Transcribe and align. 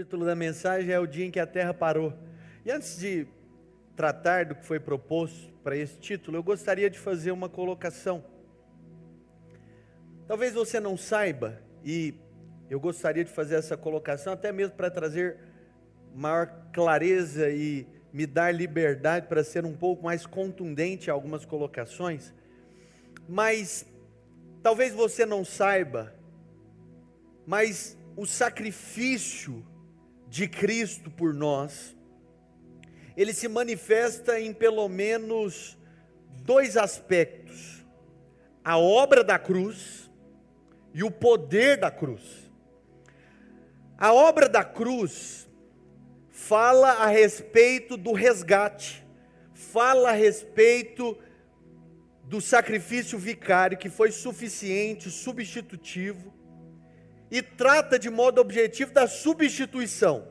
título 0.00 0.24
da 0.24 0.34
mensagem 0.34 0.90
é 0.90 0.98
O 0.98 1.06
Dia 1.06 1.26
em 1.26 1.30
que 1.30 1.38
a 1.38 1.46
Terra 1.46 1.74
Parou. 1.74 2.14
E 2.64 2.70
antes 2.70 2.98
de 2.98 3.26
tratar 3.94 4.46
do 4.46 4.54
que 4.54 4.64
foi 4.64 4.80
proposto 4.80 5.52
para 5.62 5.76
esse 5.76 5.98
título, 5.98 6.38
eu 6.38 6.42
gostaria 6.42 6.88
de 6.88 6.98
fazer 6.98 7.32
uma 7.32 7.50
colocação. 7.50 8.24
Talvez 10.26 10.54
você 10.54 10.80
não 10.80 10.96
saiba, 10.96 11.60
e 11.84 12.14
eu 12.70 12.80
gostaria 12.80 13.22
de 13.22 13.30
fazer 13.30 13.56
essa 13.56 13.76
colocação 13.76 14.32
até 14.32 14.50
mesmo 14.50 14.74
para 14.74 14.90
trazer 14.90 15.36
maior 16.14 16.46
clareza 16.72 17.50
e 17.50 17.86
me 18.10 18.26
dar 18.26 18.54
liberdade 18.54 19.26
para 19.26 19.44
ser 19.44 19.66
um 19.66 19.76
pouco 19.76 20.02
mais 20.02 20.24
contundente 20.24 21.08
em 21.08 21.10
algumas 21.10 21.44
colocações. 21.44 22.32
Mas 23.28 23.84
talvez 24.62 24.94
você 24.94 25.26
não 25.26 25.44
saiba, 25.44 26.14
mas 27.46 27.98
o 28.16 28.24
sacrifício 28.24 29.62
de 30.30 30.46
Cristo 30.46 31.10
por 31.10 31.34
nós, 31.34 31.96
ele 33.16 33.34
se 33.34 33.48
manifesta 33.48 34.40
em 34.40 34.54
pelo 34.54 34.88
menos 34.88 35.76
dois 36.44 36.76
aspectos: 36.76 37.84
a 38.64 38.78
obra 38.78 39.24
da 39.24 39.38
cruz 39.38 40.08
e 40.94 41.02
o 41.02 41.10
poder 41.10 41.78
da 41.78 41.90
cruz. 41.90 42.48
A 43.98 44.14
obra 44.14 44.48
da 44.48 44.64
cruz 44.64 45.48
fala 46.30 46.92
a 46.92 47.06
respeito 47.08 47.96
do 47.96 48.12
resgate, 48.12 49.04
fala 49.52 50.10
a 50.10 50.14
respeito 50.14 51.18
do 52.22 52.40
sacrifício 52.40 53.18
vicário 53.18 53.76
que 53.76 53.90
foi 53.90 54.12
suficiente, 54.12 55.10
substitutivo, 55.10 56.32
e 57.30 57.40
trata 57.40 57.98
de 57.98 58.10
modo 58.10 58.40
objetivo 58.40 58.92
da 58.92 59.06
substituição. 59.06 60.28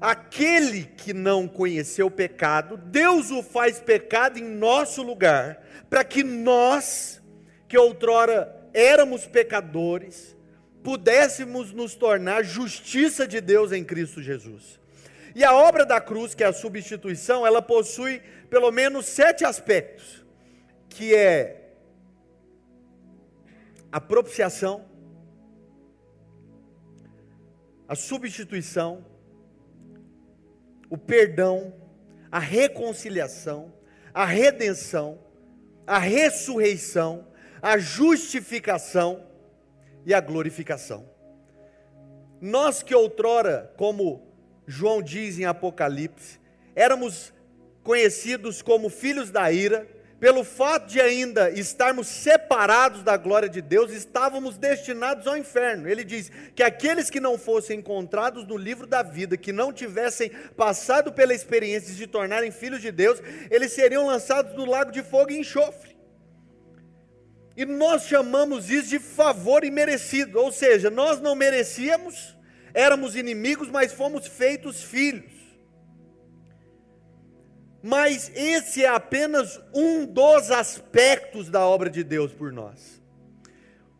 Aquele 0.00 0.84
que 0.84 1.14
não 1.14 1.48
conheceu 1.48 2.10
pecado, 2.10 2.76
Deus 2.76 3.30
o 3.30 3.42
faz 3.42 3.80
pecado 3.80 4.38
em 4.38 4.44
nosso 4.44 5.02
lugar, 5.02 5.62
para 5.88 6.04
que 6.04 6.22
nós, 6.22 7.22
que 7.68 7.78
outrora 7.78 8.54
éramos 8.74 9.26
pecadores, 9.26 10.36
pudéssemos 10.82 11.72
nos 11.72 11.94
tornar 11.94 12.44
justiça 12.44 13.26
de 13.26 13.40
Deus 13.40 13.72
em 13.72 13.82
Cristo 13.82 14.20
Jesus. 14.20 14.78
E 15.34 15.42
a 15.42 15.54
obra 15.54 15.86
da 15.86 16.00
cruz, 16.00 16.34
que 16.34 16.44
é 16.44 16.46
a 16.46 16.52
substituição, 16.52 17.46
ela 17.46 17.62
possui 17.62 18.20
pelo 18.50 18.70
menos 18.70 19.06
sete 19.06 19.44
aspectos, 19.44 20.24
que 20.88 21.14
é 21.14 21.72
a 23.90 24.00
propiciação, 24.00 24.84
a 27.88 27.94
substituição, 27.94 29.04
o 30.88 30.96
perdão, 30.96 31.74
a 32.30 32.38
reconciliação, 32.38 33.72
a 34.12 34.24
redenção, 34.24 35.18
a 35.86 35.98
ressurreição, 35.98 37.26
a 37.60 37.78
justificação 37.78 39.26
e 40.04 40.12
a 40.14 40.20
glorificação. 40.20 41.08
Nós 42.40 42.82
que 42.82 42.94
outrora, 42.94 43.72
como 43.76 44.26
João 44.66 45.02
diz 45.02 45.38
em 45.38 45.44
Apocalipse, 45.44 46.38
éramos 46.74 47.32
conhecidos 47.82 48.62
como 48.62 48.88
filhos 48.88 49.30
da 49.30 49.50
ira, 49.52 49.86
pelo 50.24 50.42
fato 50.42 50.86
de 50.86 51.02
ainda 51.02 51.50
estarmos 51.50 52.06
separados 52.06 53.02
da 53.02 53.14
glória 53.14 53.46
de 53.46 53.60
Deus, 53.60 53.92
estávamos 53.92 54.56
destinados 54.56 55.26
ao 55.26 55.36
inferno. 55.36 55.86
Ele 55.86 56.02
diz 56.02 56.32
que 56.54 56.62
aqueles 56.62 57.10
que 57.10 57.20
não 57.20 57.36
fossem 57.36 57.80
encontrados 57.80 58.46
no 58.46 58.56
livro 58.56 58.86
da 58.86 59.02
vida, 59.02 59.36
que 59.36 59.52
não 59.52 59.70
tivessem 59.70 60.30
passado 60.56 61.12
pela 61.12 61.34
experiência 61.34 61.92
de 61.92 61.98
se 61.98 62.06
tornarem 62.06 62.50
filhos 62.50 62.80
de 62.80 62.90
Deus, 62.90 63.20
eles 63.50 63.74
seriam 63.74 64.06
lançados 64.06 64.54
no 64.56 64.64
lago 64.64 64.90
de 64.90 65.02
fogo 65.02 65.30
e 65.30 65.38
enxofre. 65.38 65.94
E 67.54 67.66
nós 67.66 68.04
chamamos 68.04 68.70
isso 68.70 68.88
de 68.88 68.98
favor 68.98 69.62
imerecido, 69.62 70.40
ou 70.40 70.50
seja, 70.50 70.88
nós 70.88 71.20
não 71.20 71.34
merecíamos, 71.34 72.34
éramos 72.72 73.14
inimigos, 73.14 73.68
mas 73.68 73.92
fomos 73.92 74.26
feitos 74.26 74.82
filhos. 74.82 75.33
Mas 77.86 78.32
esse 78.34 78.82
é 78.82 78.88
apenas 78.88 79.60
um 79.74 80.06
dos 80.06 80.50
aspectos 80.50 81.50
da 81.50 81.66
obra 81.66 81.90
de 81.90 82.02
Deus 82.02 82.32
por 82.32 82.50
nós. 82.50 83.02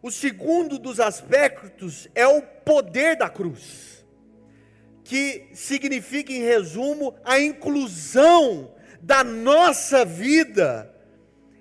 O 0.01 0.11
segundo 0.11 0.79
dos 0.79 0.99
aspectos 0.99 2.09
é 2.15 2.27
o 2.27 2.41
poder 2.41 3.15
da 3.15 3.29
cruz, 3.29 4.03
que 5.05 5.49
significa, 5.53 6.33
em 6.33 6.41
resumo, 6.41 7.15
a 7.23 7.39
inclusão 7.39 8.75
da 9.03 9.23
nossa 9.23 10.03
vida 10.03 10.91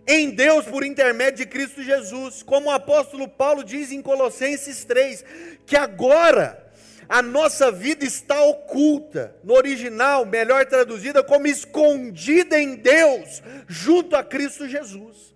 em 0.08 0.30
Deus 0.30 0.64
por 0.64 0.86
intermédio 0.86 1.46
de 1.46 1.52
Cristo 1.52 1.84
Jesus, 1.84 2.42
como 2.42 2.70
o 2.70 2.72
apóstolo 2.72 3.28
Paulo 3.28 3.66
diz 3.66 3.92
em 3.92 4.02
Colossenses 4.02 4.86
3, 4.86 5.26
que 5.66 5.76
agora 5.76 6.63
a 7.08 7.22
nossa 7.22 7.72
vida 7.72 8.06
está 8.06 8.42
oculta, 8.44 9.36
no 9.44 9.54
original, 9.54 10.26
melhor 10.26 10.66
traduzida, 10.66 11.24
como 11.24 11.48
escondida 11.48 12.60
em 12.60 12.76
Deus, 12.76 13.42
junto 13.68 14.16
a 14.16 14.24
Cristo 14.24 14.68
Jesus. 14.68 15.34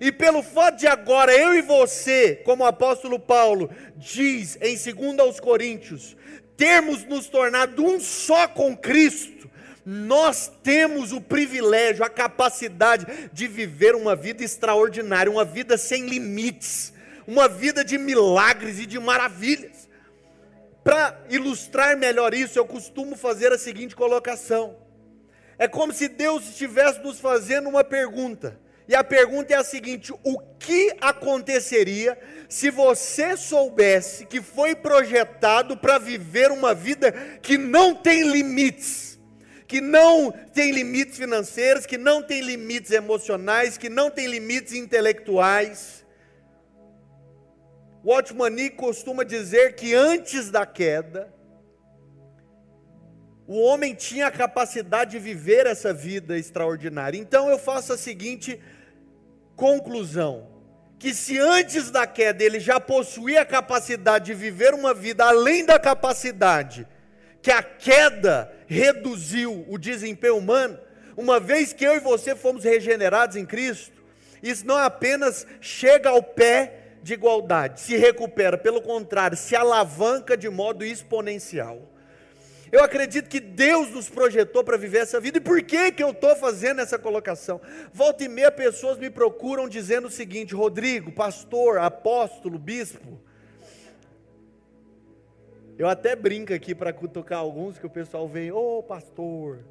E 0.00 0.10
pelo 0.10 0.42
fato 0.42 0.78
de 0.78 0.86
agora 0.86 1.32
eu 1.32 1.54
e 1.54 1.60
você, 1.60 2.36
como 2.44 2.64
o 2.64 2.66
apóstolo 2.66 3.18
Paulo 3.18 3.70
diz 3.96 4.56
em 4.60 4.76
2 4.76 5.18
aos 5.18 5.40
Coríntios, 5.40 6.16
termos 6.56 7.04
nos 7.04 7.26
tornado 7.26 7.84
um 7.84 8.00
só 8.00 8.46
com 8.48 8.76
Cristo, 8.76 9.50
nós 9.84 10.52
temos 10.62 11.10
o 11.12 11.20
privilégio, 11.20 12.04
a 12.04 12.10
capacidade 12.10 13.30
de 13.32 13.46
viver 13.48 13.94
uma 13.94 14.14
vida 14.14 14.44
extraordinária, 14.44 15.32
uma 15.32 15.44
vida 15.44 15.76
sem 15.76 16.06
limites, 16.06 16.92
uma 17.26 17.48
vida 17.48 17.84
de 17.84 17.96
milagres 17.96 18.78
e 18.78 18.86
de 18.86 18.98
maravilhas. 18.98 19.79
Para 20.82 21.18
ilustrar 21.28 21.96
melhor 21.96 22.32
isso, 22.32 22.58
eu 22.58 22.64
costumo 22.64 23.16
fazer 23.16 23.52
a 23.52 23.58
seguinte 23.58 23.94
colocação: 23.94 24.76
é 25.58 25.68
como 25.68 25.92
se 25.92 26.08
Deus 26.08 26.48
estivesse 26.48 27.00
nos 27.00 27.20
fazendo 27.20 27.68
uma 27.68 27.84
pergunta. 27.84 28.58
E 28.88 28.94
a 28.94 29.04
pergunta 29.04 29.52
é 29.52 29.56
a 29.56 29.62
seguinte: 29.62 30.12
o 30.24 30.38
que 30.58 30.96
aconteceria 31.00 32.18
se 32.48 32.70
você 32.70 33.36
soubesse 33.36 34.26
que 34.26 34.40
foi 34.40 34.74
projetado 34.74 35.76
para 35.76 35.98
viver 35.98 36.50
uma 36.50 36.74
vida 36.74 37.12
que 37.42 37.58
não 37.58 37.94
tem 37.94 38.22
limites? 38.22 39.18
Que 39.68 39.80
não 39.80 40.32
tem 40.32 40.72
limites 40.72 41.16
financeiros, 41.16 41.86
que 41.86 41.96
não 41.96 42.20
tem 42.20 42.40
limites 42.40 42.90
emocionais, 42.90 43.78
que 43.78 43.88
não 43.88 44.10
tem 44.10 44.26
limites 44.26 44.72
intelectuais 44.72 45.99
Watchman 48.04 48.70
costuma 48.70 49.24
dizer 49.24 49.74
que 49.74 49.94
antes 49.94 50.50
da 50.50 50.64
queda, 50.64 51.32
o 53.46 53.60
homem 53.60 53.94
tinha 53.94 54.28
a 54.28 54.30
capacidade 54.30 55.12
de 55.12 55.18
viver 55.18 55.66
essa 55.66 55.92
vida 55.92 56.38
extraordinária. 56.38 57.18
Então 57.18 57.50
eu 57.50 57.58
faço 57.58 57.92
a 57.92 57.98
seguinte 57.98 58.60
conclusão: 59.54 60.48
que 60.98 61.12
se 61.12 61.38
antes 61.38 61.90
da 61.90 62.06
queda 62.06 62.42
ele 62.42 62.60
já 62.60 62.80
possuía 62.80 63.42
a 63.42 63.46
capacidade 63.46 64.26
de 64.26 64.34
viver 64.34 64.72
uma 64.72 64.94
vida 64.94 65.24
além 65.24 65.64
da 65.64 65.78
capacidade 65.78 66.86
que 67.42 67.50
a 67.50 67.62
queda 67.62 68.52
reduziu 68.66 69.64
o 69.68 69.78
desempenho 69.78 70.36
humano, 70.36 70.78
uma 71.16 71.40
vez 71.40 71.72
que 71.72 71.84
eu 71.84 71.96
e 71.96 72.00
você 72.00 72.36
fomos 72.36 72.64
regenerados 72.64 73.34
em 73.34 73.44
Cristo, 73.44 74.00
isso 74.42 74.66
não 74.66 74.76
apenas 74.76 75.46
chega 75.60 76.10
ao 76.10 76.22
pé 76.22 76.79
de 77.02 77.14
igualdade, 77.14 77.80
se 77.80 77.96
recupera, 77.96 78.58
pelo 78.58 78.82
contrário, 78.82 79.36
se 79.36 79.56
alavanca 79.56 80.36
de 80.36 80.48
modo 80.48 80.84
exponencial. 80.84 81.90
Eu 82.72 82.84
acredito 82.84 83.28
que 83.28 83.40
Deus 83.40 83.90
nos 83.90 84.08
projetou 84.08 84.62
para 84.62 84.76
viver 84.76 84.98
essa 84.98 85.18
vida. 85.18 85.38
E 85.38 85.40
por 85.40 85.60
que, 85.62 85.90
que 85.90 86.02
eu 86.02 86.10
estou 86.10 86.36
fazendo 86.36 86.80
essa 86.80 86.98
colocação? 86.98 87.60
Volta 87.92 88.22
e 88.22 88.28
meia 88.28 88.52
pessoas 88.52 88.96
me 88.96 89.10
procuram 89.10 89.68
dizendo 89.68 90.06
o 90.06 90.10
seguinte: 90.10 90.54
Rodrigo, 90.54 91.10
pastor, 91.10 91.78
apóstolo, 91.78 92.58
bispo. 92.58 93.20
Eu 95.76 95.88
até 95.88 96.14
brinco 96.14 96.52
aqui 96.52 96.74
para 96.74 96.92
cutucar 96.92 97.38
alguns 97.38 97.78
que 97.78 97.86
o 97.86 97.90
pessoal 97.90 98.28
vem, 98.28 98.52
ô 98.52 98.78
oh, 98.78 98.82
pastor. 98.82 99.64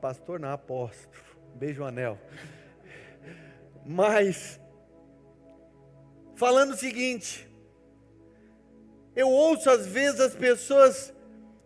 Pastor 0.00 0.40
não, 0.40 0.50
apóstolo. 0.50 1.14
Beijo 1.54 1.84
anel. 1.84 2.18
Mas 3.84 4.60
falando 6.36 6.72
o 6.72 6.76
seguinte: 6.76 7.48
eu 9.14 9.28
ouço 9.28 9.68
às 9.68 9.86
vezes 9.86 10.20
as 10.20 10.34
pessoas 10.34 11.12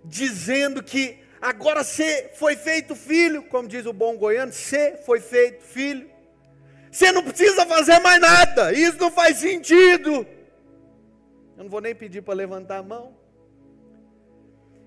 dizendo 0.04 0.82
que 0.82 1.18
agora 1.40 1.84
você 1.84 2.30
foi 2.34 2.56
feito 2.56 2.94
filho, 2.94 3.42
como 3.42 3.68
diz 3.68 3.84
o 3.84 3.92
bom 3.92 4.16
goiano, 4.16 4.52
você 4.52 4.96
foi 5.04 5.20
feito 5.20 5.62
filho. 5.62 6.08
Você 6.90 7.12
não 7.12 7.22
precisa 7.22 7.66
fazer 7.66 8.00
mais 8.00 8.20
nada, 8.20 8.72
isso 8.72 8.98
não 8.98 9.10
faz 9.10 9.36
sentido. 9.36 10.26
Eu 11.56 11.64
não 11.64 11.68
vou 11.68 11.80
nem 11.80 11.94
pedir 11.94 12.22
para 12.22 12.34
levantar 12.34 12.78
a 12.78 12.82
mão. 12.82 13.14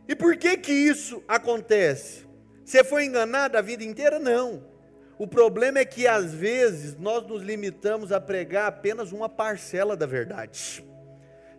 E 0.08 0.16
por 0.16 0.36
que 0.36 0.58
que 0.58 0.72
isso 0.72 1.24
acontece? 1.28 2.26
Você 2.66 2.84
foi 2.84 3.06
enganado 3.06 3.58
a 3.58 3.62
vida 3.62 3.84
inteira? 3.84 4.20
Não. 4.20 4.73
O 5.18 5.28
problema 5.28 5.80
é 5.80 5.86
que 5.86 6.08
às 6.08 6.34
vezes 6.34 6.98
nós 6.98 7.26
nos 7.28 7.42
limitamos 7.42 8.12
a 8.12 8.20
pregar 8.20 8.68
apenas 8.68 9.12
uma 9.12 9.30
parcela 9.30 9.96
da 9.96 10.06
verdade. 10.06 10.84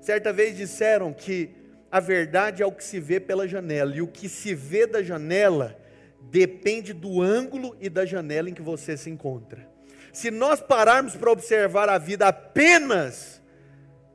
Certa 0.01 0.33
vez 0.33 0.57
disseram 0.57 1.13
que 1.13 1.51
a 1.91 2.01
verdade 2.01 2.63
é 2.63 2.67
o 2.67 2.73
que 2.73 2.83
se 2.83 2.99
vê 2.99 3.21
pela 3.21 3.47
janela, 3.47 3.95
e 3.95 4.03
o 4.03 4.09
que 4.09 4.29
se 4.29 4.55
vê 4.55 4.87
da 4.87 5.03
janela 5.03 5.79
depende 6.21 6.93
do 6.93 7.23
ângulo 7.23 7.77
e 7.81 7.89
da 7.89 8.05
janela 8.05 8.51
em 8.51 8.55
que 8.55 8.63
você 8.63 8.97
se 8.97 9.09
encontra. 9.09 9.67
Se 10.13 10.31
nós 10.31 10.61
pararmos 10.61 11.15
para 11.15 11.31
observar 11.31 11.89
a 11.89 11.99
vida 11.99 12.27
apenas 12.27 13.41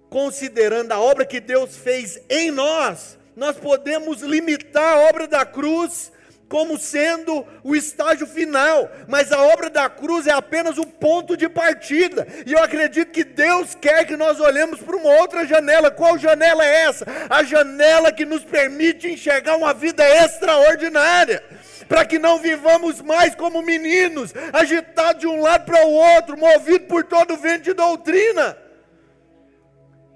considerando 0.09 0.91
a 0.91 0.99
obra 0.99 1.25
que 1.25 1.39
Deus 1.39 1.77
fez 1.77 2.19
em 2.29 2.51
nós, 2.51 3.17
nós 3.35 3.55
podemos 3.57 4.21
limitar 4.21 4.97
a 4.97 5.09
obra 5.09 5.27
da 5.27 5.45
cruz 5.45 6.11
como 6.49 6.79
sendo 6.79 7.45
o 7.63 7.75
estágio 7.75 8.25
final, 8.25 8.91
mas 9.07 9.31
a 9.31 9.41
obra 9.41 9.69
da 9.69 9.87
cruz 9.87 10.25
é 10.25 10.31
apenas 10.31 10.79
o 10.79 10.85
ponto 10.85 11.37
de 11.37 11.47
partida. 11.47 12.27
E 12.45 12.53
eu 12.53 12.59
acredito 12.59 13.11
que 13.11 13.23
Deus 13.23 13.75
quer 13.75 14.05
que 14.05 14.17
nós 14.17 14.39
olhemos 14.39 14.79
para 14.81 14.97
uma 14.97 15.11
outra 15.21 15.45
janela. 15.45 15.91
Qual 15.91 16.17
janela 16.17 16.65
é 16.65 16.85
essa? 16.85 17.05
A 17.29 17.43
janela 17.43 18.11
que 18.11 18.25
nos 18.25 18.43
permite 18.43 19.07
enxergar 19.07 19.55
uma 19.55 19.73
vida 19.73 20.03
extraordinária. 20.03 21.43
Para 21.87 22.03
que 22.05 22.17
não 22.19 22.39
vivamos 22.39 22.99
mais 23.01 23.35
como 23.35 23.61
meninos, 23.61 24.33
agitados 24.51 25.21
de 25.21 25.27
um 25.27 25.41
lado 25.41 25.65
para 25.65 25.85
o 25.85 25.91
outro, 25.91 26.37
movidos 26.37 26.87
por 26.87 27.03
todo 27.03 27.37
vento 27.37 27.63
de 27.63 27.73
doutrina. 27.73 28.57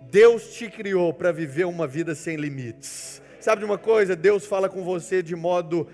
Deus 0.01 0.53
te 0.53 0.69
criou 0.69 1.13
para 1.13 1.31
viver 1.31 1.65
uma 1.65 1.87
vida 1.87 2.13
sem 2.13 2.35
limites. 2.35 3.21
Sabe 3.39 3.59
de 3.59 3.65
uma 3.65 3.77
coisa? 3.77 4.15
Deus 4.15 4.45
fala 4.45 4.69
com 4.69 4.83
você 4.83 5.21
de 5.21 5.35
modo 5.35 5.89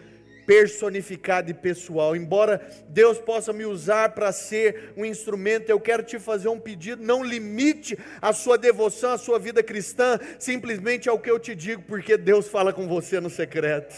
personificado 0.50 1.52
e 1.52 1.54
pessoal. 1.54 2.16
Embora 2.16 2.60
Deus 2.88 3.20
possa 3.20 3.54
me 3.54 3.68
usar 3.68 4.16
para 4.16 4.32
ser 4.32 4.94
um 4.98 5.06
instrumento, 5.06 5.70
eu 5.70 5.80
quero 5.80 6.02
te 6.02 6.18
fazer 6.18 6.50
um 6.50 6.60
pedido. 6.60 7.04
Não 7.04 7.24
limite 7.24 7.96
a 8.20 8.34
sua 8.34 8.58
devoção, 8.58 9.12
a 9.12 9.18
sua 9.20 9.38
vida 9.38 9.62
cristã, 9.62 10.20
simplesmente 10.40 11.08
ao 11.08 11.20
que 11.20 11.30
eu 11.30 11.38
te 11.38 11.54
digo, 11.54 11.84
porque 11.84 12.18
Deus 12.18 12.48
fala 12.48 12.74
com 12.74 12.88
você 12.88 13.20
no 13.20 13.30
secreto. 13.30 13.94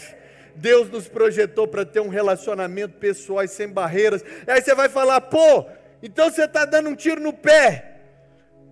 Deus 0.53 0.89
nos 0.89 1.07
projetou 1.07 1.69
para 1.69 1.86
ter 1.86 2.01
um 2.01 2.09
relacionamento 2.09 2.97
pessoal 2.97 3.45
e 3.45 3.47
sem 3.47 3.69
barreiras. 3.69 4.21
Aí 4.45 4.62
você 4.62 4.75
vai 4.75 4.89
falar, 4.89 5.21
pô, 5.21 5.65
então 6.04 6.30
você 6.30 6.44
está 6.44 6.65
dando 6.65 6.89
um 6.89 6.95
tiro 6.97 7.21
no 7.21 7.31
pé. 7.31 8.01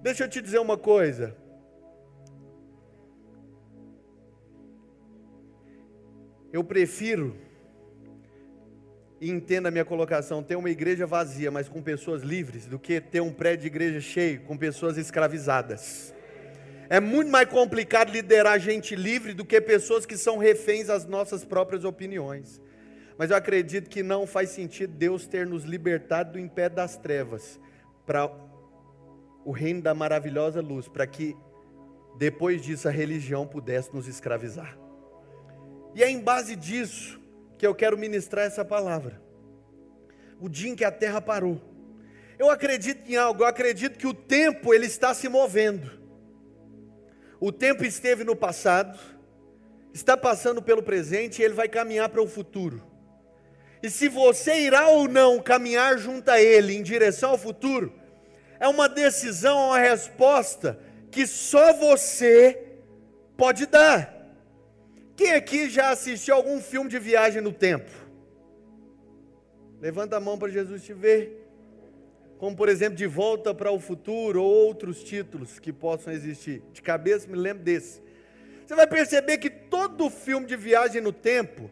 Deixa 0.02 0.26
eu 0.26 0.30
te 0.30 0.42
dizer 0.42 0.60
uma 0.60 0.78
coisa. 0.78 1.34
Eu 6.52 6.62
prefiro, 6.62 7.48
e 9.22 9.30
entenda 9.30 9.68
a 9.68 9.72
minha 9.72 9.84
colocação, 9.84 10.42
ter 10.42 10.56
uma 10.56 10.70
igreja 10.70 11.06
vazia, 11.06 11.52
mas 11.52 11.68
com 11.68 11.82
pessoas 11.82 12.24
livres, 12.24 12.66
do 12.66 12.80
que 12.80 13.02
ter 13.02 13.22
um 13.22 13.34
prédio 13.34 13.62
de 13.62 13.68
igreja 13.68 14.00
cheio 14.00 14.42
com 14.42 14.58
pessoas 14.58 14.98
escravizadas. 14.98 16.14
É 16.90 17.00
muito 17.00 17.30
mais 17.30 17.48
complicado 17.48 18.12
liderar 18.12 18.60
gente 18.60 18.96
livre 18.96 19.34
do 19.34 19.46
que 19.46 19.60
pessoas 19.62 20.06
que 20.06 20.18
são 20.18 20.38
reféns 20.38 20.90
às 20.90 21.06
nossas 21.06 21.44
próprias 21.44 21.84
opiniões. 21.84 22.62
Mas 23.18 23.30
eu 23.30 23.36
acredito 23.36 23.90
que 23.90 24.02
não 24.02 24.26
faz 24.26 24.50
sentido 24.52 24.94
Deus 24.94 25.28
ter 25.28 25.46
nos 25.46 25.66
libertado 25.66 26.32
do 26.34 26.40
império 26.40 26.78
das 26.78 26.96
trevas 26.98 27.60
para 28.06 28.32
o 29.44 29.52
reino 29.52 29.82
da 29.82 29.94
maravilhosa 29.94 30.62
luz, 30.62 30.88
para 30.88 31.06
que 31.06 31.36
depois 32.18 32.62
disso 32.62 32.88
a 32.88 32.92
religião 32.92 33.46
pudesse 33.46 33.94
nos 33.94 34.08
escravizar. 34.08 34.78
E 35.94 36.02
é 36.02 36.10
em 36.10 36.20
base 36.20 36.56
disso 36.56 37.19
que 37.60 37.68
eu 37.68 37.76
quero 37.76 37.98
ministrar 37.98 38.46
essa 38.46 38.64
palavra. 38.64 39.22
O 40.40 40.48
dia 40.48 40.72
em 40.72 40.76
que 40.76 40.86
a 40.86 40.92
terra 40.92 41.20
parou. 41.20 41.62
Eu 42.40 42.50
acredito 42.50 43.06
em 43.12 43.18
algo, 43.18 43.44
eu 43.44 43.48
acredito 43.48 44.00
que 44.00 44.08
o 44.08 44.14
tempo 44.14 44.74
ele 44.74 44.86
está 44.86 45.14
se 45.14 45.28
movendo. 45.28 45.92
O 47.38 47.52
tempo 47.52 47.84
esteve 47.84 48.24
no 48.24 48.34
passado, 48.34 48.98
está 49.94 50.16
passando 50.16 50.62
pelo 50.62 50.82
presente 50.82 51.42
e 51.42 51.46
ele 51.46 51.54
vai 51.54 51.68
caminhar 51.68 52.08
para 52.08 52.22
o 52.22 52.28
futuro. 52.28 52.82
E 53.84 53.90
se 53.90 54.08
você 54.08 54.62
irá 54.62 54.88
ou 54.88 55.10
não 55.10 55.42
caminhar 55.42 55.98
junto 55.98 56.30
a 56.30 56.42
ele 56.42 56.74
em 56.74 56.82
direção 56.82 57.32
ao 57.32 57.38
futuro, 57.38 57.94
é 58.58 58.70
uma 58.70 58.88
decisão, 58.88 59.68
uma 59.68 59.80
resposta 59.80 60.80
que 61.12 61.28
só 61.28 61.74
você 61.74 62.78
pode 63.36 63.66
dar. 63.66 64.19
Quem 65.20 65.34
aqui 65.34 65.70
já 65.70 65.90
assistiu 65.90 66.34
algum 66.34 66.62
filme 66.62 66.90
de 66.90 66.98
viagem 66.98 67.42
no 67.42 67.52
tempo? 67.52 67.92
Levanta 69.82 70.16
a 70.16 70.20
mão 70.22 70.40
para 70.40 70.48
Jesus 70.48 70.82
te 70.82 70.94
ver. 70.94 71.46
Como, 72.38 72.56
por 72.56 72.70
exemplo, 72.70 72.96
De 72.96 73.06
Volta 73.06 73.54
para 73.54 73.70
o 73.70 73.82
Futuro 73.82 74.42
ou 74.42 74.50
outros 74.50 75.04
títulos 75.04 75.60
que 75.60 75.74
possam 75.74 76.14
existir. 76.14 76.64
De 76.72 76.82
cabeça, 76.82 77.28
me 77.28 77.36
lembro 77.36 77.62
desse. 77.62 78.02
Você 78.66 78.74
vai 78.74 78.88
perceber 78.88 79.40
que 79.40 79.50
todo 79.50 80.10
filme 80.10 80.46
de 80.46 80.56
viagem 80.56 81.02
no 81.02 81.12
tempo 81.12 81.70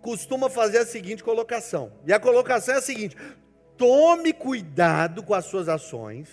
costuma 0.00 0.48
fazer 0.48 0.78
a 0.78 0.86
seguinte 0.86 1.24
colocação. 1.24 1.92
E 2.06 2.12
a 2.12 2.20
colocação 2.20 2.76
é 2.76 2.78
a 2.78 2.82
seguinte: 2.82 3.16
tome 3.76 4.32
cuidado 4.32 5.24
com 5.24 5.34
as 5.34 5.46
suas 5.46 5.68
ações, 5.68 6.28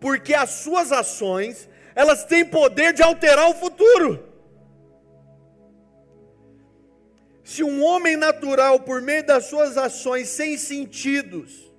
porque 0.00 0.34
as 0.34 0.50
suas 0.50 0.90
ações, 0.90 1.68
elas 1.94 2.24
têm 2.24 2.44
poder 2.44 2.92
de 2.92 3.00
alterar 3.00 3.48
o 3.48 3.54
futuro. 3.54 4.33
Se 7.44 7.62
um 7.62 7.84
homem 7.84 8.16
natural, 8.16 8.80
por 8.80 9.02
meio 9.02 9.24
das 9.24 9.44
suas 9.44 9.76
ações 9.76 10.30
sem 10.30 10.56
sentidos, 10.56 11.70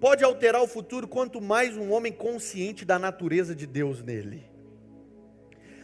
pode 0.00 0.22
alterar 0.22 0.62
o 0.62 0.68
futuro, 0.68 1.08
quanto 1.08 1.40
mais 1.40 1.76
um 1.76 1.90
homem 1.90 2.12
consciente 2.12 2.84
da 2.84 2.96
natureza 2.96 3.56
de 3.56 3.66
Deus 3.66 4.00
nele. 4.00 4.46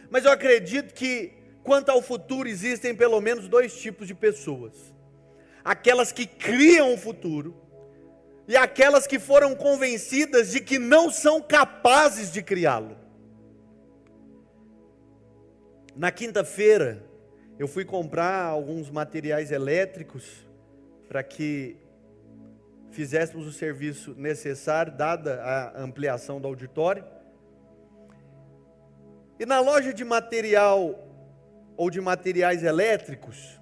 Mas 0.09 0.23
eu 0.23 0.31
acredito 0.31 0.93
que, 0.93 1.33
quanto 1.61 1.89
ao 1.89 2.01
futuro, 2.01 2.47
existem 2.47 2.95
pelo 2.95 3.19
menos 3.19 3.49
dois 3.49 3.77
tipos 3.77 4.07
de 4.07 4.15
pessoas: 4.15 4.73
aquelas 5.61 6.13
que 6.13 6.25
criam 6.25 6.93
o 6.93 6.97
futuro, 6.97 7.53
e 8.47 8.55
aquelas 8.55 9.05
que 9.05 9.19
foram 9.19 9.53
convencidas 9.53 10.51
de 10.51 10.61
que 10.61 10.79
não 10.79 11.11
são 11.11 11.41
capazes 11.41 12.31
de 12.31 12.41
criá-lo. 12.41 12.95
Na 15.93 16.11
quinta-feira, 16.11 17.03
eu 17.57 17.67
fui 17.67 17.85
comprar 17.85 18.43
alguns 18.43 18.89
materiais 18.89 19.51
elétricos 19.51 20.45
para 21.07 21.23
que 21.23 21.77
fizéssemos 22.91 23.47
o 23.47 23.51
serviço 23.51 24.13
necessário, 24.17 24.91
dada 24.91 25.41
a 25.41 25.81
ampliação 25.81 26.41
do 26.41 26.47
auditório. 26.47 27.03
E 29.39 29.45
na 29.45 29.59
loja 29.59 29.93
de 29.93 30.03
material 30.03 30.99
ou 31.77 31.89
de 31.89 31.99
materiais 32.01 32.63
elétricos, 32.63 33.59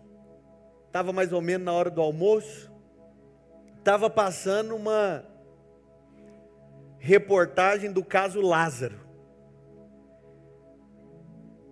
estava 0.88 1.12
mais 1.12 1.31
ou 1.33 1.41
menos 1.41 1.65
na 1.65 1.73
hora 1.73 1.89
do 1.89 2.01
almoço, 2.01 2.71
estava 3.77 4.09
passando 4.09 4.75
uma 4.75 5.25
reportagem 7.00 7.91
do 7.91 8.03
caso 8.03 8.39
Lázaro. 8.39 9.02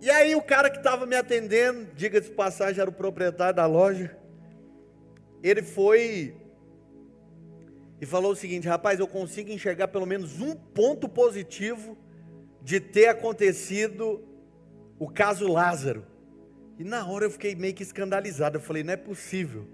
E 0.02 0.10
aí 0.10 0.34
o 0.34 0.42
cara 0.42 0.68
que 0.68 0.78
estava 0.78 1.06
me 1.06 1.14
atendendo, 1.14 1.86
diga-se 1.94 2.28
de 2.28 2.34
passagem, 2.34 2.80
era 2.80 2.90
o 2.90 2.92
proprietário 2.92 3.54
da 3.54 3.66
loja. 3.66 4.18
Ele 5.40 5.62
foi 5.62 6.34
e 8.00 8.04
falou 8.04 8.32
o 8.32 8.36
seguinte: 8.36 8.66
rapaz, 8.66 8.98
eu 8.98 9.06
consigo 9.06 9.52
enxergar 9.52 9.86
pelo 9.86 10.04
menos 10.04 10.40
um 10.40 10.56
ponto 10.56 11.08
positivo 11.08 11.96
de 12.60 12.80
ter 12.80 13.06
acontecido 13.06 14.20
o 14.98 15.08
caso 15.08 15.46
Lázaro. 15.46 16.04
E 16.76 16.82
na 16.82 17.06
hora 17.06 17.26
eu 17.26 17.30
fiquei 17.30 17.54
meio 17.54 17.72
que 17.72 17.84
escandalizado. 17.84 18.56
Eu 18.56 18.60
falei: 18.60 18.82
não 18.82 18.94
é 18.94 18.96
possível. 18.96 19.68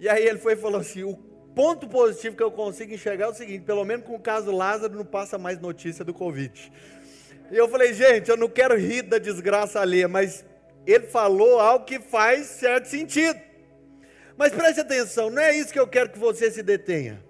E 0.00 0.08
aí 0.08 0.26
ele 0.26 0.38
foi 0.40 0.54
e 0.54 0.56
falou 0.56 0.80
assim: 0.80 1.04
o 1.04 1.16
ponto 1.54 1.88
positivo 1.88 2.34
que 2.34 2.42
eu 2.42 2.50
consigo 2.50 2.92
enxergar 2.92 3.26
é 3.26 3.28
o 3.28 3.34
seguinte: 3.34 3.62
pelo 3.64 3.84
menos 3.84 4.04
com 4.04 4.16
o 4.16 4.20
caso 4.20 4.50
Lázaro 4.50 4.96
não 4.96 5.04
passa 5.04 5.38
mais 5.38 5.60
notícia 5.60 6.04
do 6.04 6.12
Covid. 6.12 6.72
E 7.50 7.56
eu 7.56 7.68
falei, 7.68 7.92
gente, 7.92 8.30
eu 8.30 8.36
não 8.36 8.48
quero 8.48 8.76
rir 8.76 9.02
da 9.02 9.18
desgraça 9.18 9.80
alheia, 9.80 10.08
mas 10.08 10.44
ele 10.86 11.06
falou 11.06 11.60
algo 11.60 11.84
que 11.84 12.00
faz 12.00 12.46
certo 12.46 12.86
sentido. 12.86 13.40
Mas 14.36 14.52
preste 14.52 14.80
atenção, 14.80 15.30
não 15.30 15.42
é 15.42 15.54
isso 15.54 15.72
que 15.72 15.78
eu 15.78 15.86
quero 15.86 16.10
que 16.10 16.18
você 16.18 16.50
se 16.50 16.62
detenha. 16.62 17.22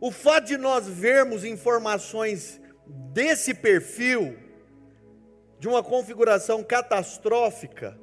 O 0.00 0.10
fato 0.10 0.46
de 0.46 0.56
nós 0.56 0.86
vermos 0.86 1.44
informações 1.44 2.60
desse 2.86 3.54
perfil, 3.54 4.36
de 5.58 5.66
uma 5.66 5.82
configuração 5.82 6.62
catastrófica, 6.62 7.98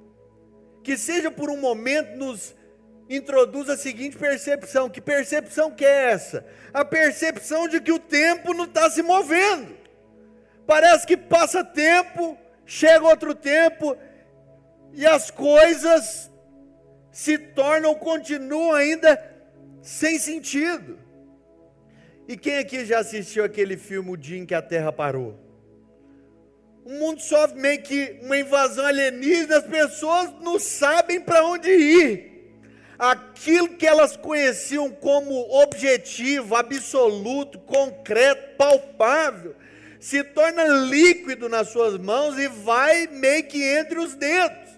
que 0.83 0.97
seja 0.97 1.29
por 1.29 1.49
um 1.49 1.57
momento 1.57 2.17
nos 2.17 2.55
introduz 3.07 3.69
a 3.69 3.77
seguinte 3.77 4.17
percepção: 4.17 4.89
que 4.89 4.99
percepção 4.99 5.71
que 5.71 5.85
é 5.85 6.11
essa? 6.11 6.45
A 6.73 6.83
percepção 6.83 7.67
de 7.67 7.79
que 7.79 7.91
o 7.91 7.99
tempo 7.99 8.53
não 8.53 8.65
está 8.65 8.89
se 8.89 9.03
movendo. 9.03 9.80
Parece 10.71 11.05
que 11.05 11.17
passa 11.17 11.65
tempo, 11.65 12.37
chega 12.65 13.05
outro 13.05 13.35
tempo, 13.35 13.97
e 14.93 15.05
as 15.05 15.29
coisas 15.29 16.31
se 17.11 17.37
tornam, 17.37 17.93
continuam 17.93 18.71
ainda 18.71 19.21
sem 19.81 20.17
sentido. 20.17 20.97
E 22.25 22.37
quem 22.37 22.57
aqui 22.57 22.85
já 22.85 22.99
assistiu 22.99 23.43
aquele 23.43 23.75
filme 23.75 24.11
O 24.11 24.15
Dia 24.15 24.37
em 24.37 24.45
que 24.45 24.55
a 24.55 24.61
Terra 24.61 24.93
Parou? 24.93 25.37
O 26.85 26.93
mundo 26.93 27.19
sofre 27.19 27.59
meio 27.59 27.81
que 27.81 28.17
uma 28.21 28.37
invasão 28.37 28.85
alienígena, 28.85 29.57
as 29.57 29.65
pessoas 29.65 30.33
não 30.39 30.57
sabem 30.57 31.19
para 31.19 31.45
onde 31.45 31.69
ir. 31.69 32.55
Aquilo 32.97 33.75
que 33.75 33.85
elas 33.85 34.15
conheciam 34.15 34.89
como 34.89 35.33
objetivo, 35.63 36.55
absoluto, 36.55 37.59
concreto, 37.59 38.55
palpável, 38.55 39.53
se 40.01 40.23
torna 40.23 40.63
líquido 40.63 41.47
nas 41.47 41.69
suas 41.69 41.95
mãos 41.99 42.37
e 42.39 42.47
vai 42.47 43.05
meio 43.05 43.43
que 43.43 43.63
entre 43.63 43.99
os 43.99 44.15
dedos. 44.15 44.71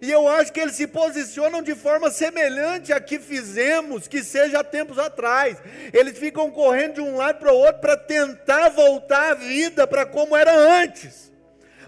E 0.00 0.10
eu 0.10 0.28
acho 0.28 0.52
que 0.52 0.60
eles 0.60 0.76
se 0.76 0.86
posicionam 0.86 1.62
de 1.62 1.74
forma 1.74 2.10
semelhante 2.10 2.92
a 2.92 3.00
que 3.00 3.18
fizemos, 3.18 4.06
que 4.06 4.22
seja 4.22 4.60
há 4.60 4.64
tempos 4.64 4.98
atrás. 4.98 5.58
Eles 5.92 6.16
ficam 6.16 6.50
correndo 6.50 6.94
de 6.94 7.00
um 7.00 7.16
lado 7.16 7.38
para 7.38 7.52
o 7.52 7.56
outro 7.56 7.80
para 7.80 7.96
tentar 7.96 8.68
voltar 8.68 9.32
a 9.32 9.34
vida 9.34 9.86
para 9.86 10.06
como 10.06 10.36
era 10.36 10.54
antes. 10.54 11.32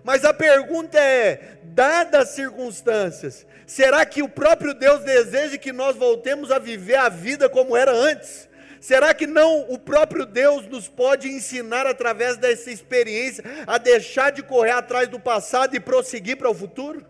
Mas 0.02 0.24
a 0.24 0.34
pergunta 0.34 0.98
é: 0.98 1.58
dadas 1.62 2.22
as 2.22 2.28
circunstâncias, 2.30 3.46
será 3.66 4.04
que 4.04 4.22
o 4.22 4.28
próprio 4.28 4.74
Deus 4.74 5.00
deseja 5.00 5.58
que 5.58 5.72
nós 5.72 5.96
voltemos 5.96 6.50
a 6.50 6.58
viver 6.58 6.96
a 6.96 7.08
vida 7.08 7.48
como 7.48 7.76
era 7.76 7.92
antes? 7.92 8.48
Será 8.84 9.14
que 9.14 9.26
não 9.26 9.62
o 9.70 9.78
próprio 9.78 10.26
Deus 10.26 10.66
nos 10.66 10.86
pode 10.86 11.26
ensinar 11.26 11.86
através 11.86 12.36
dessa 12.36 12.70
experiência 12.70 13.42
a 13.66 13.78
deixar 13.78 14.30
de 14.30 14.42
correr 14.42 14.72
atrás 14.72 15.08
do 15.08 15.18
passado 15.18 15.74
e 15.74 15.80
prosseguir 15.80 16.36
para 16.36 16.50
o 16.50 16.54
futuro? 16.54 17.02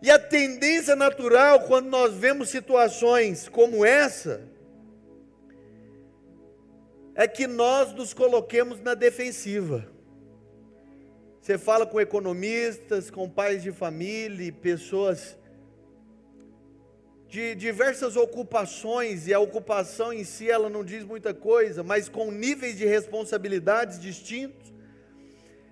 E 0.00 0.08
a 0.08 0.16
tendência 0.16 0.94
natural, 0.94 1.62
quando 1.62 1.88
nós 1.88 2.14
vemos 2.14 2.50
situações 2.50 3.48
como 3.48 3.84
essa, 3.84 4.48
é 7.16 7.26
que 7.26 7.48
nós 7.48 7.92
nos 7.92 8.14
coloquemos 8.14 8.80
na 8.80 8.94
defensiva. 8.94 9.88
Você 11.42 11.58
fala 11.58 11.84
com 11.84 12.00
economistas, 12.00 13.10
com 13.10 13.28
pais 13.28 13.60
de 13.60 13.72
família, 13.72 14.52
pessoas 14.52 15.36
de 17.30 17.54
diversas 17.54 18.16
ocupações, 18.16 19.28
e 19.28 19.32
a 19.32 19.38
ocupação 19.38 20.12
em 20.12 20.24
si 20.24 20.50
ela 20.50 20.68
não 20.68 20.84
diz 20.84 21.04
muita 21.04 21.32
coisa, 21.32 21.84
mas 21.84 22.08
com 22.08 22.28
níveis 22.32 22.76
de 22.76 22.84
responsabilidades 22.84 24.00
distintos. 24.00 24.72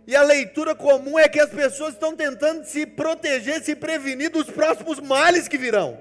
E 0.06 0.14
a 0.14 0.22
leitura 0.22 0.72
comum 0.76 1.18
é 1.18 1.28
que 1.28 1.40
as 1.40 1.50
pessoas 1.50 1.94
estão 1.94 2.14
tentando 2.14 2.64
se 2.64 2.86
proteger, 2.86 3.60
se 3.60 3.74
prevenir 3.74 4.30
dos 4.30 4.48
próximos 4.48 5.00
males 5.00 5.48
que 5.48 5.58
virão. 5.58 5.98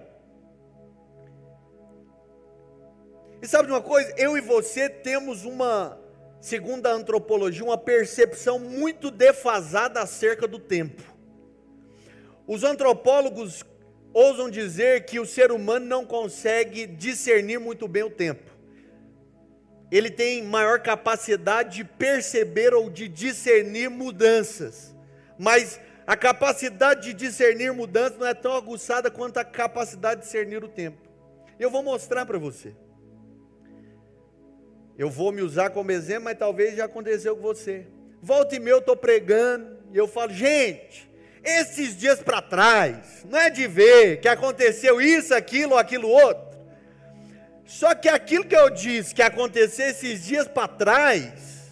E 3.42 3.48
sabe 3.48 3.66
de 3.66 3.74
uma 3.74 3.82
coisa? 3.82 4.14
Eu 4.16 4.38
e 4.38 4.42
você 4.42 4.88
temos 4.88 5.44
uma, 5.44 6.00
segundo 6.40 6.86
a 6.86 6.92
antropologia, 6.92 7.64
uma 7.64 7.80
percepção 7.80 8.60
muito 8.60 9.10
defasada 9.10 10.02
acerca 10.02 10.48
do 10.48 10.60
tempo. 10.60 11.02
Os 12.46 12.64
antropólogos 12.64 13.64
ousam 14.18 14.50
dizer 14.50 15.06
que 15.06 15.20
o 15.20 15.26
ser 15.26 15.52
humano 15.52 15.86
não 15.86 16.06
consegue 16.06 16.86
discernir 16.86 17.60
muito 17.60 17.88
bem 17.88 18.04
o 18.04 18.10
tempo 18.10 18.58
ele 19.90 20.10
tem 20.10 20.44
maior 20.44 20.82
capacidade 20.82 21.78
de 21.78 21.84
perceber 21.84 22.74
ou 22.74 22.90
de 22.90 23.08
discernir 23.08 23.90
mudanças. 23.90 24.94
Mas 25.38 25.80
a 26.06 26.16
capacidade 26.16 27.08
de 27.08 27.14
discernir 27.14 27.72
mudanças 27.72 28.18
não 28.18 28.28
é 28.28 28.34
tão 28.34 28.54
aguçada 28.54 29.10
quanto 29.10 29.38
a 29.38 29.46
capacidade 29.46 30.22
de 30.22 30.26
discernir 30.26 30.64
o 30.64 30.68
tempo. 30.68 30.98
Eu 31.60 31.72
vou 31.72 31.82
mostrar 31.82 32.26
para 32.26 32.38
você. 32.38 32.76
Eu 34.98 35.10
vou 35.10 35.32
me 35.32 35.42
usar 35.42 35.70
como 35.70 35.92
exemplo, 35.92 36.26
mas 36.26 36.38
talvez 36.38 36.76
já 36.76 36.86
aconteceu 36.86 37.36
com 37.36 37.42
você. 37.42 37.88
Volta 38.22 38.56
e 38.56 38.60
meia 38.60 38.74
eu 38.74 38.80
estou 38.80 38.96
pregando 38.96 39.78
e 39.94 39.98
eu 39.98 40.08
falo, 40.08 40.34
gente, 40.34 41.10
esses 41.48 41.96
dias 41.96 42.20
para 42.20 42.42
trás, 42.42 43.26
não 43.30 43.40
é 43.40 43.50
de 43.50 43.68
ver 43.68 44.20
que 44.20 44.28
aconteceu 44.28 45.00
isso, 45.00 45.34
aquilo 45.34 45.78
aquilo 45.78 46.10
outro. 46.10 46.46
Só 47.66 47.96
que 47.96 48.10
aquilo 48.10 48.46
que 48.46 48.56
eu 48.56 48.70
disse 48.70 49.16
que 49.16 49.22
aconteceu 49.22 49.88
esses 49.88 50.26
dias 50.26 50.48
para 50.48 50.68
trás, 50.68 51.72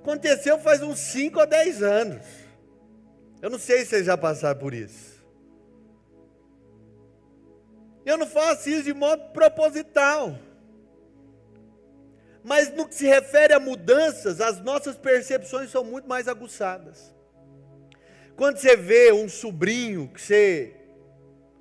aconteceu 0.00 0.58
faz 0.58 0.82
uns 0.82 0.98
5 0.98 1.38
ou 1.38 1.46
10 1.46 1.82
anos. 1.82 2.26
Eu 3.42 3.50
não 3.50 3.58
sei 3.58 3.80
se 3.80 3.86
vocês 3.86 4.06
já 4.06 4.16
passaram 4.16 4.58
por 4.58 4.72
isso. 4.72 5.12
Eu 8.06 8.16
não 8.16 8.26
faço 8.26 8.70
isso 8.70 8.84
de 8.84 8.94
modo 8.94 9.32
proposital. 9.32 10.38
Mas 12.42 12.72
no 12.74 12.88
que 12.88 12.94
se 12.94 13.06
refere 13.06 13.52
a 13.52 13.60
mudanças, 13.60 14.40
as 14.40 14.60
nossas 14.60 14.96
percepções 14.96 15.70
são 15.70 15.84
muito 15.84 16.08
mais 16.08 16.26
aguçadas. 16.26 17.12
Quando 18.36 18.56
você 18.56 18.76
vê 18.76 19.12
um 19.12 19.28
sobrinho 19.28 20.08
que 20.08 20.20
você 20.20 20.74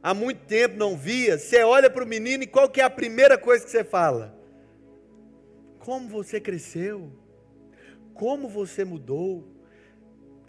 há 0.02 0.14
muito 0.14 0.46
tempo 0.46 0.78
não 0.78 0.98
via, 0.98 1.38
você 1.38 1.64
olha 1.64 1.90
para 1.90 2.04
o 2.04 2.08
menino 2.08 2.44
e 2.44 2.48
qual 2.48 2.70
que 2.70 2.82
é 2.82 2.84
a 2.84 2.90
primeira 2.90 3.38
coisa 3.38 3.64
que 3.64 3.72
você 3.72 3.84
fala? 3.84 4.36
Como 5.80 6.08
você 6.08 6.40
cresceu? 6.40 7.12
Como 8.14 8.48
você 8.48 8.86
mudou? 8.86 9.48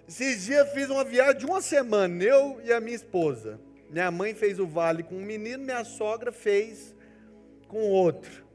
Esses 0.06 0.44
dias 0.44 0.70
fiz 0.72 0.90
uma 0.90 1.04
viagem 1.04 1.38
de 1.38 1.46
uma 1.46 1.60
semana, 1.60 2.22
eu 2.22 2.60
e 2.64 2.72
a 2.72 2.80
minha 2.80 2.96
esposa. 2.96 3.58
Minha 3.90 4.10
mãe 4.10 4.34
fez 4.34 4.58
o 4.58 4.66
vale 4.66 5.02
com 5.02 5.16
um 5.16 5.22
menino, 5.22 5.64
minha 5.64 5.84
sogra 5.84 6.32
fez 6.32 6.94
com 7.68 7.90
outro. 7.90 8.46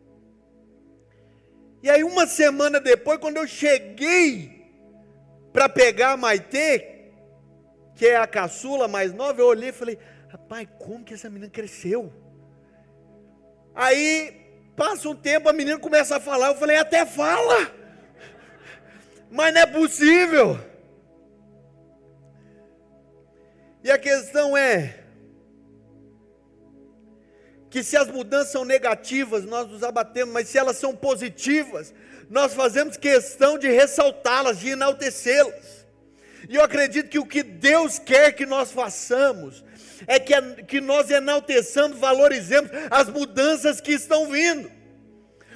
E 1.82 1.90
aí, 1.90 2.04
uma 2.04 2.26
semana 2.26 2.80
depois, 2.80 3.20
quando 3.20 3.38
eu 3.38 3.48
cheguei 3.48 4.66
para 5.54 5.70
pegar 5.70 6.14
a 6.14 6.18
Maitê, 6.18 6.97
que 7.98 8.06
é 8.06 8.16
a 8.16 8.28
caçula 8.28 8.88
mais 8.88 9.12
nova, 9.12 9.42
eu 9.42 9.48
olhei 9.48 9.70
e 9.70 9.74
falei: 9.74 9.98
Rapaz, 10.30 10.68
como 10.78 11.04
que 11.04 11.16
essa 11.16 11.30
menina 11.30 11.50
cresceu? 11.50 12.14
Aí, 13.74 14.48
passa 14.76 15.10
um 15.10 15.16
tempo, 15.16 15.50
a 15.50 15.54
menina 15.54 15.80
começa 15.80 16.18
a 16.18 16.20
falar. 16.20 16.50
Eu 16.50 16.56
falei, 16.56 16.78
até 16.78 17.06
fala. 17.06 17.72
Mas 19.30 19.54
não 19.54 19.62
é 19.62 19.66
possível. 19.66 20.60
E 23.84 23.90
a 23.90 23.98
questão 23.98 24.56
é 24.56 25.00
que 27.70 27.84
se 27.84 27.98
as 27.98 28.08
mudanças 28.08 28.52
são 28.52 28.64
negativas, 28.64 29.44
nós 29.44 29.68
nos 29.68 29.84
abatemos, 29.84 30.34
mas 30.34 30.48
se 30.48 30.58
elas 30.58 30.78
são 30.78 30.96
positivas, 30.96 31.94
nós 32.30 32.54
fazemos 32.54 32.96
questão 32.96 33.58
de 33.58 33.70
ressaltá-las, 33.70 34.60
de 34.60 34.70
enaltecê-las. 34.70 35.87
E 36.50 36.56
eu 36.56 36.64
acredito 36.64 37.10
que 37.10 37.20
o 37.20 37.26
que 37.26 37.44
Deus 37.44 38.00
quer 38.00 38.32
que 38.32 38.46
nós 38.46 38.72
façamos 38.72 39.64
é 40.08 40.20
que, 40.20 40.34
que 40.64 40.80
nós 40.80 41.10
enalteçamos, 41.10 41.98
valorizemos 41.98 42.72
as 42.90 43.10
mudanças 43.10 43.82
que 43.82 43.92
estão 43.92 44.30
vindo. 44.30 44.72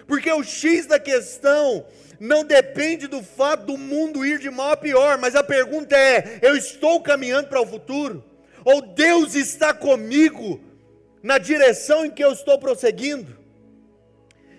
Porque 0.05 0.31
o 0.31 0.43
X 0.43 0.86
da 0.86 1.00
questão 1.00 1.86
não 2.19 2.43
depende 2.43 3.07
do 3.07 3.24
fato 3.24 3.67
do 3.67 3.77
mundo 3.77 4.25
ir 4.25 4.39
de 4.39 4.50
mal 4.50 4.71
a 4.71 4.77
pior, 4.77 5.17
mas 5.17 5.36
a 5.36 5.43
pergunta 5.43 5.95
é: 5.95 6.39
eu 6.41 6.55
estou 6.55 7.01
caminhando 7.01 7.48
para 7.48 7.62
o 7.62 7.65
futuro? 7.65 8.24
Ou 8.65 8.81
Deus 8.81 9.33
está 9.33 9.74
comigo 9.74 10.62
na 11.24 11.38
direção 11.38 12.05
em 12.05 12.12
que 12.12 12.24
eu 12.24 12.33
estou 12.33 12.60
prosseguindo? 12.60 13.38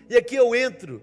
E 0.09 0.17
aqui 0.17 0.35
eu 0.35 0.55
entro 0.55 1.03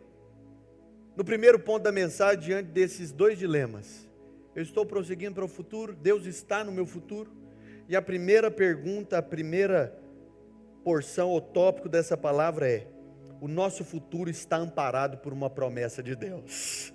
no 1.15 1.23
primeiro 1.23 1.59
ponto 1.59 1.83
da 1.83 1.91
mensagem 1.91 2.39
diante 2.39 2.69
desses 2.69 3.11
dois 3.11 3.37
dilemas. 3.37 4.08
Eu 4.55 4.63
estou 4.63 4.85
prosseguindo 4.85 5.35
para 5.35 5.45
o 5.45 5.47
futuro, 5.47 5.93
Deus 5.93 6.25
está 6.25 6.63
no 6.63 6.71
meu 6.71 6.85
futuro. 6.85 7.31
E 7.87 7.95
a 7.95 8.01
primeira 8.01 8.49
pergunta, 8.49 9.17
a 9.17 9.21
primeira 9.21 9.95
porção, 10.83 11.31
o 11.33 11.39
tópico 11.39 11.87
dessa 11.87 12.17
palavra 12.17 12.67
é: 12.69 12.87
o 13.39 13.47
nosso 13.47 13.83
futuro 13.83 14.29
está 14.29 14.57
amparado 14.57 15.17
por 15.17 15.31
uma 15.31 15.49
promessa 15.49 16.01
de 16.01 16.15
Deus. 16.15 16.91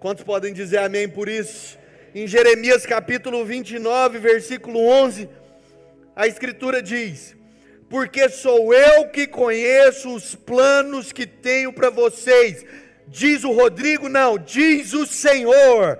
Quantos 0.00 0.22
podem 0.22 0.52
dizer 0.52 0.78
amém 0.78 1.08
por 1.08 1.28
isso? 1.28 1.78
Em 2.14 2.26
Jeremias 2.26 2.86
capítulo 2.86 3.44
29, 3.44 4.18
versículo 4.18 4.78
11, 4.80 5.28
a 6.14 6.26
Escritura 6.26 6.82
diz: 6.82 7.36
Porque 7.88 8.28
sou 8.28 8.72
eu 8.72 9.08
que 9.08 9.26
conheço 9.26 10.14
os 10.14 10.34
planos 10.34 11.10
que 11.10 11.26
tenho 11.26 11.72
para 11.72 11.90
vocês. 11.90 12.64
Diz 13.06 13.42
o 13.42 13.52
Rodrigo, 13.52 14.08
não, 14.08 14.36
diz 14.36 14.92
o 14.92 15.06
Senhor, 15.06 15.98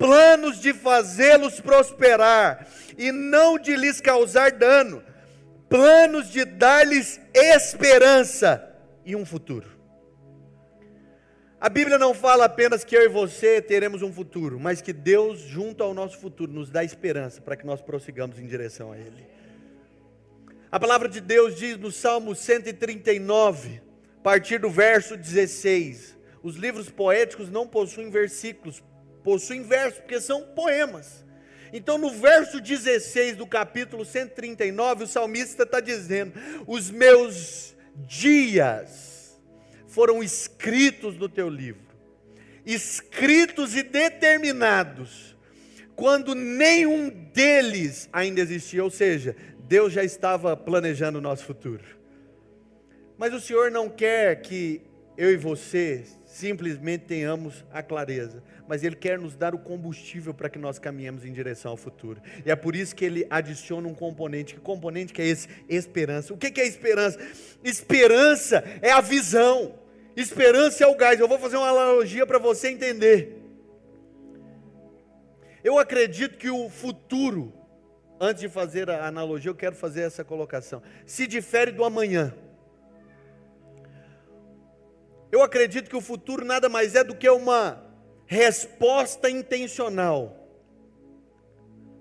planos 0.00 0.58
de 0.58 0.72
fazê-los 0.72 1.60
prosperar 1.60 2.66
e 2.96 3.12
não 3.12 3.58
de 3.58 3.76
lhes 3.76 4.00
causar 4.00 4.50
dano, 4.50 5.02
planos 5.68 6.30
de 6.30 6.42
dar-lhes 6.46 7.20
esperança 7.34 8.66
e 9.04 9.14
um 9.14 9.26
futuro. 9.26 9.68
A 11.60 11.68
Bíblia 11.68 11.98
não 11.98 12.14
fala 12.14 12.46
apenas 12.46 12.82
que 12.82 12.96
eu 12.96 13.02
e 13.02 13.08
você 13.08 13.60
teremos 13.60 14.00
um 14.00 14.10
futuro, 14.10 14.58
mas 14.58 14.80
que 14.80 14.94
Deus, 14.94 15.40
junto 15.40 15.84
ao 15.84 15.92
nosso 15.92 16.16
futuro, 16.16 16.50
nos 16.50 16.70
dá 16.70 16.82
esperança 16.82 17.42
para 17.42 17.54
que 17.54 17.66
nós 17.66 17.82
prossigamos 17.82 18.38
em 18.38 18.46
direção 18.46 18.92
a 18.92 18.96
Ele. 18.96 19.26
A 20.72 20.80
palavra 20.80 21.10
de 21.10 21.20
Deus 21.20 21.56
diz 21.56 21.76
no 21.76 21.92
Salmo 21.92 22.34
139, 22.34 23.82
a 24.18 24.22
partir 24.22 24.58
do 24.58 24.70
verso 24.70 25.14
16: 25.14 26.16
os 26.42 26.56
livros 26.56 26.88
poéticos 26.88 27.50
não 27.50 27.68
possuem 27.68 28.08
versículos, 28.08 28.82
possuem 29.22 29.62
versos, 29.62 30.00
porque 30.00 30.20
são 30.20 30.42
poemas. 30.42 31.24
Então, 31.72 31.96
no 31.98 32.10
verso 32.10 32.60
16 32.60 33.36
do 33.36 33.46
capítulo 33.46 34.04
139, 34.04 35.04
o 35.04 35.06
salmista 35.06 35.62
está 35.62 35.80
dizendo: 35.80 36.32
Os 36.66 36.90
meus 36.90 37.74
dias 38.06 39.38
foram 39.86 40.22
escritos 40.22 41.16
no 41.16 41.28
teu 41.28 41.48
livro, 41.48 41.82
escritos 42.64 43.76
e 43.76 43.82
determinados, 43.82 45.36
quando 45.94 46.34
nenhum 46.34 47.08
deles 47.08 48.08
ainda 48.12 48.40
existia, 48.40 48.82
ou 48.82 48.90
seja, 48.90 49.36
Deus 49.60 49.92
já 49.92 50.02
estava 50.02 50.56
planejando 50.56 51.18
o 51.18 51.22
nosso 51.22 51.44
futuro. 51.44 51.84
Mas 53.16 53.32
o 53.34 53.40
Senhor 53.40 53.70
não 53.70 53.88
quer 53.88 54.40
que 54.40 54.80
eu 55.16 55.30
e 55.30 55.36
você 55.36 56.04
simplesmente 56.24 57.04
tenhamos 57.04 57.64
a 57.70 57.82
clareza, 57.82 58.42
mas 58.70 58.84
Ele 58.84 58.94
quer 58.94 59.18
nos 59.18 59.34
dar 59.34 59.52
o 59.52 59.58
combustível 59.58 60.32
para 60.32 60.48
que 60.48 60.56
nós 60.56 60.78
caminhemos 60.78 61.24
em 61.24 61.32
direção 61.32 61.72
ao 61.72 61.76
futuro. 61.76 62.22
E 62.46 62.52
é 62.52 62.54
por 62.54 62.76
isso 62.76 62.94
que 62.94 63.04
Ele 63.04 63.26
adiciona 63.28 63.88
um 63.88 63.94
componente. 63.96 64.54
Que 64.54 64.60
componente 64.60 65.12
que 65.12 65.20
é 65.20 65.26
esse? 65.26 65.48
Esperança. 65.68 66.32
O 66.32 66.36
que 66.36 66.60
é 66.60 66.64
esperança? 66.68 67.18
Esperança 67.64 68.62
é 68.80 68.92
a 68.92 69.00
visão. 69.00 69.74
Esperança 70.16 70.84
é 70.84 70.86
o 70.86 70.94
gás. 70.94 71.18
Eu 71.18 71.26
vou 71.26 71.36
fazer 71.36 71.56
uma 71.56 71.68
analogia 71.68 72.24
para 72.24 72.38
você 72.38 72.68
entender. 72.68 73.42
Eu 75.64 75.76
acredito 75.76 76.38
que 76.38 76.48
o 76.48 76.70
futuro, 76.70 77.52
antes 78.20 78.40
de 78.40 78.48
fazer 78.48 78.88
a 78.88 79.04
analogia, 79.04 79.50
eu 79.50 79.56
quero 79.56 79.74
fazer 79.74 80.02
essa 80.02 80.22
colocação, 80.22 80.80
se 81.04 81.26
difere 81.26 81.72
do 81.72 81.82
amanhã. 81.82 82.32
Eu 85.32 85.42
acredito 85.42 85.90
que 85.90 85.96
o 85.96 86.00
futuro 86.00 86.44
nada 86.44 86.68
mais 86.68 86.94
é 86.94 87.02
do 87.02 87.16
que 87.16 87.28
uma 87.28 87.89
resposta 88.30 89.28
intencional 89.28 90.48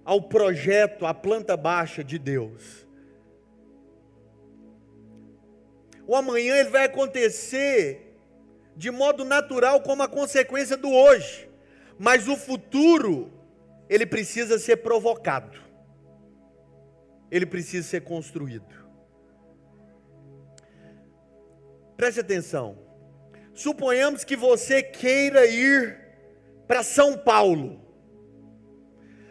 ao 0.06 0.22
projeto, 0.22 1.08
à 1.08 1.12
planta 1.12 1.58
baixa 1.58 2.04
de 2.04 2.20
Deus. 2.20 2.88
O 6.06 6.16
amanhã 6.16 6.56
ele 6.58 6.70
vai 6.70 6.86
acontecer 6.86 8.16
de 8.76 8.92
modo 8.92 9.26
natural 9.26 9.82
como 9.82 10.04
a 10.04 10.08
consequência 10.08 10.78
do 10.78 10.92
hoje, 10.92 11.50
mas 11.98 12.28
o 12.28 12.38
futuro 12.38 13.34
ele 13.90 14.06
precisa 14.06 14.60
ser 14.60 14.78
provocado. 14.78 15.60
Ele 17.32 17.48
precisa 17.48 17.88
ser 17.88 18.02
construído. 18.02 18.88
Preste 21.98 22.20
atenção. 22.20 22.78
Suponhamos 23.52 24.24
que 24.24 24.36
você 24.36 24.84
queira 24.84 25.48
ir 25.48 26.09
para 26.70 26.84
São 26.84 27.18
Paulo. 27.18 27.84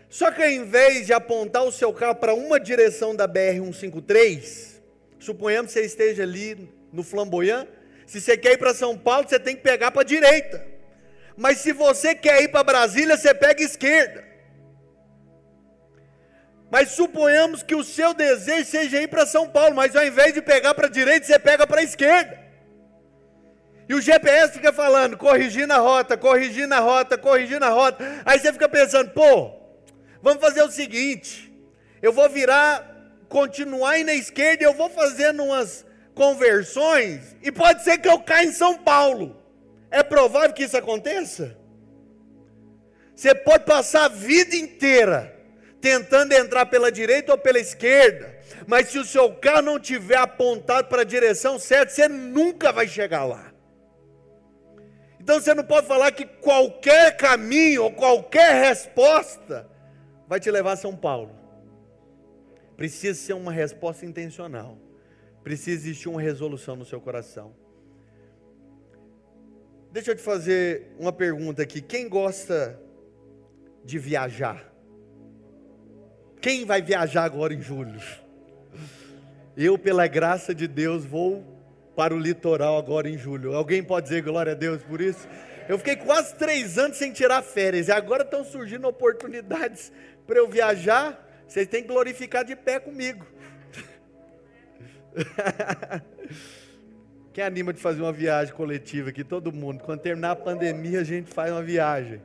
Só 0.09 0.29
que 0.33 0.43
ao 0.43 0.51
invés 0.51 1.07
de 1.07 1.13
apontar 1.13 1.63
o 1.63 1.71
seu 1.71 1.93
carro 1.93 2.17
para 2.17 2.35
uma 2.35 2.59
direção 2.59 3.15
da 3.15 3.29
BR-153, 3.29 4.81
suponhamos 5.21 5.73
que 5.73 5.79
você 5.79 5.87
esteja 5.87 6.25
ali 6.25 6.69
no 6.93 7.05
Flamboyant, 7.05 7.69
se 8.07 8.21
você 8.21 8.37
quer 8.37 8.55
ir 8.55 8.59
para 8.59 8.75
São 8.75 8.99
Paulo, 8.99 9.29
você 9.29 9.39
tem 9.39 9.55
que 9.55 9.63
pegar 9.63 9.93
para 9.93 10.03
a 10.03 10.05
direita. 10.05 10.67
Mas 11.37 11.59
se 11.59 11.71
você 11.71 12.13
quer 12.13 12.43
ir 12.43 12.49
para 12.49 12.65
Brasília, 12.65 13.17
você 13.17 13.33
pega 13.33 13.63
esquerda. 13.63 14.25
Mas 16.73 16.91
suponhamos 16.91 17.63
que 17.63 17.77
o 17.77 17.85
seu 17.85 18.13
desejo 18.15 18.69
seja 18.69 19.01
ir 19.01 19.07
para 19.07 19.25
São 19.25 19.49
Paulo, 19.49 19.77
mas 19.77 19.95
ao 19.95 20.05
invés 20.05 20.35
de 20.35 20.43
pegar 20.43 20.75
para 20.75 20.89
a 20.89 20.91
direita, 20.91 21.25
você 21.25 21.39
pega 21.39 21.69
para 21.69 21.83
a 21.83 21.85
esquerda. 21.85 22.48
E 23.89 23.95
o 23.95 24.01
GPS 24.03 24.53
fica 24.53 24.73
falando, 24.73 25.17
corrigindo 25.17 25.73
a 25.73 25.79
rota, 25.79 26.17
corrigindo 26.17 26.75
a 26.75 26.79
rota, 26.79 27.17
corrigindo 27.17 27.65
a 27.65 27.71
rota. 27.71 28.05
Aí 28.25 28.39
você 28.39 28.53
fica 28.53 28.69
pensando, 28.69 29.11
pô, 29.11 29.53
vamos 30.21 30.43
fazer 30.43 30.63
o 30.63 30.71
seguinte: 30.71 31.51
eu 32.03 32.13
vou 32.13 32.29
virar, 32.29 32.87
continuar 33.29 33.93
aí 33.93 34.05
na 34.05 34.15
esquerda, 34.15 34.63
eu 34.63 34.75
vou 34.75 34.91
fazendo 34.91 35.43
umas 35.43 35.87
conversões, 36.15 37.37
e 37.43 37.51
pode 37.51 37.83
ser 37.83 37.99
que 37.99 38.09
eu 38.09 38.19
caia 38.21 38.47
em 38.47 38.53
São 38.53 38.77
Paulo. 38.77 39.41
É 39.91 40.03
provável 40.03 40.53
que 40.53 40.65
isso 40.65 40.77
aconteça? 40.77 41.57
Você 43.15 43.35
pode 43.35 43.65
passar 43.65 44.05
a 44.05 44.09
vida 44.09 44.55
inteira 44.55 45.35
tentando 45.81 46.33
entrar 46.33 46.67
pela 46.67 46.93
direita 46.93 47.33
ou 47.33 47.39
pela 47.39 47.59
esquerda, 47.59 48.37
mas 48.67 48.89
se 48.89 48.99
o 48.99 49.05
seu 49.05 49.33
carro 49.33 49.63
não 49.63 49.81
tiver 49.81 50.19
apontado 50.19 50.89
para 50.89 51.03
a 51.03 51.07
direção 51.07 51.59
certa, 51.59 51.93
você 51.93 52.07
nunca 52.07 52.71
vai 52.71 52.87
chegar 52.87 53.25
lá. 53.25 53.53
Então 55.29 55.39
você 55.39 55.53
não 55.53 55.63
pode 55.63 55.87
falar 55.87 56.11
que 56.11 56.25
qualquer 56.25 57.15
caminho 57.15 57.85
ou 57.85 57.93
qualquer 57.93 58.65
resposta 58.65 59.69
vai 60.27 60.41
te 60.41 60.51
levar 60.51 60.73
a 60.73 60.77
São 60.77 60.97
Paulo. 60.97 61.33
Precisa 62.79 63.13
ser 63.13 63.35
uma 63.35 63.53
resposta 63.53 64.07
intencional. 64.07 64.79
Precisa 65.45 65.73
existir 65.73 66.09
uma 66.09 66.23
resolução 66.23 66.77
no 66.77 66.85
seu 66.87 66.99
coração. 66.99 67.55
Deixa 69.93 70.13
eu 70.13 70.17
te 70.17 70.23
fazer 70.23 70.93
uma 70.99 71.13
pergunta 71.13 71.63
aqui. 71.63 71.83
Quem 71.83 72.09
gosta 72.09 72.81
de 73.85 73.99
viajar? 73.99 74.73
Quem 76.41 76.65
vai 76.65 76.81
viajar 76.81 77.25
agora 77.25 77.53
em 77.53 77.61
julho? 77.61 78.01
Eu, 79.55 79.77
pela 79.77 80.07
graça 80.07 80.55
de 80.55 80.67
Deus, 80.67 81.05
vou 81.05 81.45
para 81.99 82.15
o 82.15 82.19
litoral 82.19 82.79
agora 82.79 83.11
em 83.11 83.19
julho. 83.19 83.57
Alguém 83.57 83.83
pode 83.83 84.05
dizer 84.05 84.23
glória 84.23 84.53
a 84.53 84.55
Deus 84.55 84.81
por 84.85 85.01
isso? 85.01 85.27
Eu 85.69 85.77
fiquei 85.79 85.97
quase 85.97 86.33
três 86.37 86.79
anos 86.79 86.97
sem 86.97 87.13
tirar 87.13 87.43
férias 87.43 87.89
e 87.89 87.93
agora 87.93 88.23
estão 88.23 88.45
surgindo 88.45 88.87
oportunidades 88.87 89.91
para 90.25 90.39
eu 90.39 90.49
viajar. 90.49 91.21
Vocês 91.49 91.67
têm 91.67 91.83
que 91.83 91.89
glorificar 91.89 92.45
de 92.45 92.55
pé 92.55 92.79
comigo. 92.79 93.27
Quem 97.35 97.43
anima 97.43 97.73
de 97.73 97.81
fazer 97.81 98.01
uma 98.01 98.13
viagem 98.13 98.55
coletiva 98.55 99.09
aqui? 99.09 99.25
Todo 99.25 99.53
mundo. 99.53 99.83
Quando 99.83 99.99
terminar 99.99 100.31
a 100.31 100.37
pandemia, 100.37 101.01
a 101.01 101.05
gente 101.05 101.35
faz 101.35 101.51
uma 101.51 101.65
viagem. 101.65 102.23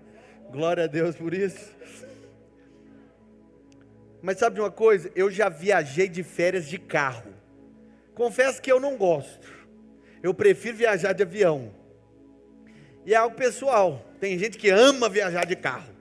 Glória 0.51 0.83
a 0.83 0.87
Deus 0.87 1.15
por 1.15 1.33
isso. 1.33 1.75
Mas 4.21 4.37
sabe 4.37 4.57
de 4.57 4.61
uma 4.61 4.69
coisa? 4.69 5.11
Eu 5.15 5.31
já 5.31 5.49
viajei 5.49 6.07
de 6.07 6.21
férias 6.21 6.67
de 6.67 6.77
carro. 6.77 7.33
Confesso 8.13 8.61
que 8.61 8.71
eu 8.71 8.79
não 8.79 8.95
gosto. 8.95 9.52
Eu 10.23 10.33
prefiro 10.33 10.77
viajar 10.77 11.11
de 11.11 11.21
avião. 11.21 11.71
E 13.05 13.13
é 13.13 13.17
algo 13.17 13.35
pessoal. 13.35 14.03
Tem 14.21 14.39
gente 14.39 14.57
que 14.57 14.69
ama 14.69 15.09
viajar 15.09 15.45
de 15.45 15.55
carro. 15.55 15.93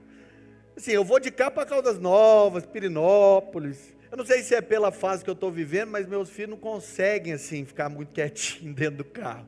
Assim, 0.77 0.91
eu 0.91 1.03
vou 1.03 1.19
de 1.19 1.29
carro 1.29 1.51
para 1.51 1.65
Caldas 1.65 1.99
Novas, 1.99 2.65
Pirinópolis. 2.65 3.93
Eu 4.09 4.17
não 4.17 4.25
sei 4.25 4.41
se 4.41 4.55
é 4.55 4.61
pela 4.61 4.91
fase 4.91 5.23
que 5.25 5.29
eu 5.29 5.33
estou 5.33 5.51
vivendo, 5.51 5.91
mas 5.91 6.07
meus 6.07 6.29
filhos 6.29 6.51
não 6.51 6.57
conseguem 6.57 7.33
assim 7.33 7.65
ficar 7.65 7.89
muito 7.89 8.13
quietinho 8.15 8.73
dentro 8.73 8.99
do 8.99 9.05
carro. 9.05 9.45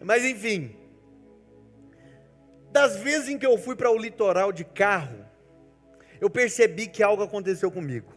Mas 0.00 0.24
enfim, 0.24 0.74
das 2.72 2.96
vezes 2.96 3.28
em 3.28 3.38
que 3.38 3.46
eu 3.46 3.58
fui 3.58 3.76
para 3.76 3.90
o 3.90 3.98
litoral 3.98 4.52
de 4.52 4.64
carro, 4.64 5.24
eu 6.18 6.30
percebi 6.30 6.86
que 6.86 7.02
algo 7.02 7.22
aconteceu 7.22 7.70
comigo. 7.70 8.15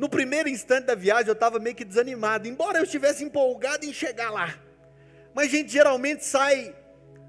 No 0.00 0.08
primeiro 0.08 0.48
instante 0.48 0.86
da 0.86 0.94
viagem 0.94 1.26
eu 1.26 1.34
estava 1.34 1.58
meio 1.58 1.76
que 1.76 1.84
desanimado, 1.84 2.48
embora 2.48 2.78
eu 2.78 2.84
estivesse 2.84 3.22
empolgado 3.22 3.84
em 3.84 3.92
chegar 3.92 4.30
lá. 4.30 4.58
Mas 5.34 5.48
a 5.48 5.50
gente 5.50 5.70
geralmente 5.70 6.24
sai 6.24 6.74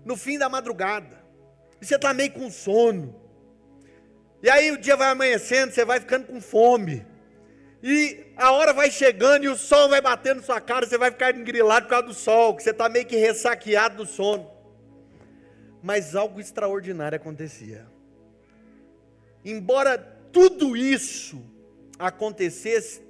no 0.05 0.15
fim 0.15 0.37
da 0.37 0.47
madrugada. 0.47 1.21
E 1.81 1.85
você 1.85 1.95
está 1.95 2.13
meio 2.13 2.31
com 2.31 2.49
sono. 2.49 3.13
E 4.41 4.49
aí 4.49 4.71
o 4.71 4.77
dia 4.77 4.95
vai 4.95 5.09
amanhecendo, 5.09 5.73
você 5.73 5.83
vai 5.83 5.99
ficando 5.99 6.27
com 6.27 6.39
fome. 6.39 7.05
E 7.83 8.27
a 8.37 8.53
hora 8.53 8.71
vai 8.71 8.89
chegando 8.89 9.43
e 9.43 9.49
o 9.49 9.57
sol 9.57 9.89
vai 9.89 9.99
batendo 9.99 10.37
na 10.37 10.43
sua 10.43 10.61
cara, 10.61 10.87
você 10.87 10.97
vai 10.97 11.11
ficar 11.11 11.35
engrilado 11.35 11.87
por 11.87 11.89
causa 11.89 12.07
do 12.07 12.13
sol, 12.13 12.55
que 12.55 12.63
você 12.63 12.69
está 12.69 12.87
meio 12.87 13.05
que 13.05 13.17
ressaqueado 13.17 13.97
do 13.97 14.05
sono. 14.05 14.49
Mas 15.83 16.15
algo 16.15 16.39
extraordinário 16.39 17.17
acontecia. 17.17 17.85
Embora 19.43 19.97
tudo 20.31 20.77
isso 20.77 21.50
acontecesse 22.07 23.01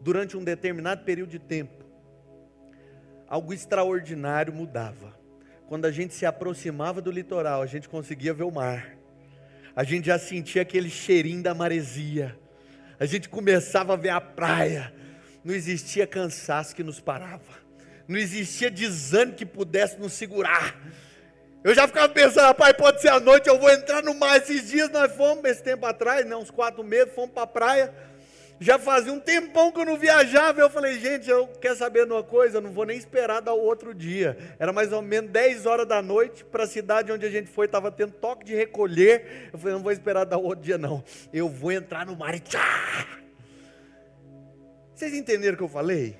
durante 0.00 0.36
um 0.36 0.44
determinado 0.44 1.04
período 1.04 1.30
de 1.30 1.38
tempo, 1.38 1.84
algo 3.26 3.52
extraordinário 3.52 4.52
mudava. 4.52 5.18
Quando 5.66 5.84
a 5.84 5.90
gente 5.90 6.14
se 6.14 6.24
aproximava 6.24 7.00
do 7.00 7.10
litoral, 7.10 7.60
a 7.60 7.66
gente 7.66 7.88
conseguia 7.88 8.32
ver 8.32 8.44
o 8.44 8.50
mar. 8.50 8.96
A 9.74 9.84
gente 9.84 10.06
já 10.06 10.18
sentia 10.18 10.62
aquele 10.62 10.88
cheirinho 10.88 11.42
da 11.42 11.54
maresia. 11.54 12.38
A 12.98 13.04
gente 13.04 13.28
começava 13.28 13.92
a 13.92 13.96
ver 13.96 14.08
a 14.08 14.20
praia. 14.20 14.92
Não 15.44 15.54
existia 15.54 16.06
cansaço 16.06 16.74
que 16.74 16.82
nos 16.82 17.00
parava. 17.00 17.68
Não 18.06 18.18
existia 18.18 18.70
desânimo 18.70 19.36
que 19.36 19.44
pudesse 19.44 19.98
nos 19.98 20.14
segurar. 20.14 20.74
Eu 21.64 21.74
já 21.74 21.86
ficava 21.86 22.08
pensando, 22.08 22.44
rapaz, 22.44 22.72
pode 22.76 23.00
ser 23.00 23.08
à 23.08 23.18
noite, 23.18 23.48
eu 23.48 23.58
vou 23.58 23.70
entrar 23.70 24.02
no 24.02 24.14
mar. 24.14 24.36
Esses 24.36 24.68
dias 24.68 24.88
nós 24.90 25.12
fomos, 25.12 25.44
esse 25.44 25.62
tempo 25.62 25.84
atrás, 25.86 26.24
né, 26.24 26.36
uns 26.36 26.50
quatro 26.50 26.84
meses, 26.84 27.12
fomos 27.14 27.32
para 27.32 27.42
a 27.42 27.46
praia. 27.46 27.94
Já 28.60 28.78
fazia 28.78 29.12
um 29.12 29.20
tempão 29.20 29.70
que 29.70 29.80
eu 29.80 29.84
não 29.84 29.96
viajava. 29.96 30.60
Eu 30.60 30.70
falei, 30.70 30.98
gente, 30.98 31.28
eu 31.28 31.46
quero 31.60 31.76
saber 31.76 32.06
de 32.06 32.12
uma 32.12 32.22
coisa, 32.22 32.58
eu 32.58 32.60
não 32.60 32.72
vou 32.72 32.84
nem 32.84 32.96
esperar 32.96 33.40
dar 33.40 33.54
o 33.54 33.60
outro 33.60 33.94
dia. 33.94 34.36
Era 34.58 34.72
mais 34.72 34.92
ou 34.92 35.00
menos 35.00 35.30
10 35.30 35.66
horas 35.66 35.86
da 35.86 36.02
noite 36.02 36.44
para 36.44 36.64
a 36.64 36.66
cidade 36.66 37.12
onde 37.12 37.24
a 37.24 37.30
gente 37.30 37.48
foi, 37.48 37.66
estava 37.66 37.90
tendo 37.90 38.12
toque 38.12 38.44
de 38.44 38.54
recolher. 38.54 39.50
Eu 39.52 39.58
falei, 39.58 39.74
não 39.74 39.82
vou 39.82 39.92
esperar 39.92 40.24
dar 40.24 40.38
o 40.38 40.44
outro 40.44 40.64
dia, 40.64 40.78
não. 40.78 41.04
Eu 41.32 41.48
vou 41.48 41.70
entrar 41.70 42.06
no 42.06 42.16
mar 42.16 42.34
e 42.34 42.40
tchá! 42.40 43.06
Vocês 44.94 45.14
entenderam 45.14 45.54
o 45.54 45.56
que 45.56 45.64
eu 45.64 45.68
falei? 45.68 46.16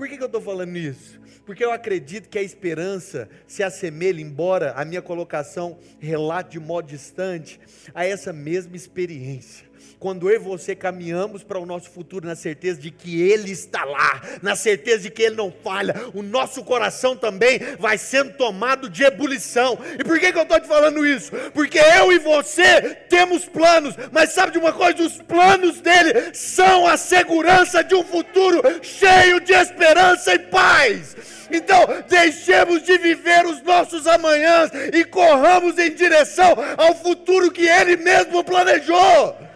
Por 0.00 0.08
que, 0.08 0.16
que 0.16 0.22
eu 0.22 0.28
estou 0.28 0.40
falando 0.40 0.78
isso? 0.78 1.20
Porque 1.44 1.62
eu 1.62 1.70
acredito 1.70 2.30
que 2.30 2.38
a 2.38 2.42
esperança 2.42 3.28
se 3.46 3.62
assemelha, 3.62 4.22
embora 4.22 4.72
a 4.72 4.82
minha 4.82 5.02
colocação 5.02 5.78
relate 5.98 6.52
de 6.52 6.58
modo 6.58 6.86
distante, 6.86 7.60
a 7.94 8.02
essa 8.02 8.32
mesma 8.32 8.74
experiência 8.74 9.69
quando 9.98 10.30
eu 10.30 10.36
e 10.36 10.38
você 10.38 10.74
caminhamos 10.74 11.42
para 11.42 11.58
o 11.58 11.66
nosso 11.66 11.90
futuro 11.90 12.26
na 12.26 12.34
certeza 12.34 12.80
de 12.80 12.90
que 12.90 13.20
Ele 13.20 13.50
está 13.50 13.84
lá, 13.84 14.22
na 14.42 14.56
certeza 14.56 15.02
de 15.04 15.10
que 15.10 15.22
Ele 15.22 15.36
não 15.36 15.52
falha, 15.62 15.94
o 16.14 16.22
nosso 16.22 16.64
coração 16.64 17.16
também 17.16 17.60
vai 17.78 17.98
sendo 17.98 18.32
tomado 18.32 18.88
de 18.88 19.04
ebulição. 19.04 19.78
E 19.98 20.04
por 20.04 20.18
que, 20.18 20.32
que 20.32 20.38
eu 20.38 20.42
estou 20.42 20.60
te 20.60 20.66
falando 20.66 21.06
isso? 21.06 21.32
Porque 21.52 21.78
eu 21.78 22.12
e 22.12 22.18
você 22.18 22.94
temos 23.08 23.44
planos, 23.44 23.94
mas 24.10 24.32
sabe 24.32 24.52
de 24.52 24.58
uma 24.58 24.72
coisa? 24.72 25.02
Os 25.02 25.20
planos 25.22 25.80
dele 25.80 26.34
são 26.34 26.86
a 26.86 26.96
segurança 26.96 27.84
de 27.84 27.94
um 27.94 28.04
futuro 28.04 28.62
cheio 28.82 29.40
de 29.40 29.52
esperança 29.52 30.34
e 30.34 30.38
paz. 30.38 31.16
Então, 31.52 31.80
deixemos 32.08 32.82
de 32.82 32.96
viver 32.96 33.44
os 33.44 33.60
nossos 33.62 34.06
amanhãs 34.06 34.70
e 34.92 35.04
corramos 35.04 35.78
em 35.78 35.92
direção 35.92 36.56
ao 36.76 36.94
futuro 36.94 37.50
que 37.50 37.66
Ele 37.66 37.96
mesmo 37.96 38.44
planejou 38.44 39.49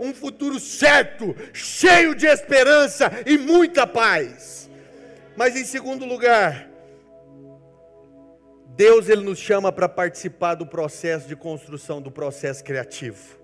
um 0.00 0.14
futuro 0.14 0.58
certo, 0.58 1.36
cheio 1.52 2.14
de 2.14 2.26
esperança 2.26 3.10
e 3.26 3.36
muita 3.36 3.86
paz. 3.86 4.70
Mas 5.36 5.54
em 5.54 5.64
segundo 5.64 6.06
lugar, 6.06 6.68
Deus 8.74 9.10
ele 9.10 9.22
nos 9.22 9.38
chama 9.38 9.70
para 9.70 9.88
participar 9.88 10.54
do 10.54 10.66
processo 10.66 11.28
de 11.28 11.36
construção 11.36 12.00
do 12.00 12.10
processo 12.10 12.64
criativo. 12.64 13.38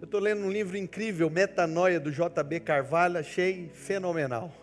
Eu 0.00 0.04
estou 0.04 0.20
lendo 0.20 0.44
um 0.44 0.50
livro 0.50 0.76
incrível, 0.76 1.28
Metanoia, 1.28 1.98
do 1.98 2.12
JB 2.12 2.60
Carvalho, 2.60 3.18
achei 3.18 3.70
fenomenal. 3.74 4.54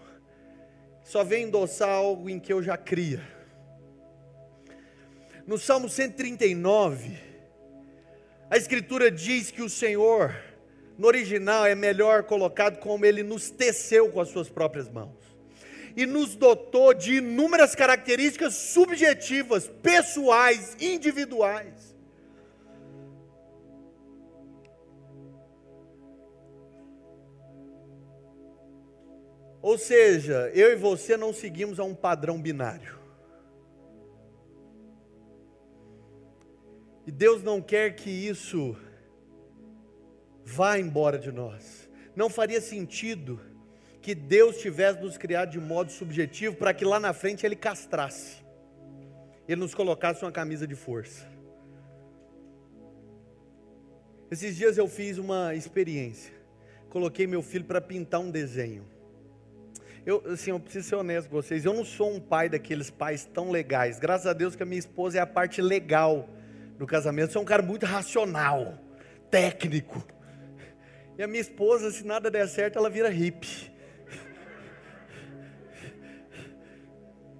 Só 1.03 1.23
vem 1.23 1.43
endossar 1.45 1.89
algo 1.89 2.29
em 2.29 2.39
que 2.39 2.53
eu 2.53 2.63
já 2.63 2.77
cria. 2.77 3.21
No 5.45 5.57
Salmo 5.57 5.89
139, 5.89 7.30
a 8.51 8.57
Escritura 8.57 9.09
diz 9.09 9.49
que 9.49 9.61
o 9.61 9.69
Senhor, 9.69 10.35
no 10.97 11.07
original, 11.07 11.65
é 11.65 11.73
melhor 11.73 12.23
colocado 12.23 12.79
como 12.79 13.05
Ele 13.05 13.23
nos 13.23 13.49
teceu 13.49 14.11
com 14.11 14.19
as 14.19 14.27
Suas 14.27 14.49
próprias 14.49 14.89
mãos. 14.89 15.15
E 15.95 16.05
nos 16.05 16.35
dotou 16.35 16.93
de 16.93 17.15
inúmeras 17.15 17.73
características 17.73 18.53
subjetivas, 18.55 19.69
pessoais, 19.81 20.75
individuais. 20.81 21.95
Ou 29.61 29.77
seja, 29.77 30.51
eu 30.53 30.73
e 30.73 30.75
você 30.75 31.15
não 31.15 31.33
seguimos 31.33 31.79
a 31.79 31.85
um 31.85 31.95
padrão 31.95 32.41
binário. 32.41 33.00
E 37.05 37.11
Deus 37.11 37.41
não 37.41 37.61
quer 37.61 37.95
que 37.95 38.09
isso 38.09 38.75
vá 40.43 40.77
embora 40.77 41.17
de 41.17 41.31
nós. 41.31 41.89
Não 42.15 42.29
faria 42.29 42.61
sentido 42.61 43.39
que 44.01 44.13
Deus 44.13 44.57
tivesse 44.57 44.99
nos 45.01 45.17
criado 45.17 45.51
de 45.51 45.59
modo 45.59 45.91
subjetivo 45.91 46.55
para 46.55 46.73
que 46.73 46.83
lá 46.83 46.99
na 46.99 47.13
frente 47.13 47.45
Ele 47.45 47.55
castrasse, 47.55 48.43
Ele 49.47 49.61
nos 49.61 49.73
colocasse 49.73 50.23
uma 50.23 50.31
camisa 50.31 50.67
de 50.67 50.75
força. 50.75 51.29
Esses 54.29 54.55
dias 54.55 54.77
eu 54.77 54.87
fiz 54.87 55.17
uma 55.17 55.53
experiência. 55.55 56.33
Coloquei 56.89 57.27
meu 57.27 57.41
filho 57.41 57.65
para 57.65 57.81
pintar 57.81 58.21
um 58.21 58.31
desenho. 58.31 58.85
Eu, 60.05 60.23
assim, 60.25 60.49
eu 60.51 60.59
preciso 60.59 60.87
ser 60.89 60.95
honesto 60.95 61.29
com 61.29 61.35
vocês. 61.35 61.63
Eu 61.63 61.73
não 61.73 61.85
sou 61.85 62.13
um 62.13 62.19
pai 62.19 62.49
daqueles 62.49 62.89
pais 62.89 63.25
tão 63.25 63.51
legais. 63.51 63.99
Graças 63.99 64.25
a 64.25 64.33
Deus 64.33 64.55
que 64.55 64.63
a 64.63 64.65
minha 64.65 64.79
esposa 64.79 65.17
é 65.17 65.21
a 65.21 65.27
parte 65.27 65.61
legal 65.61 66.29
no 66.81 66.87
casamento. 66.87 67.31
Você 67.31 67.37
é 67.37 67.41
um 67.41 67.45
cara 67.45 67.61
muito 67.61 67.85
racional, 67.85 68.75
técnico. 69.29 70.03
E 71.15 71.21
a 71.21 71.27
minha 71.27 71.39
esposa, 71.39 71.91
se 71.91 72.03
nada 72.03 72.31
der 72.31 72.47
certo, 72.47 72.79
ela 72.79 72.89
vira 72.89 73.07
hippie. 73.07 73.71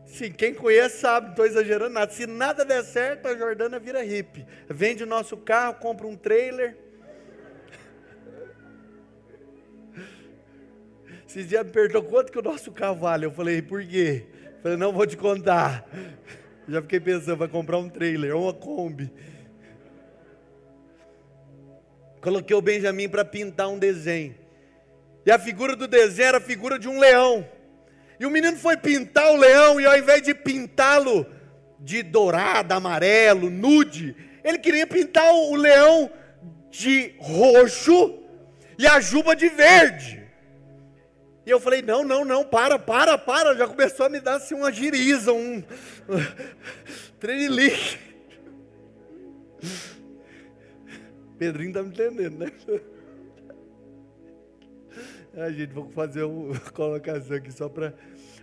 Sim, 0.05 0.31
quem 0.31 0.53
conhece 0.53 0.99
sabe, 0.99 1.25
não 1.25 1.31
estou 1.31 1.45
exagerando 1.47 1.91
nada. 1.91 2.11
Se 2.11 2.27
nada 2.27 2.63
der 2.63 2.83
certo, 2.83 3.27
a 3.27 3.35
Jordana 3.35 3.79
vira 3.79 4.03
hippie. 4.03 4.45
Vende 4.69 5.03
o 5.03 5.07
nosso 5.07 5.35
carro, 5.35 5.73
compra 5.75 6.05
um 6.05 6.15
trailer. 6.15 6.77
Esses 11.27 11.47
dias 11.47 11.65
me 11.65 11.71
perguntou 11.71 12.03
quanto 12.03 12.31
que 12.31 12.37
o 12.37 12.43
nosso 12.43 12.71
carro 12.71 12.97
vale. 12.97 13.25
Eu 13.25 13.31
falei, 13.31 13.59
por 13.63 13.83
quê? 13.83 14.27
Eu 14.57 14.61
falei, 14.61 14.77
não 14.77 14.93
vou 14.93 15.07
te 15.07 15.17
contar. 15.17 15.89
Já 16.67 16.79
fiquei 16.83 16.99
pensando, 16.99 17.37
vai 17.37 17.47
comprar 17.47 17.79
um 17.79 17.89
trailer 17.89 18.35
uma 18.35 18.53
Kombi. 18.53 19.11
Coloquei 22.21 22.55
o 22.55 22.61
Benjamin 22.61 23.09
para 23.09 23.25
pintar 23.25 23.67
um 23.67 23.79
desenho. 23.79 24.35
E 25.25 25.31
a 25.31 25.39
figura 25.39 25.75
do 25.75 25.87
desenho 25.87 26.27
era 26.27 26.37
a 26.37 26.41
figura 26.41 26.77
de 26.77 26.87
um 26.87 26.99
leão. 26.99 27.47
E 28.19 28.25
o 28.25 28.29
menino 28.29 28.57
foi 28.57 28.77
pintar 28.77 29.31
o 29.31 29.37
leão 29.37 29.81
e 29.81 29.85
ao 29.85 29.97
invés 29.97 30.21
de 30.21 30.33
pintá-lo 30.33 31.25
de 31.79 32.03
dourado, 32.03 32.73
amarelo, 32.73 33.49
nude, 33.49 34.15
ele 34.43 34.59
queria 34.59 34.85
pintar 34.85 35.33
o 35.33 35.55
leão 35.55 36.11
de 36.69 37.15
roxo 37.17 38.19
e 38.77 38.85
a 38.85 38.99
juba 38.99 39.35
de 39.35 39.49
verde. 39.49 40.21
E 41.45 41.49
eu 41.49 41.59
falei: 41.59 41.81
não, 41.81 42.03
não, 42.03 42.23
não, 42.23 42.43
para, 42.43 42.77
para, 42.77 43.17
para. 43.17 43.55
Já 43.55 43.67
começou 43.67 44.05
a 44.05 44.09
me 44.09 44.19
dar 44.19 44.35
assim 44.35 44.53
uma 44.53 44.71
giriza, 44.71 45.33
um 45.33 45.63
trelilique. 47.19 47.97
Pedrinho 51.41 51.69
está 51.69 51.81
me 51.81 51.89
entendendo, 51.89 52.37
né? 52.37 52.51
A 55.33 55.49
gente, 55.49 55.73
vou 55.73 55.89
fazer 55.89 56.21
uma 56.29 56.59
colocação 56.59 57.35
aqui 57.35 57.51
só 57.51 57.67
para. 57.67 57.95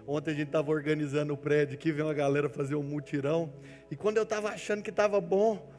Ontem 0.04 0.32
a 0.32 0.34
gente 0.34 0.48
estava 0.48 0.72
organizando 0.72 1.32
o 1.32 1.36
prédio 1.36 1.74
aqui, 1.74 1.92
veio 1.92 2.08
uma 2.08 2.14
galera 2.14 2.48
fazer 2.48 2.74
um 2.74 2.82
mutirão. 2.82 3.52
E 3.88 3.94
quando 3.94 4.16
eu 4.16 4.24
estava 4.24 4.48
achando 4.48 4.82
que 4.82 4.90
estava 4.90 5.20
bom, 5.20 5.70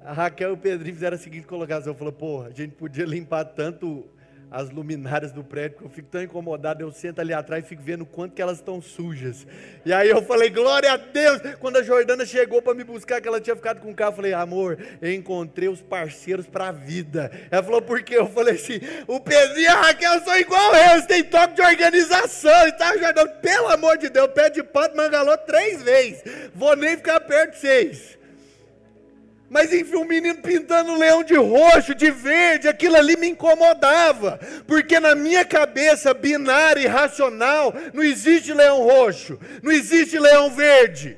a 0.00 0.12
Raquel 0.12 0.50
e 0.50 0.52
o 0.54 0.56
Pedrinho 0.56 0.94
fizeram 0.94 1.14
a 1.14 1.18
seguinte 1.18 1.46
colocação: 1.46 1.94
falou, 1.94 2.12
pô, 2.12 2.42
a 2.42 2.50
gente 2.50 2.74
podia 2.74 3.04
limpar 3.04 3.44
tanto 3.44 4.08
as 4.50 4.70
luminárias 4.70 5.32
do 5.32 5.42
prédio, 5.42 5.78
que 5.78 5.84
eu 5.84 5.88
fico 5.88 6.08
tão 6.08 6.22
incomodado, 6.22 6.82
eu 6.82 6.92
sento 6.92 7.20
ali 7.20 7.32
atrás 7.32 7.64
e 7.64 7.68
fico 7.68 7.82
vendo 7.82 8.06
quanto 8.06 8.34
que 8.34 8.42
elas 8.42 8.58
estão 8.58 8.80
sujas. 8.80 9.46
E 9.84 9.92
aí 9.92 10.08
eu 10.08 10.22
falei, 10.22 10.50
glória 10.50 10.92
a 10.92 10.96
Deus! 10.96 11.40
Quando 11.60 11.76
a 11.78 11.82
Jordana 11.82 12.24
chegou 12.24 12.62
para 12.62 12.74
me 12.74 12.84
buscar, 12.84 13.20
que 13.20 13.28
ela 13.28 13.40
tinha 13.40 13.56
ficado 13.56 13.80
com 13.80 13.90
o 13.90 13.94
carro, 13.94 14.12
eu 14.12 14.16
falei, 14.16 14.32
amor, 14.32 14.78
eu 15.00 15.12
encontrei 15.12 15.68
os 15.68 15.82
parceiros 15.82 16.46
para 16.46 16.68
a 16.68 16.72
vida. 16.72 17.30
Ela 17.50 17.62
falou, 17.62 17.82
por 17.82 18.02
quê? 18.02 18.16
Eu 18.16 18.28
falei 18.28 18.54
assim, 18.54 18.80
o 19.06 19.20
Pedro 19.20 19.58
e 19.58 19.66
a 19.66 19.74
Raquel 19.74 20.20
são 20.20 20.38
igual 20.38 20.74
eles, 20.74 21.06
tem 21.06 21.24
toque 21.24 21.54
de 21.54 21.62
organização. 21.62 22.68
E 22.68 22.72
tá, 22.72 22.96
Jordana, 22.96 23.28
pelo 23.28 23.68
amor 23.68 23.98
de 23.98 24.08
Deus, 24.08 24.28
pé 24.28 24.50
de 24.50 24.62
pato 24.62 24.96
mangalou 24.96 25.36
três 25.38 25.82
vezes. 25.82 26.22
Vou 26.54 26.76
nem 26.76 26.96
ficar 26.96 27.20
perto 27.20 27.52
de 27.52 27.58
vocês. 27.58 28.23
Mas 29.54 29.72
enfim, 29.72 29.94
um 29.94 30.04
menino 30.04 30.38
pintando 30.42 30.90
um 30.90 30.98
leão 30.98 31.22
de 31.22 31.36
roxo, 31.36 31.94
de 31.94 32.10
verde, 32.10 32.66
aquilo 32.66 32.96
ali 32.96 33.16
me 33.16 33.28
incomodava, 33.28 34.40
porque 34.66 34.98
na 34.98 35.14
minha 35.14 35.44
cabeça 35.44 36.12
binária 36.12 36.80
e 36.80 36.88
racional, 36.88 37.72
não 37.92 38.02
existe 38.02 38.52
leão 38.52 38.82
roxo, 38.82 39.38
não 39.62 39.70
existe 39.70 40.18
leão 40.18 40.50
verde. 40.50 41.16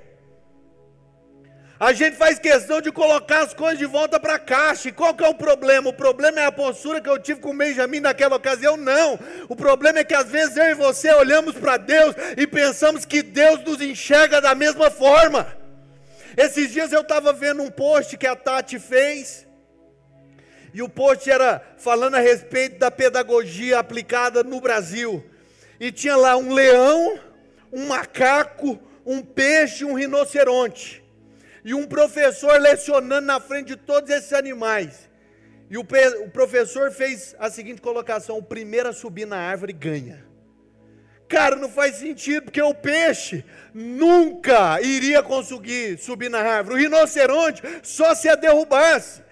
A 1.81 1.95
gente 1.95 2.19
faz 2.19 2.39
questão 2.39 2.83
de 2.83 2.93
colocar 2.93 3.41
as 3.41 3.55
coisas 3.55 3.79
de 3.79 3.87
volta 3.87 4.21
para 4.21 4.35
a 4.35 4.39
caixa. 4.39 4.91
E 4.91 4.93
qual 4.93 5.15
que 5.15 5.25
é 5.25 5.29
o 5.29 5.35
problema? 5.35 5.89
O 5.89 5.95
problema 5.95 6.41
é 6.41 6.45
a 6.45 6.53
postura 6.53 7.01
que 7.01 7.09
eu 7.09 7.19
tive 7.19 7.41
com 7.41 7.53
o 7.53 7.57
Benjamin 7.57 8.01
naquela 8.01 8.37
ocasião? 8.37 8.77
Não. 8.77 9.19
O 9.49 9.57
problema 9.57 10.01
é 10.01 10.05
que 10.05 10.15
às 10.15 10.29
vezes 10.29 10.59
eu 10.59 10.65
e 10.65 10.75
você 10.75 11.11
olhamos 11.13 11.55
para 11.55 11.79
Deus 11.79 12.15
e 12.37 12.47
pensamos 12.47 13.07
que 13.07 13.23
Deus 13.23 13.63
nos 13.65 13.81
enxerga 13.81 14.43
da 14.43 14.55
mesma 14.55 14.91
forma. 14.91 15.66
Esses 16.37 16.71
dias 16.71 16.93
eu 16.93 17.01
estava 17.01 17.33
vendo 17.33 17.63
um 17.63 17.71
post 17.71 18.17
que 18.19 18.27
a 18.27 18.37
Tati 18.37 18.79
fez, 18.79 19.47
E 20.75 20.83
o 20.83 20.89
post 20.91 21.31
era 21.31 21.63
falando 21.79 22.17
a 22.17 22.21
respeito 22.21 22.79
da 22.79 22.91
pedagogia 22.91 23.79
aplicada 23.79 24.45
no 24.45 24.61
Brasil. 24.61 25.25
E 25.81 25.91
tinha 25.91 26.15
lá 26.15 26.37
um 26.37 26.53
leão, 26.53 27.19
um 27.73 27.87
macaco, 27.87 28.79
um 29.07 29.23
peixe, 29.23 29.87
um 29.87 29.95
rinoceronte. 29.95 31.03
E 31.65 31.73
um 31.73 31.87
professor 31.87 32.61
lecionando 32.61 33.27
na 33.27 33.41
frente 33.41 33.69
de 33.69 33.77
todos 33.77 34.11
esses 34.11 34.35
animais. 34.35 35.09
E 35.71 35.79
o, 35.79 35.87
o 36.25 36.31
professor 36.31 36.91
fez 36.91 37.35
a 37.39 37.49
seguinte 37.51 37.81
colocação: 37.81 38.37
o 38.37 38.43
primeiro 38.43 38.91
a 38.91 38.93
subir 38.93 39.27
na 39.27 39.39
árvore 39.39 39.73
ganha. 39.73 40.26
Cara, 41.29 41.57
não 41.57 41.69
faz 41.69 41.97
sentido, 41.97 42.45
porque 42.45 42.63
o 42.63 42.75
peixe 42.75 43.45
nunca 43.75 44.81
iria 44.81 45.23
conseguir 45.23 45.99
subir 45.99 46.31
na 46.31 46.39
árvore. 46.39 46.77
O 46.77 46.79
rinoceronte 46.79 47.63
só 47.83 48.15
se 48.15 48.29
a 48.29 48.37
derrubasse. 48.37 49.27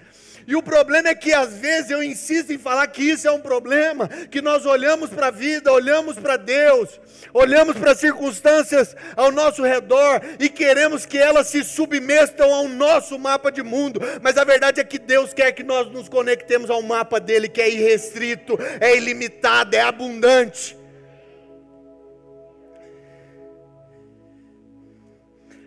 E 0.46 0.54
o 0.54 0.62
problema 0.62 1.08
é 1.08 1.14
que 1.14 1.32
às 1.32 1.54
vezes 1.54 1.90
eu 1.90 2.02
insisto 2.02 2.52
em 2.52 2.58
falar 2.58 2.86
que 2.88 3.02
isso 3.02 3.26
é 3.26 3.32
um 3.32 3.40
problema, 3.40 4.08
que 4.08 4.42
nós 4.42 4.66
olhamos 4.66 5.08
para 5.08 5.28
a 5.28 5.30
vida, 5.30 5.72
olhamos 5.72 6.18
para 6.18 6.36
Deus, 6.36 7.00
olhamos 7.32 7.76
para 7.76 7.92
as 7.92 7.98
circunstâncias 7.98 8.94
ao 9.16 9.32
nosso 9.32 9.62
redor 9.62 10.20
e 10.38 10.50
queremos 10.50 11.06
que 11.06 11.16
elas 11.16 11.46
se 11.46 11.64
submetam 11.64 12.52
ao 12.52 12.68
nosso 12.68 13.18
mapa 13.18 13.50
de 13.50 13.62
mundo, 13.62 14.00
mas 14.20 14.36
a 14.36 14.44
verdade 14.44 14.80
é 14.80 14.84
que 14.84 14.98
Deus 14.98 15.32
quer 15.32 15.52
que 15.52 15.62
nós 15.62 15.90
nos 15.90 16.10
conectemos 16.10 16.68
ao 16.68 16.82
mapa 16.82 17.18
dele, 17.18 17.48
que 17.48 17.62
é 17.62 17.70
irrestrito, 17.70 18.58
é 18.80 18.96
ilimitado, 18.96 19.74
é 19.74 19.80
abundante. 19.80 20.76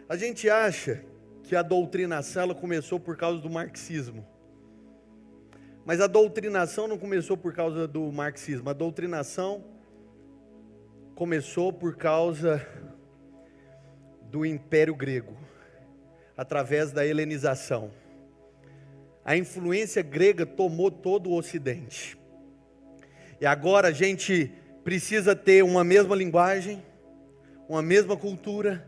A 0.10 0.16
gente 0.16 0.50
acha 0.50 1.04
que 1.44 1.54
a 1.54 1.62
doutrinação 1.62 2.44
ela 2.44 2.56
começou 2.56 2.98
por 2.98 3.18
causa 3.18 3.42
do 3.42 3.50
marxismo. 3.50 4.26
Mas 5.86 6.00
a 6.00 6.08
doutrinação 6.08 6.88
não 6.88 6.98
começou 6.98 7.36
por 7.36 7.54
causa 7.54 7.86
do 7.86 8.10
marxismo. 8.12 8.70
A 8.70 8.74
doutrinação 8.74 9.66
começou 11.14 11.74
por 11.74 11.98
causa 11.98 12.66
do 14.32 14.46
Império 14.46 14.96
Grego, 14.96 15.38
através 16.38 16.92
da 16.92 17.06
helenização. 17.06 17.92
A 19.26 19.36
influência 19.36 20.02
grega 20.02 20.46
tomou 20.46 20.90
todo 20.90 21.30
o 21.30 21.38
Ocidente. 21.38 22.18
E 23.42 23.46
agora 23.46 23.90
a 23.90 23.92
gente 23.92 24.54
precisa 24.86 25.36
ter 25.36 25.64
uma 25.64 25.84
mesma 25.84 26.16
linguagem, 26.16 26.82
uma 27.68 27.82
mesma 27.82 28.16
cultura, 28.16 28.88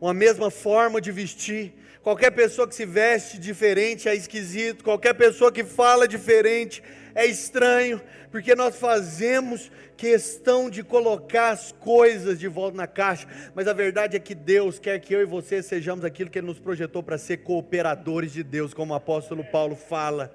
uma 0.00 0.14
mesma 0.14 0.50
forma 0.50 1.00
de 1.00 1.10
vestir. 1.10 1.74
Qualquer 2.02 2.30
pessoa 2.30 2.66
que 2.66 2.74
se 2.74 2.86
veste 2.86 3.38
diferente 3.38 4.08
é 4.08 4.14
esquisito, 4.14 4.84
qualquer 4.84 5.14
pessoa 5.14 5.52
que 5.52 5.64
fala 5.64 6.06
diferente 6.08 6.82
é 7.14 7.26
estranho, 7.26 8.00
porque 8.30 8.54
nós 8.54 8.76
fazemos 8.76 9.70
questão 9.96 10.70
de 10.70 10.84
colocar 10.84 11.50
as 11.50 11.72
coisas 11.72 12.38
de 12.38 12.46
volta 12.46 12.76
na 12.76 12.86
caixa, 12.86 13.26
mas 13.54 13.66
a 13.66 13.72
verdade 13.72 14.16
é 14.16 14.20
que 14.20 14.34
Deus 14.34 14.78
quer 14.78 15.00
que 15.00 15.12
eu 15.12 15.20
e 15.20 15.24
você 15.24 15.60
sejamos 15.60 16.04
aquilo 16.04 16.30
que 16.30 16.38
Ele 16.38 16.46
nos 16.46 16.60
projetou 16.60 17.02
para 17.02 17.18
ser 17.18 17.38
cooperadores 17.38 18.32
de 18.32 18.44
Deus, 18.44 18.72
como 18.72 18.92
o 18.92 18.96
apóstolo 18.96 19.42
Paulo 19.44 19.74
fala. 19.74 20.34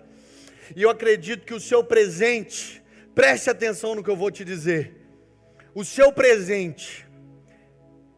E 0.75 0.81
eu 0.81 0.89
acredito 0.89 1.45
que 1.45 1.53
o 1.53 1.59
seu 1.59 1.83
presente, 1.83 2.83
preste 3.15 3.49
atenção 3.49 3.95
no 3.95 4.03
que 4.03 4.09
eu 4.09 4.17
vou 4.17 4.29
te 4.29 4.43
dizer, 4.43 4.97
o 5.73 5.85
seu 5.85 6.11
presente 6.11 7.07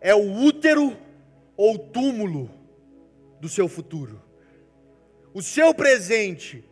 é 0.01 0.15
o 0.15 0.31
útero 0.31 0.97
ou 1.57 1.77
túmulo 1.77 2.49
do 3.39 3.49
seu 3.49 3.67
futuro. 3.67 4.21
O 5.33 5.41
seu 5.41 5.73
presente 5.73 6.63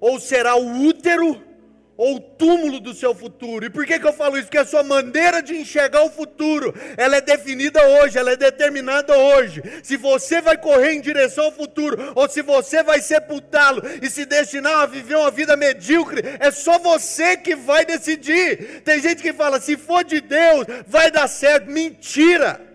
ou 0.00 0.18
será 0.18 0.56
o 0.56 0.86
útero 0.86 1.52
ou 1.96 2.18
túmulo 2.18 2.80
do 2.80 2.94
seu 2.94 3.14
futuro. 3.14 3.64
E 3.64 3.70
por 3.70 3.86
que, 3.86 3.98
que 3.98 4.06
eu 4.06 4.12
falo 4.12 4.36
isso? 4.36 4.46
Porque 4.46 4.58
a 4.58 4.64
sua 4.64 4.82
maneira 4.82 5.40
de 5.40 5.54
enxergar 5.54 6.02
o 6.02 6.10
futuro, 6.10 6.74
ela 6.96 7.16
é 7.16 7.20
definida 7.20 7.80
hoje, 7.86 8.18
ela 8.18 8.32
é 8.32 8.36
determinada 8.36 9.16
hoje. 9.16 9.62
Se 9.82 9.96
você 9.96 10.40
vai 10.40 10.56
correr 10.56 10.94
em 10.94 11.00
direção 11.00 11.44
ao 11.44 11.52
futuro, 11.52 12.12
ou 12.16 12.28
se 12.28 12.42
você 12.42 12.82
vai 12.82 13.00
sepultá-lo 13.00 13.82
e 14.02 14.10
se 14.10 14.24
destinar 14.24 14.80
a 14.80 14.86
viver 14.86 15.16
uma 15.16 15.30
vida 15.30 15.56
medíocre, 15.56 16.22
é 16.40 16.50
só 16.50 16.78
você 16.78 17.36
que 17.36 17.54
vai 17.54 17.84
decidir. 17.84 18.82
Tem 18.82 19.00
gente 19.00 19.22
que 19.22 19.32
fala, 19.32 19.60
se 19.60 19.76
for 19.76 20.02
de 20.02 20.20
Deus, 20.20 20.66
vai 20.88 21.10
dar 21.10 21.28
certo. 21.28 21.70
Mentira! 21.70 22.71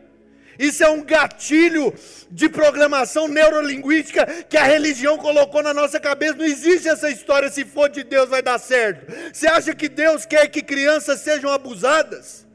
Isso 0.58 0.84
é 0.84 0.90
um 0.90 1.04
gatilho 1.04 1.94
de 2.30 2.50
programação 2.50 3.28
neurolinguística 3.28 4.26
que 4.50 4.58
a 4.58 4.64
religião 4.64 5.18
colocou 5.18 5.62
na 5.62 5.74
nossa 5.74 6.00
cabeça. 6.00 6.36
Não 6.36 6.46
existe 6.46 6.88
essa 6.88 7.10
história, 7.10 7.50
se 7.50 7.66
for 7.66 7.90
de 7.90 8.04
Deus 8.04 8.30
vai 8.30 8.42
dar 8.42 8.60
certo. 8.60 9.12
Você 9.32 9.48
acha 9.48 9.74
que 9.76 9.88
Deus 9.88 10.26
quer 10.26 10.48
que 10.48 10.62
crianças 10.62 11.22
sejam 11.22 11.52
abusadas? 11.52 12.46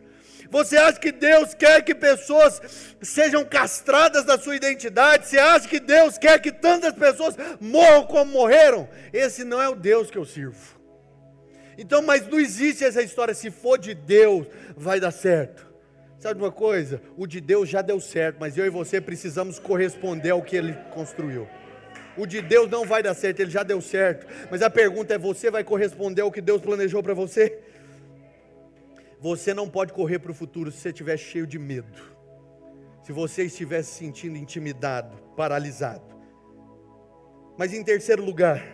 Você 0.50 0.76
acha 0.76 1.00
que 1.00 1.10
Deus 1.10 1.54
quer 1.54 1.82
que 1.82 1.94
pessoas 1.94 2.60
sejam 3.00 3.42
castradas 3.42 4.22
da 4.24 4.38
sua 4.38 4.54
identidade? 4.54 5.26
Você 5.26 5.38
acha 5.38 5.66
que 5.66 5.80
Deus 5.80 6.18
quer 6.18 6.38
que 6.40 6.52
tantas 6.52 6.92
pessoas 6.92 7.34
morram 7.58 8.04
como 8.04 8.32
morreram? 8.32 8.86
Esse 9.14 9.44
não 9.44 9.62
é 9.62 9.68
o 9.70 9.74
Deus 9.74 10.10
que 10.10 10.18
eu 10.18 10.26
sirvo. 10.26 10.78
Então, 11.78 12.02
mas 12.02 12.28
não 12.28 12.38
existe 12.38 12.84
essa 12.84 13.00
história, 13.00 13.32
se 13.32 13.50
for 13.50 13.78
de 13.78 13.94
Deus, 13.94 14.46
vai 14.76 15.00
dar 15.00 15.10
certo. 15.10 15.71
Sabe 16.22 16.40
uma 16.40 16.52
coisa? 16.52 17.02
O 17.16 17.26
de 17.26 17.40
Deus 17.40 17.68
já 17.68 17.82
deu 17.82 17.98
certo, 17.98 18.36
mas 18.38 18.56
eu 18.56 18.64
e 18.64 18.70
você 18.70 19.00
precisamos 19.00 19.58
corresponder 19.58 20.30
ao 20.30 20.40
que 20.40 20.54
ele 20.54 20.72
construiu. 20.94 21.48
O 22.16 22.26
de 22.26 22.40
Deus 22.40 22.70
não 22.70 22.86
vai 22.86 23.02
dar 23.02 23.12
certo, 23.12 23.40
ele 23.40 23.50
já 23.50 23.64
deu 23.64 23.80
certo. 23.80 24.24
Mas 24.48 24.62
a 24.62 24.70
pergunta 24.70 25.12
é: 25.12 25.18
você 25.18 25.50
vai 25.50 25.64
corresponder 25.64 26.22
ao 26.22 26.30
que 26.30 26.40
Deus 26.40 26.62
planejou 26.62 27.02
para 27.02 27.12
você? 27.12 27.58
Você 29.18 29.52
não 29.52 29.68
pode 29.68 29.92
correr 29.92 30.20
para 30.20 30.30
o 30.30 30.34
futuro 30.34 30.70
se 30.70 30.78
você 30.78 30.90
estiver 30.90 31.16
cheio 31.16 31.44
de 31.44 31.58
medo. 31.58 32.00
Se 33.02 33.10
você 33.10 33.42
estiver 33.42 33.82
se 33.82 33.90
sentindo 33.90 34.38
intimidado, 34.38 35.16
paralisado. 35.36 36.04
Mas 37.58 37.72
em 37.72 37.82
terceiro 37.82 38.24
lugar, 38.24 38.64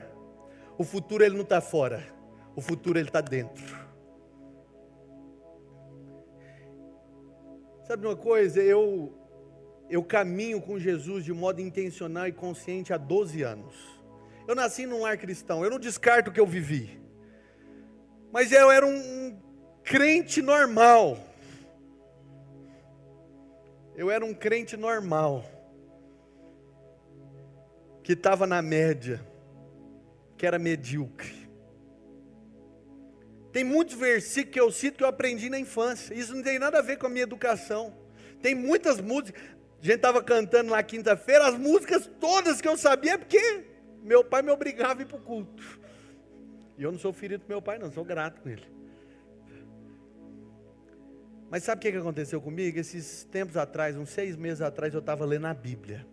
o 0.77 0.85
futuro 0.85 1.25
ele 1.25 1.35
não 1.35 1.45
está 1.45 1.63
fora, 1.63 2.05
o 2.55 2.61
futuro 2.61 2.99
ele 2.99 3.09
está 3.09 3.23
dentro. 3.23 3.78
Sabe 7.89 8.07
uma 8.07 8.15
coisa? 8.15 8.61
Eu, 8.63 9.15
eu 9.89 10.05
caminho 10.05 10.61
com 10.61 10.79
Jesus 10.79 11.25
de 11.25 11.33
modo 11.33 11.63
intencional 11.63 12.29
e 12.29 12.33
consciente 12.33 12.93
há 12.93 12.99
12 12.99 13.41
anos. 13.41 13.75
Eu 14.47 14.55
nasci 14.55 14.85
num 14.85 15.01
lar 15.01 15.17
cristão, 15.17 15.65
eu 15.65 15.71
não 15.71 15.79
descarto 15.79 16.29
o 16.29 16.33
que 16.33 16.39
eu 16.39 16.47
vivi. 16.47 17.01
Mas 18.31 18.53
eu 18.53 18.71
era 18.71 18.85
um 18.85 19.41
crente 19.83 20.43
normal. 20.43 21.17
Eu 23.97 24.11
era 24.11 24.23
um 24.23 24.35
crente 24.35 24.77
normal. 24.77 25.47
Que 28.03 28.13
estava 28.13 28.47
na 28.47 28.61
média. 28.61 29.19
Que 30.37 30.47
era 30.47 30.59
medíocre. 30.59 31.38
Tem 33.53 33.65
muitos 33.65 33.95
versículos 33.95 34.53
que 34.53 34.61
eu 34.61 34.71
cito 34.71 34.99
que 34.99 35.05
eu 35.05 35.09
aprendi 35.09 35.49
na 35.49 35.59
infância. 35.59 36.15
Isso 36.15 36.35
não 36.35 36.43
tem 36.43 36.59
nada 36.59 36.79
a 36.79 36.83
ver 36.83 36.99
com 36.99 37.07
a 37.07 37.11
minha 37.11 37.23
educação. 37.23 37.97
Tem 38.43 38.55
muitas 38.55 39.01
músicas. 39.01 39.43
A 39.81 39.85
gente 39.85 39.97
estava 39.97 40.23
cantando 40.23 40.73
lá 40.73 40.83
quinta-feira, 40.83 41.47
as 41.47 41.57
músicas 41.57 42.11
todas 42.19 42.61
que 42.61 42.67
eu 42.67 42.77
sabia, 42.77 43.13
é 43.13 43.19
porque 43.19 43.65
meu 44.03 44.25
pai 44.25 44.43
me 44.43 44.51
obrigava 44.51 45.01
a 45.01 45.03
ir 45.03 45.07
para 45.07 45.17
o 45.17 45.21
culto. 45.21 45.63
E 46.77 46.83
eu 46.83 46.91
não 46.91 46.99
sou 46.99 47.13
ferido 47.13 47.45
com 47.45 47.53
meu 47.53 47.63
pai, 47.63 47.79
não, 47.79 47.91
sou 47.91 48.05
grato 48.05 48.41
com 48.41 48.49
ele. 48.49 48.67
Mas 51.51 51.65
sabe 51.65 51.79
o 51.79 51.93
que 51.93 51.97
aconteceu 51.97 52.41
comigo? 52.41 52.79
Esses 52.79 53.25
tempos 53.25 53.57
atrás, 53.57 53.97
uns 53.97 54.11
seis 54.11 54.37
meses 54.37 54.61
atrás, 54.61 54.93
eu 54.93 55.01
estava 55.01 55.25
lendo 55.25 55.47
a 55.47 55.55
Bíblia. 55.55 56.07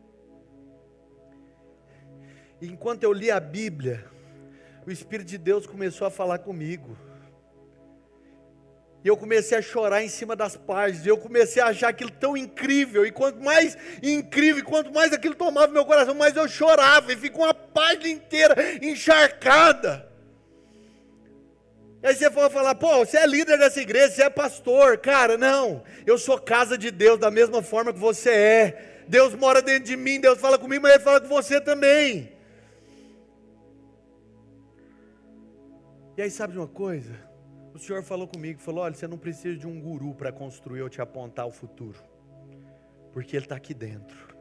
E 2.61 2.67
enquanto 2.67 3.03
eu 3.03 3.11
li 3.11 3.29
a 3.29 3.39
Bíblia, 3.39 4.05
o 4.85 4.91
Espírito 4.91 5.27
de 5.27 5.37
Deus 5.37 5.65
começou 5.65 6.07
a 6.07 6.11
falar 6.11 6.39
comigo. 6.39 6.97
E 9.05 9.07
eu 9.07 9.15
comecei 9.15 9.55
a 9.55 9.61
chorar 9.61 10.03
em 10.03 10.09
cima 10.09 10.35
das 10.35 10.57
páginas. 10.57 11.05
E 11.05 11.09
eu 11.09 11.15
comecei 11.15 11.61
a 11.61 11.67
achar 11.67 11.89
aquilo 11.89 12.09
tão 12.09 12.35
incrível. 12.35 13.05
E 13.05 13.11
quanto 13.11 13.39
mais 13.39 13.77
incrível, 14.01 14.65
quanto 14.65 14.91
mais 14.91 15.13
aquilo 15.13 15.35
tomava 15.35 15.71
meu 15.71 15.85
coração, 15.85 16.15
mais 16.15 16.35
eu 16.35 16.47
chorava. 16.47 17.13
E 17.13 17.15
ficou 17.15 17.43
uma 17.43 17.53
página 17.53 18.09
inteira 18.09 18.55
encharcada. 18.81 20.11
E 22.01 22.07
aí 22.07 22.15
você 22.15 22.31
for 22.31 22.49
falar, 22.49 22.73
pô, 22.73 23.05
você 23.05 23.17
é 23.17 23.27
líder 23.27 23.59
dessa 23.59 23.79
igreja, 23.79 24.09
você 24.09 24.23
é 24.23 24.29
pastor. 24.31 24.97
Cara, 24.97 25.37
não. 25.37 25.83
Eu 26.03 26.17
sou 26.17 26.39
casa 26.39 26.75
de 26.75 26.89
Deus 26.89 27.19
da 27.19 27.29
mesma 27.29 27.61
forma 27.61 27.93
que 27.93 27.99
você 27.99 28.31
é. 28.31 29.03
Deus 29.07 29.35
mora 29.35 29.61
dentro 29.61 29.83
de 29.83 29.95
mim, 29.95 30.19
Deus 30.19 30.39
fala 30.39 30.57
comigo, 30.57 30.81
mas 30.81 30.95
Ele 30.95 31.03
fala 31.03 31.21
com 31.21 31.27
você 31.27 31.61
também. 31.61 32.33
E 36.17 36.23
aí, 36.23 36.31
sabe 36.31 36.53
de 36.53 36.59
uma 36.59 36.67
coisa? 36.67 37.24
O 37.75 37.77
Senhor 37.77 38.01
falou 38.03 38.25
comigo, 38.25 38.61
falou: 38.61 38.85
olha, 38.85 38.95
você 38.95 39.05
não 39.05 39.17
precisa 39.17 39.57
de 39.57 39.67
um 39.67 39.81
guru 39.81 40.15
para 40.15 40.31
construir 40.31 40.81
ou 40.81 40.87
te 40.87 41.01
apontar 41.01 41.45
o 41.45 41.51
futuro, 41.51 41.99
porque 43.11 43.35
Ele 43.35 43.43
está 43.43 43.57
aqui 43.57 43.73
dentro. 43.73 44.33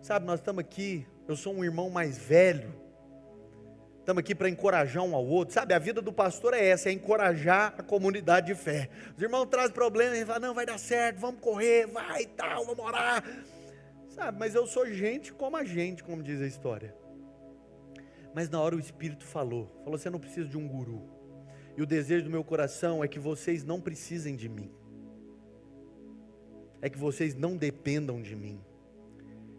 Sabe, 0.00 0.24
nós 0.24 0.40
estamos 0.40 0.60
aqui, 0.60 1.06
eu 1.28 1.36
sou 1.36 1.54
um 1.54 1.62
irmão 1.62 1.90
mais 1.90 2.16
velho, 2.16 2.82
Estamos 3.98 4.20
aqui 4.20 4.34
para 4.34 4.50
encorajar 4.50 5.02
um 5.02 5.14
ao 5.14 5.24
outro, 5.24 5.54
sabe? 5.54 5.72
A 5.72 5.78
vida 5.78 6.02
do 6.02 6.12
pastor 6.12 6.52
é 6.52 6.62
essa, 6.62 6.90
é 6.90 6.92
encorajar 6.92 7.74
a 7.78 7.82
comunidade 7.82 8.48
de 8.48 8.54
fé. 8.54 8.90
Os 9.16 9.22
irmãos 9.22 9.46
trazem 9.46 9.72
problemas, 9.72 10.18
e 10.18 10.26
falam, 10.26 10.48
não, 10.48 10.54
vai 10.54 10.66
dar 10.66 10.76
certo, 10.76 11.20
vamos 11.20 11.40
correr, 11.40 11.86
vai 11.86 12.24
e 12.24 12.26
tal, 12.26 12.66
vamos 12.66 12.84
orar. 12.84 13.24
Sabe, 14.10 14.38
mas 14.38 14.54
eu 14.54 14.66
sou 14.66 14.84
gente 14.92 15.32
como 15.32 15.56
a 15.56 15.64
gente, 15.64 16.04
como 16.04 16.22
diz 16.22 16.42
a 16.42 16.46
história. 16.46 16.94
Mas 18.34 18.50
na 18.50 18.60
hora 18.60 18.76
o 18.76 18.78
Espírito 18.78 19.24
falou, 19.24 19.74
falou, 19.82 19.98
você 19.98 20.10
não 20.10 20.20
precisa 20.20 20.46
de 20.46 20.58
um 20.58 20.68
guru. 20.68 21.23
E 21.76 21.82
o 21.82 21.86
desejo 21.86 22.24
do 22.24 22.30
meu 22.30 22.44
coração 22.44 23.02
é 23.02 23.08
que 23.08 23.18
vocês 23.18 23.64
não 23.64 23.80
precisem 23.80 24.36
de 24.36 24.48
mim. 24.48 24.70
É 26.80 26.88
que 26.88 26.98
vocês 26.98 27.34
não 27.34 27.56
dependam 27.56 28.22
de 28.22 28.36
mim. 28.36 28.60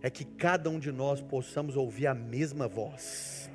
É 0.01 0.10
que 0.10 0.23
cada 0.23 0.69
um 0.69 0.80
de 0.80 0.91
nós 0.91 1.21
possamos 1.21 1.75
ouvir 1.75 2.08
a 2.08 2.13
mesma 2.13 2.67
voz. 2.67 3.49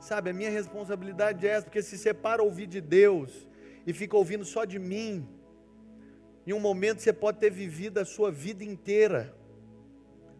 Sabe, 0.00 0.30
a 0.30 0.34
minha 0.34 0.50
responsabilidade 0.50 1.46
é 1.46 1.50
essa, 1.50 1.64
porque 1.64 1.82
se 1.82 1.96
separa 1.96 2.42
ouvir 2.42 2.66
de 2.66 2.80
Deus 2.80 3.48
e 3.86 3.92
fica 3.92 4.16
ouvindo 4.16 4.44
só 4.44 4.64
de 4.64 4.78
mim, 4.78 5.26
em 6.46 6.52
um 6.52 6.60
momento 6.60 7.00
você 7.00 7.12
pode 7.12 7.38
ter 7.38 7.50
vivido 7.50 7.98
a 7.98 8.04
sua 8.04 8.30
vida 8.30 8.62
inteira, 8.62 9.34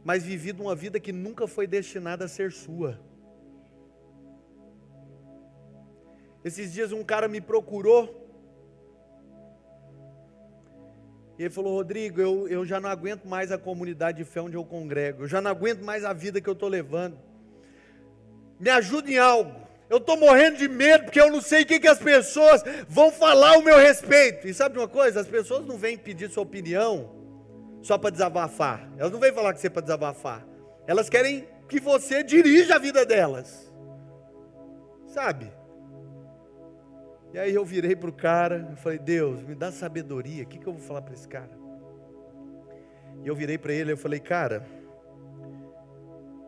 mas 0.04 0.22
vivido 0.22 0.62
uma 0.62 0.74
vida 0.74 1.00
que 1.00 1.12
nunca 1.12 1.46
foi 1.46 1.66
destinada 1.66 2.26
a 2.26 2.28
ser 2.28 2.52
sua. 2.52 3.00
Esses 6.44 6.72
dias 6.72 6.92
um 6.92 7.02
cara 7.02 7.26
me 7.26 7.40
procurou. 7.40 8.22
E 11.38 11.42
ele 11.42 11.50
falou: 11.50 11.74
Rodrigo, 11.74 12.20
eu, 12.20 12.48
eu 12.48 12.64
já 12.64 12.80
não 12.80 12.90
aguento 12.90 13.24
mais 13.24 13.50
a 13.50 13.58
comunidade 13.58 14.18
de 14.18 14.24
fé 14.24 14.40
onde 14.40 14.56
eu 14.56 14.64
congrego. 14.64 15.24
Eu 15.24 15.28
já 15.28 15.40
não 15.40 15.50
aguento 15.50 15.82
mais 15.82 16.04
a 16.04 16.12
vida 16.12 16.40
que 16.40 16.48
eu 16.48 16.52
estou 16.52 16.68
levando 16.68 17.16
me 18.58 18.70
ajude 18.70 19.12
em 19.12 19.18
algo. 19.18 19.54
Eu 19.90 19.98
estou 19.98 20.16
morrendo 20.16 20.56
de 20.56 20.68
medo 20.68 21.04
porque 21.04 21.20
eu 21.20 21.30
não 21.30 21.40
sei 21.40 21.62
o 21.62 21.66
que, 21.66 21.78
que 21.78 21.86
as 21.86 21.98
pessoas 21.98 22.62
vão 22.88 23.10
falar 23.10 23.54
ao 23.54 23.62
meu 23.62 23.76
respeito. 23.76 24.48
E 24.48 24.54
sabe 24.54 24.78
uma 24.78 24.88
coisa? 24.88 25.20
As 25.20 25.26
pessoas 25.26 25.66
não 25.66 25.76
vêm 25.76 25.96
pedir 25.96 26.30
sua 26.30 26.42
opinião 26.42 27.14
só 27.82 27.98
para 27.98 28.10
desabafar. 28.10 28.90
Elas 28.96 29.12
não 29.12 29.20
vêm 29.20 29.32
falar 29.32 29.52
com 29.52 29.60
você 29.60 29.68
para 29.68 29.82
desabafar. 29.82 30.46
Elas 30.86 31.10
querem 31.10 31.46
que 31.68 31.78
você 31.78 32.22
dirija 32.22 32.76
a 32.76 32.78
vida 32.78 33.04
delas. 33.04 33.70
Sabe? 35.08 35.52
E 37.34 37.38
aí 37.38 37.54
eu 37.54 37.64
virei 37.64 37.94
para 37.94 38.08
o 38.08 38.12
cara 38.12 38.70
e 38.72 38.76
falei, 38.76 38.98
Deus, 38.98 39.42
me 39.42 39.54
dá 39.54 39.70
sabedoria. 39.70 40.44
O 40.44 40.46
que, 40.46 40.58
que 40.58 40.66
eu 40.66 40.72
vou 40.72 40.80
falar 40.80 41.02
para 41.02 41.12
esse 41.12 41.28
cara? 41.28 41.50
E 43.22 43.28
eu 43.28 43.36
virei 43.36 43.58
para 43.58 43.74
ele 43.74 43.92
e 43.92 43.96
falei, 43.96 44.20
cara 44.20 44.66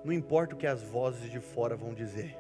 não 0.07 0.13
importa 0.13 0.55
o 0.55 0.57
que 0.57 0.69
as 0.69 0.81
vozes 0.81 1.29
de 1.29 1.41
fora 1.41 1.75
vão 1.75 1.93
dizer. 1.93 2.39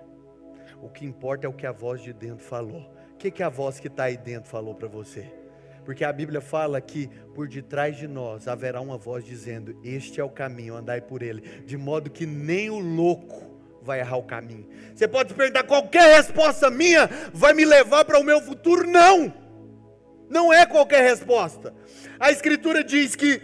O 0.80 0.88
que 0.88 1.04
importa 1.04 1.48
é 1.48 1.50
o 1.50 1.52
que 1.52 1.66
a 1.66 1.72
voz 1.72 2.00
de 2.00 2.12
dentro 2.12 2.44
falou. 2.44 2.88
O 3.12 3.16
que, 3.16 3.28
que 3.28 3.42
a 3.42 3.48
voz 3.48 3.80
que 3.80 3.88
está 3.88 4.04
aí 4.04 4.16
dentro 4.16 4.48
falou 4.48 4.72
para 4.72 4.87
você? 4.87 5.26
Porque 5.85 6.04
a 6.04 6.12
Bíblia 6.12 6.40
fala 6.40 6.80
que 6.80 7.09
por 7.35 7.48
detrás 7.48 7.96
de 7.96 8.06
nós 8.06 8.46
haverá 8.46 8.80
uma 8.80 8.96
voz 8.96 9.24
dizendo: 9.24 9.76
Este 9.82 10.20
é 10.20 10.24
o 10.24 10.30
caminho, 10.30 10.76
andai 10.76 11.00
por 11.00 11.22
ele. 11.22 11.40
De 11.64 11.76
modo 11.76 12.09
que 12.09 12.24
nem 12.24 12.70
o 12.70 12.78
louco 12.78 13.55
vai 13.87 14.01
errar 14.01 14.16
o 14.16 14.25
caminho. 14.25 14.68
Você 14.94 15.09
pode 15.09 15.33
perguntar: 15.33 15.62
qualquer 15.62 16.16
resposta 16.16 16.68
minha 16.68 17.09
vai 17.33 17.55
me 17.55 17.64
levar 17.64 18.05
para 18.05 18.18
o 18.18 18.25
meu 18.25 18.42
futuro? 18.42 18.87
Não! 18.87 19.33
Não 20.29 20.53
é 20.53 20.66
qualquer 20.66 21.03
resposta. 21.03 21.72
A 22.18 22.31
Escritura 22.33 22.83
diz 22.83 23.14
que 23.14 23.40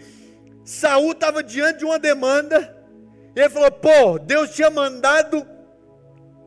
Saul 0.64 1.12
estava 1.12 1.42
diante 1.42 1.78
de 1.78 1.84
uma 1.84 1.98
demanda 1.98 2.76
e 3.34 3.40
ele 3.40 3.48
falou: 3.48 3.70
pô, 3.70 4.18
Deus 4.18 4.54
tinha 4.54 4.68
mandado 4.68 5.46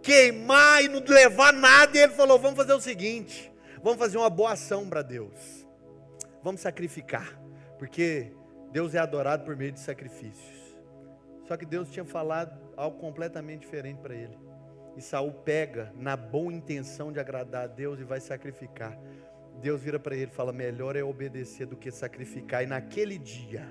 queimar 0.03 0.83
e 0.83 0.87
não 0.87 1.01
levar 1.07 1.51
nada. 1.53 1.97
E 1.97 2.01
ele 2.01 2.13
falou: 2.13 2.37
vamos 2.37 2.57
fazer 2.57 2.73
o 2.73 2.81
seguinte: 2.81 3.51
vamos 3.81 3.97
fazer 3.97 4.17
uma 4.17 4.29
boa 4.29 4.51
ação 4.51 4.87
para 4.87 5.01
Deus. 5.01 5.65
Vamos 6.43 6.61
sacrificar, 6.61 7.39
porque 7.79 8.31
Deus 8.71 8.93
é 8.93 8.99
adorado 8.99 9.43
por 9.43 9.55
meio 9.55 9.71
de 9.71 9.79
sacrifícios. 9.79 10.54
Só 11.47 11.55
que 11.55 11.65
Deus 11.65 11.89
tinha 11.89 12.05
falado 12.05 12.59
algo 12.75 12.97
completamente 12.99 13.61
diferente 13.61 13.99
para 13.99 14.15
ele. 14.15 14.37
E 14.97 15.01
Saul 15.01 15.31
pega 15.31 15.93
na 15.95 16.15
boa 16.15 16.53
intenção 16.53 17.11
de 17.11 17.19
agradar 17.19 17.63
a 17.63 17.67
Deus 17.67 17.99
e 17.99 18.03
vai 18.03 18.19
sacrificar. 18.19 18.97
Deus 19.61 19.81
vira 19.81 19.99
para 19.99 20.15
ele 20.15 20.31
e 20.31 20.35
fala: 20.35 20.51
melhor 20.51 20.95
é 20.95 21.03
obedecer 21.03 21.65
do 21.65 21.75
que 21.75 21.91
sacrificar. 21.91 22.63
E 22.63 22.67
naquele 22.67 23.17
dia, 23.17 23.67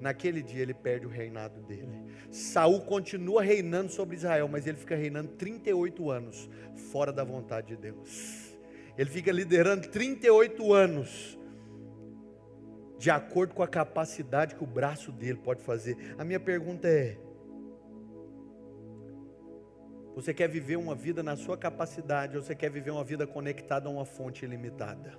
Naquele 0.00 0.42
dia 0.42 0.62
ele 0.62 0.72
perde 0.72 1.06
o 1.06 1.10
reinado 1.10 1.60
dele. 1.60 2.06
Saul 2.30 2.80
continua 2.80 3.42
reinando 3.42 3.92
sobre 3.92 4.16
Israel, 4.16 4.48
mas 4.48 4.66
ele 4.66 4.78
fica 4.78 4.96
reinando 4.96 5.28
38 5.32 6.10
anos 6.10 6.48
fora 6.90 7.12
da 7.12 7.22
vontade 7.22 7.68
de 7.68 7.76
Deus. 7.76 8.58
Ele 8.96 9.10
fica 9.10 9.30
liderando 9.30 9.88
38 9.88 10.72
anos 10.72 11.38
de 13.00 13.10
acordo 13.10 13.54
com 13.54 13.62
a 13.62 13.66
capacidade 13.66 14.54
que 14.54 14.62
o 14.62 14.66
braço 14.66 15.10
dele 15.10 15.38
pode 15.38 15.62
fazer. 15.62 15.96
A 16.18 16.22
minha 16.22 16.38
pergunta 16.38 16.86
é: 16.86 17.16
você 20.14 20.34
quer 20.34 20.50
viver 20.50 20.76
uma 20.76 20.94
vida 20.94 21.22
na 21.22 21.34
sua 21.34 21.56
capacidade 21.56 22.36
ou 22.36 22.42
você 22.42 22.54
quer 22.54 22.70
viver 22.70 22.90
uma 22.90 23.02
vida 23.02 23.26
conectada 23.26 23.88
a 23.88 23.90
uma 23.90 24.04
fonte 24.04 24.44
ilimitada? 24.44 25.18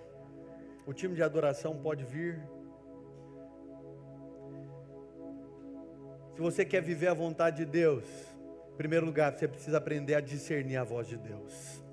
O 0.85 0.93
time 0.93 1.15
de 1.15 1.23
adoração 1.23 1.75
pode 1.75 2.05
vir 2.05 2.39
Se 6.35 6.41
você 6.41 6.63
quer 6.63 6.81
viver 6.81 7.07
a 7.07 7.13
vontade 7.13 7.57
de 7.57 7.65
Deus, 7.65 8.03
em 8.73 8.77
primeiro 8.77 9.05
lugar, 9.05 9.37
você 9.37 9.47
precisa 9.47 9.77
aprender 9.77 10.15
a 10.15 10.21
discernir 10.21 10.77
a 10.77 10.83
voz 10.83 11.07
de 11.07 11.17
Deus. 11.17 11.83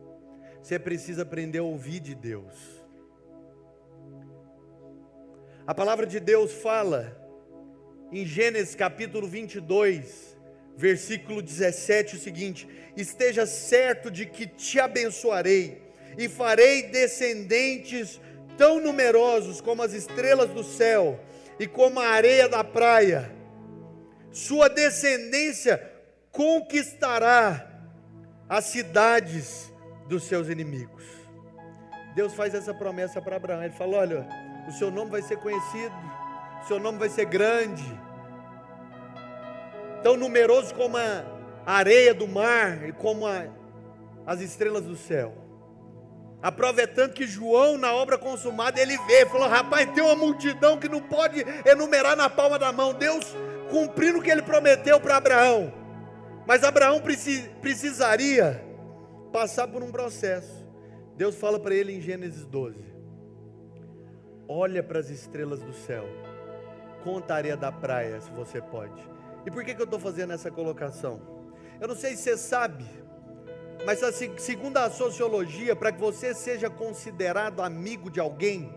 Você 0.63 0.79
precisa 0.79 1.23
aprender 1.23 1.59
a 1.59 1.63
ouvir 1.63 2.01
de 2.01 2.15
Deus. 2.15 2.78
A 5.69 5.75
palavra 5.75 6.07
de 6.07 6.19
Deus 6.19 6.51
fala 6.51 7.15
em 8.11 8.25
Gênesis 8.25 8.75
capítulo 8.75 9.29
22, 9.29 10.35
versículo 10.75 11.43
17 11.43 12.17
o 12.17 12.19
seguinte: 12.19 12.67
Esteja 12.97 13.45
certo 13.45 14.11
de 14.11 14.25
que 14.25 14.47
te 14.47 14.81
abençoarei 14.81 15.83
e 16.17 16.27
farei 16.27 16.85
descendentes 16.85 18.19
tão 18.57 18.81
numerosos 18.81 19.61
como 19.61 19.83
as 19.83 19.93
estrelas 19.93 20.49
do 20.49 20.65
céu 20.65 21.21
e 21.61 21.67
como 21.67 22.01
a 22.01 22.09
areia 22.09 22.49
da 22.49 22.65
praia 22.65 23.31
sua 24.33 24.71
descendência 24.71 25.87
conquistará 26.33 27.71
as 28.49 28.65
cidades 28.65 29.71
dos 30.09 30.23
seus 30.25 30.49
inimigos. 30.49 31.05
Deus 32.15 32.33
faz 32.33 32.55
essa 32.55 32.73
promessa 32.73 33.21
para 33.21 33.37
Abraão. 33.37 33.63
Ele 33.63 33.75
fala: 33.75 33.99
Olha, 33.99 34.48
o 34.69 34.73
seu 34.73 34.91
nome 34.91 35.11
vai 35.11 35.23
ser 35.23 35.39
conhecido, 35.39 35.95
o 36.63 36.67
seu 36.69 36.79
nome 36.79 36.99
vai 36.99 37.09
ser 37.09 37.25
grande, 37.25 37.85
tão 40.03 40.17
numeroso 40.17 40.75
como 40.75 40.99
a 40.99 41.25
areia 41.65 42.13
do 42.13 42.29
mar 42.29 42.87
e 42.87 42.93
como 42.93 43.27
a, 43.27 43.47
as 44.27 44.41
estrelas 44.41 44.85
do 44.85 44.95
céu. 44.95 45.35
A 46.43 46.53
prova 46.53 46.83
é 46.83 46.87
tanto 46.87 47.15
que 47.15 47.27
João, 47.27 47.79
na 47.79 47.93
obra 47.93 48.17
consumada, 48.17 48.81
ele 48.81 48.97
vê, 48.99 49.27
falou: 49.27 49.49
rapaz, 49.49 49.91
tem 49.93 50.05
uma 50.05 50.15
multidão 50.15 50.79
que 50.79 50.89
não 50.89 51.01
pode 51.01 51.45
enumerar 51.65 52.15
na 52.15 52.31
palma 52.31 52.59
da 52.59 52.71
mão. 52.71 52.95
Deus 52.95 53.25
cumprindo 53.71 54.19
o 54.19 54.23
que 54.23 54.31
ele 54.31 54.43
prometeu 54.43 55.01
para 55.01 55.17
Abraão. 55.17 55.73
Mas 56.47 56.63
Abraão 56.63 57.03
precisaria 57.61 58.65
passar 59.33 59.67
por 59.67 59.83
um 59.83 59.91
processo. 59.91 60.65
Deus 61.17 61.35
fala 61.35 61.59
para 61.59 61.75
ele 61.75 61.93
em 61.93 62.01
Gênesis 62.01 62.45
12: 62.45 62.88
Olha 64.51 64.83
para 64.83 64.99
as 64.99 65.11
estrelas 65.11 65.61
do 65.61 65.75
céu, 65.75 66.07
conta 67.05 67.35
a 67.35 67.37
areia 67.37 67.57
da 67.57 67.71
praia, 67.71 68.19
se 68.19 68.31
você 68.31 68.63
pode. 68.63 68.99
E 69.45 69.51
por 69.51 69.63
que, 69.63 69.75
que 69.75 69.81
eu 69.83 69.85
estou 69.85 70.01
fazendo 70.01 70.33
essa 70.33 70.51
colocação? 70.51 71.21
Eu 71.79 71.87
não 71.87 71.95
sei 71.95 72.17
se 72.17 72.23
você 72.23 72.39
sabe, 72.39 72.87
mas 73.85 74.01
segundo 74.39 74.79
a 74.79 74.89
sociologia, 74.89 75.77
para 75.77 75.93
que 75.93 76.01
você 76.01 76.33
seja 76.33 76.71
considerado 76.71 77.61
amigo 77.61 78.11
de 78.11 78.21
alguém, 78.21 78.73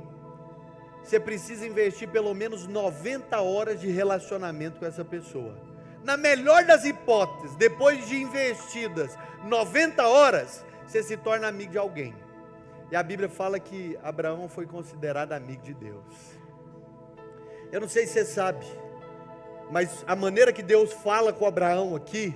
você 1.02 1.20
precisa 1.20 1.66
investir 1.66 2.10
pelo 2.10 2.34
menos 2.34 2.68
90 2.68 3.39
horas 3.39 3.80
de 3.80 3.89
relacionamento 3.89 4.78
com 4.78 4.86
essa 4.86 5.06
pessoa. 5.06 5.58
Na 6.04 6.18
melhor 6.18 6.66
das 6.66 6.84
hipóteses, 6.84 7.56
depois 7.56 8.06
de 8.10 8.18
investidas 8.18 9.18
90 9.46 10.06
horas, 10.06 10.66
você 10.86 11.02
se 11.02 11.16
torna 11.16 11.48
amigo 11.48 11.72
de 11.72 11.78
alguém. 11.78 12.14
E 12.92 12.96
a 12.96 13.02
Bíblia 13.02 13.30
fala 13.30 13.60
que 13.60 13.98
Abraão 14.04 14.50
foi 14.50 14.66
considerado 14.66 15.32
amigo 15.32 15.62
de 15.62 15.74
Deus. 15.74 16.06
Eu 17.72 17.80
não 17.80 17.88
sei 17.88 18.06
se 18.06 18.14
você 18.14 18.26
sabe, 18.26 18.66
mas 19.72 20.04
a 20.06 20.16
maneira 20.16 20.52
que 20.52 20.62
Deus 20.62 20.92
fala 20.92 21.32
com 21.32 21.46
Abraão 21.46 21.96
aqui 21.96 22.36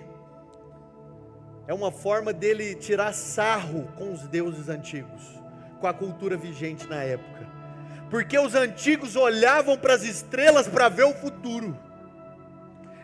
é 1.67 1.73
uma 1.73 1.91
forma 1.91 2.31
dele 2.31 2.75
tirar 2.75 3.13
sarro 3.13 3.87
com 3.97 4.13
os 4.13 4.27
deuses 4.27 4.69
antigos, 4.69 5.23
com 5.81 5.87
a 5.87 5.93
cultura 5.93 6.37
vigente 6.37 6.87
na 6.87 7.03
época 7.03 7.55
porque 8.09 8.37
os 8.37 8.55
antigos 8.55 9.15
olhavam 9.15 9.77
para 9.77 9.93
as 9.93 10.03
estrelas 10.03 10.67
para 10.67 10.89
ver 10.89 11.03
o 11.03 11.13
futuro. 11.13 11.77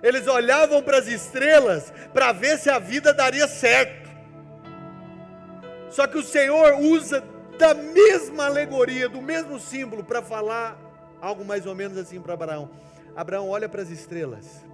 Eles 0.01 0.27
olhavam 0.27 0.81
para 0.81 0.97
as 0.97 1.07
estrelas 1.07 1.91
para 2.13 2.31
ver 2.31 2.57
se 2.57 2.69
a 2.69 2.79
vida 2.79 3.13
daria 3.13 3.47
certo. 3.47 4.09
Só 5.89 6.07
que 6.07 6.17
o 6.17 6.23
Senhor 6.23 6.79
usa 6.79 7.21
da 7.61 7.75
mesma 7.75 8.45
alegoria, 8.47 9.07
do 9.07 9.21
mesmo 9.21 9.59
símbolo, 9.59 10.03
para 10.03 10.19
falar 10.19 10.75
algo 11.21 11.45
mais 11.45 11.67
ou 11.67 11.75
menos 11.75 11.95
assim 11.95 12.19
para 12.19 12.33
Abraão. 12.33 12.71
Abraão 13.15 13.47
olha 13.49 13.69
para 13.69 13.83
as 13.83 13.89
estrelas. 13.91 14.65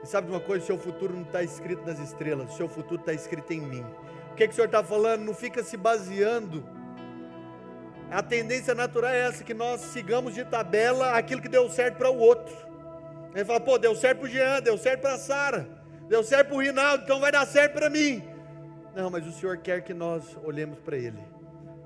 E 0.00 0.06
sabe 0.06 0.28
de 0.28 0.32
uma 0.32 0.40
coisa? 0.40 0.62
O 0.62 0.66
seu 0.66 0.78
futuro 0.78 1.12
não 1.12 1.22
está 1.22 1.42
escrito 1.42 1.84
nas 1.84 1.98
estrelas, 1.98 2.54
o 2.54 2.56
seu 2.56 2.68
futuro 2.68 3.00
está 3.00 3.12
escrito 3.12 3.52
em 3.52 3.60
mim. 3.60 3.84
O 4.30 4.36
que, 4.36 4.46
que 4.46 4.52
o 4.52 4.54
Senhor 4.54 4.66
está 4.66 4.84
falando? 4.84 5.22
Não 5.22 5.34
fica 5.34 5.64
se 5.64 5.76
baseando. 5.76 6.64
A 8.12 8.22
tendência 8.22 8.76
natural 8.76 9.10
é 9.10 9.26
essa, 9.26 9.42
que 9.42 9.52
nós 9.52 9.80
sigamos 9.80 10.34
de 10.34 10.44
tabela 10.44 11.18
aquilo 11.18 11.42
que 11.42 11.48
deu 11.48 11.68
certo 11.68 11.96
para 11.96 12.10
o 12.10 12.16
outro. 12.16 12.54
Ele 13.34 13.44
fala, 13.44 13.58
pô, 13.58 13.76
deu 13.76 13.96
certo 13.96 14.20
para 14.20 14.26
o 14.26 14.30
Jean, 14.30 14.62
deu 14.62 14.78
certo 14.78 15.00
para 15.00 15.14
a 15.14 15.18
Sara, 15.18 15.68
deu 16.08 16.22
certo 16.22 16.48
para 16.48 16.56
o 16.56 16.60
Rinaldo, 16.60 17.02
então 17.02 17.18
vai 17.18 17.32
dar 17.32 17.44
certo 17.44 17.72
para 17.72 17.90
mim. 17.90 18.22
Não, 18.94 19.10
mas 19.10 19.26
o 19.26 19.32
Senhor 19.32 19.56
quer 19.56 19.82
que 19.82 19.92
nós 19.92 20.22
olhemos 20.44 20.78
para 20.78 20.96
Ele, 20.96 21.18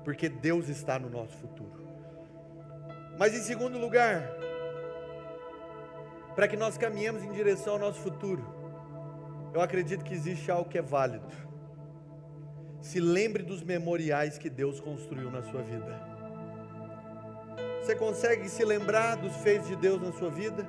porque 0.09 0.27
Deus 0.27 0.67
está 0.69 0.97
no 0.97 1.07
nosso 1.07 1.37
futuro. 1.37 1.87
Mas 3.15 3.35
em 3.35 3.43
segundo 3.43 3.77
lugar, 3.77 4.27
para 6.35 6.47
que 6.47 6.57
nós 6.57 6.79
caminhemos 6.79 7.23
em 7.23 7.31
direção 7.31 7.73
ao 7.73 7.79
nosso 7.79 7.99
futuro, 7.99 8.43
eu 9.53 9.61
acredito 9.61 10.03
que 10.03 10.11
existe 10.11 10.49
algo 10.49 10.67
que 10.67 10.79
é 10.79 10.81
válido. 10.81 11.27
Se 12.81 12.99
lembre 12.99 13.43
dos 13.43 13.61
memoriais 13.61 14.39
que 14.39 14.49
Deus 14.49 14.79
construiu 14.79 15.29
na 15.29 15.43
sua 15.43 15.61
vida. 15.61 16.01
Você 17.83 17.95
consegue 17.95 18.49
se 18.49 18.65
lembrar 18.65 19.15
dos 19.15 19.35
feitos 19.35 19.67
de 19.67 19.75
Deus 19.75 20.01
na 20.01 20.11
sua 20.11 20.31
vida? 20.31 20.65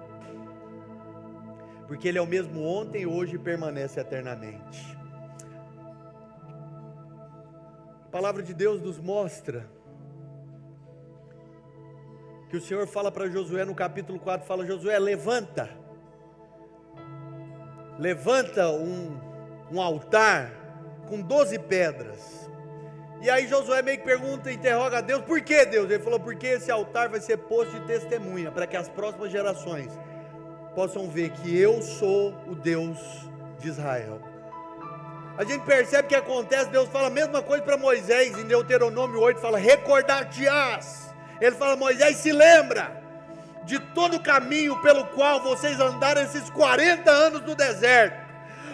Porque 1.87 2.09
Ele 2.09 2.19
é 2.19 2.23
o 2.23 2.27
mesmo 2.27 2.63
ontem, 2.63 3.07
hoje 3.07 3.37
e 3.37 3.39
permanece 3.39 3.99
eternamente. 3.99 5.00
A 8.11 8.13
palavra 8.13 8.43
de 8.43 8.53
Deus 8.53 8.83
nos 8.83 8.99
mostra 8.99 9.71
que 12.49 12.57
o 12.57 12.61
Senhor 12.61 12.85
fala 12.89 13.13
para 13.13 13.31
Josué 13.31 13.65
no 13.65 13.73
capítulo 13.73 14.19
4, 14.19 14.45
fala, 14.45 14.67
Josué, 14.67 14.99
levanta, 14.99 15.71
levanta 18.01 18.69
um, 18.69 19.17
um 19.71 19.81
altar 19.81 20.51
com 21.09 21.21
12 21.21 21.57
pedras, 21.61 22.51
e 23.23 23.31
aí 23.31 23.47
Josué 23.47 23.81
meio 23.81 23.99
que 23.99 24.05
pergunta, 24.05 24.51
interroga 24.51 24.99
a 24.99 25.01
Deus, 25.01 25.23
por 25.23 25.41
que 25.41 25.65
Deus? 25.67 25.89
Ele 25.89 26.03
falou, 26.03 26.19
porque 26.19 26.49
esse 26.49 26.69
altar 26.69 27.09
vai 27.09 27.21
ser 27.21 27.37
posto 27.37 27.79
de 27.79 27.87
testemunha, 27.87 28.51
para 28.51 28.67
que 28.67 28.77
as 28.77 28.89
próximas 28.89 29.31
gerações 29.31 29.89
possam 30.75 31.09
ver 31.09 31.31
que 31.31 31.57
eu 31.57 31.81
sou 31.81 32.35
o 32.49 32.57
Deus 32.57 32.99
de 33.61 33.69
Israel. 33.69 34.30
A 35.41 35.45
gente 35.45 35.65
percebe 35.65 36.07
que 36.07 36.15
acontece, 36.15 36.69
Deus 36.69 36.91
fala 36.91 37.07
a 37.07 37.11
mesma 37.11 37.41
coisa 37.41 37.65
para 37.65 37.79
Moisés, 37.79 38.37
em 38.37 38.45
Deuteronômio 38.45 39.19
8, 39.21 39.41
fala, 39.41 39.57
recordar-te-ás 39.57 41.11
ele 41.41 41.57
fala: 41.57 41.77
Moisés, 41.77 42.19
se 42.19 42.31
lembra 42.31 43.01
de 43.65 43.79
todo 43.79 44.17
o 44.17 44.23
caminho 44.23 44.81
pelo 44.83 45.07
qual 45.07 45.43
vocês 45.43 45.81
andaram 45.81 46.23
esses 46.23 46.51
40 46.51 47.11
anos 47.11 47.43
no 47.43 47.55
deserto, 47.55 48.21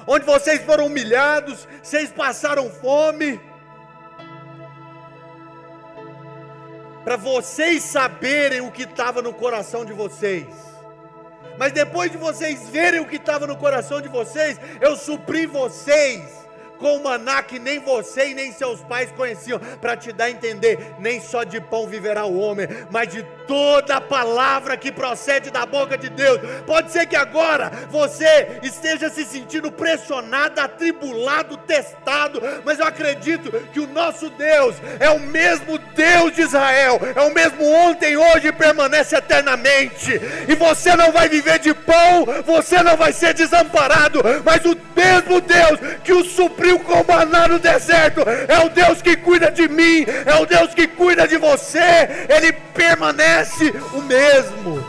onde 0.07 0.25
vocês 0.25 0.61
foram 0.62 0.87
humilhados, 0.87 1.69
vocês 1.83 2.11
passaram 2.11 2.69
fome. 2.69 3.41
Para 7.05 7.17
vocês 7.17 7.85
saberem 7.85 8.62
o 8.62 8.73
que 8.73 8.83
estava 8.83 9.23
no 9.23 9.33
coração 9.33 9.85
de 9.85 9.93
vocês. 9.93 10.49
Mas 11.57 11.71
depois 11.71 12.11
de 12.11 12.17
vocês 12.17 12.69
verem 12.69 13.01
o 13.01 13.07
que 13.07 13.17
estava 13.17 13.47
no 13.47 13.57
coração 13.57 14.01
de 14.01 14.09
vocês, 14.09 14.59
eu 14.81 14.97
supri 14.97 15.47
vocês 15.47 16.45
com 16.79 17.01
maná 17.01 17.43
que 17.43 17.59
nem 17.59 17.79
você 17.79 18.31
e 18.31 18.35
nem 18.35 18.53
seus 18.53 18.81
pais 18.83 19.11
conheciam, 19.12 19.59
para 19.81 19.97
te 19.97 20.12
dar 20.12 20.27
a 20.27 20.31
entender: 20.31 20.95
nem 20.99 21.20
só 21.20 21.45
de 21.45 21.61
pão 21.61 21.87
viverá 21.87 22.24
o 22.24 22.39
homem, 22.39 22.68
mas 22.91 23.09
de 23.09 23.22
toda 23.47 24.01
palavra 24.01 24.77
que 24.77 24.93
procede 24.93 25.51
da 25.51 25.64
boca 25.64 25.97
de 25.97 26.09
Deus. 26.09 26.41
Pode 26.66 26.91
ser 26.91 27.07
que 27.07 27.16
agora 27.16 27.70
você 27.91 28.59
esteja 28.62 29.09
se 29.09 29.24
sentindo 29.24 29.70
pressionado, 29.70 30.61
atribulado, 30.61 31.57
testado, 31.59 32.41
mas 32.64 32.79
eu 32.79 32.87
acredito 32.87 33.51
que 33.72 33.81
o 33.81 33.87
nosso 33.87 34.29
Deus 34.31 34.77
é 34.99 35.09
o 35.11 35.20
mesmo 35.20 35.79
Deus 35.79 36.33
de 36.33 36.43
Israel, 36.43 37.01
é 37.14 37.20
o 37.22 37.33
mesmo 37.33 37.64
ontem, 37.64 38.16
hoje 38.16 38.49
e 38.49 38.53
permanece 38.53 39.16
eternamente. 39.16 40.20
E 40.49 40.55
você 40.55 40.97
não 40.97 41.12
vai 41.12 41.29
viver 41.29 41.59
de 41.59 41.72
pão, 41.72 42.27
você 42.45 42.83
não 42.83 42.97
vai 42.97 43.12
ser 43.12 43.33
desamparado, 43.35 44.20
mas 44.45 44.64
o 44.64 44.77
mesmo 44.95 45.41
Deus 45.41 45.79
que 46.03 46.12
o 46.12 46.24
supriu 46.24 46.66
abriu 46.67 46.81
com 46.81 47.05
maná 47.05 47.47
no 47.47 47.59
deserto, 47.59 48.23
é 48.23 48.64
o 48.64 48.69
Deus 48.69 49.01
que 49.01 49.17
cuida 49.17 49.51
de 49.51 49.69
mim, 49.69 50.05
é 50.27 50.35
o 50.35 50.47
Deus 50.47 50.75
que 50.75 50.89
cuida 50.89 51.27
de 51.27 51.37
você, 51.37 52.27
Ele 52.29 52.53
permanece 52.53 53.71
o 53.95 54.03
mesmo. 54.03 54.85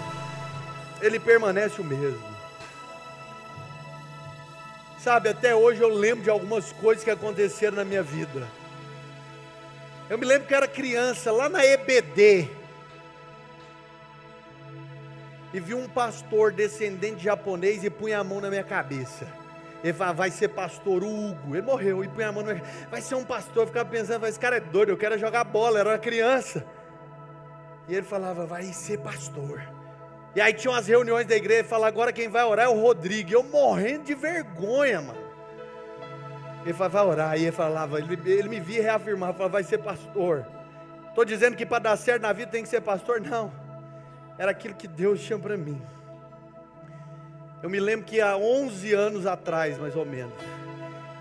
Ele 1.00 1.20
permanece 1.20 1.80
o 1.80 1.84
mesmo. 1.84 2.26
Sabe, 4.98 5.30
até 5.30 5.56
hoje 5.56 5.80
eu 5.82 5.90
lembro 5.90 6.24
de 6.24 6.30
algumas 6.30 6.74
coisas 6.74 7.04
que 7.04 7.12
aconteceram 7.12 7.78
na 7.78 7.86
minha 7.86 8.02
vida. 8.02 8.48
Eu 10.10 10.18
me 10.18 10.26
lembro 10.26 10.48
que 10.48 10.54
eu 10.54 10.58
era 10.58 10.68
criança, 10.68 11.32
lá 11.32 11.48
na 11.48 11.64
EBD, 11.64 12.50
e 15.54 15.60
vi 15.60 15.76
um 15.76 15.88
pastor 15.88 16.52
descendente 16.52 17.24
japonês 17.24 17.84
e 17.84 17.90
punha 17.90 18.20
a 18.20 18.24
mão 18.24 18.42
na 18.42 18.50
minha 18.50 18.64
cabeça. 18.64 19.28
Ele 19.84 19.94
vai 19.94 20.32
ser 20.32 20.50
pastor 20.50 21.04
Hugo. 21.04 21.56
Ele 21.56 21.62
morreu 21.62 22.04
e 22.04 22.08
põe 22.08 22.24
a 22.24 22.32
mão 22.32 22.44
no. 22.44 22.52
Vai 22.90 23.02
ser 23.02 23.16
um 23.16 23.24
pastor. 23.24 23.64
Eu 23.64 23.68
ficava 23.68 23.90
pensando, 23.90 24.26
esse 24.26 24.40
cara 24.40 24.58
é 24.58 24.60
doido, 24.60 24.90
eu 24.90 24.98
quero 24.98 25.18
jogar 25.18 25.44
bola, 25.44 25.80
era 25.80 25.90
uma 25.90 25.98
criança. 25.98 26.66
E 27.88 27.96
ele 27.96 28.06
falava, 28.06 28.46
vai 28.46 28.64
ser 28.74 29.00
pastor. 29.00 29.62
E 30.36 30.42
aí 30.42 30.54
tinha 30.54 30.72
umas 30.72 30.88
reuniões 30.88 31.26
da 31.26 31.36
igreja, 31.36 31.62
ele 31.62 31.68
falava, 31.68 31.88
agora 31.88 32.14
quem 32.14 32.28
vai 32.28 32.44
orar 32.44 32.66
é 32.66 32.70
o 32.70 32.80
Rodrigo. 32.80 33.32
Eu 33.32 33.44
morrendo 33.44 34.06
de 34.06 34.16
vergonha, 34.16 35.02
mano. 35.02 35.28
Ele 36.64 36.74
falava, 36.74 37.00
vai 37.00 37.08
orar. 37.08 37.32
Aí 37.32 37.44
ele 37.44 37.52
falava, 37.52 38.00
ele, 38.00 38.20
ele 38.26 38.50
me 38.50 38.60
via 38.60 38.82
reafirmar, 38.82 39.34
falava, 39.34 39.54
vai 39.54 39.64
ser 39.64 39.78
pastor. 39.78 40.46
Estou 41.10 41.24
dizendo 41.24 41.56
que 41.56 41.66
para 41.66 41.80
dar 41.80 41.98
certo 41.98 42.24
na 42.24 42.34
vida 42.34 42.52
tem 42.52 42.62
que 42.62 42.70
ser 42.70 42.82
pastor? 42.82 43.22
Não. 43.22 43.52
Era 44.38 44.52
aquilo 44.52 44.76
que 44.76 44.88
Deus 44.88 45.22
tinha 45.22 45.40
para 45.40 45.58
mim. 45.58 45.82
Eu 47.62 47.70
me 47.70 47.80
lembro 47.80 48.06
que 48.06 48.22
há 48.22 48.38
11 48.38 48.94
anos 48.94 49.26
atrás, 49.26 49.78
mais 49.78 49.96
ou 49.96 50.06
menos, 50.06 50.34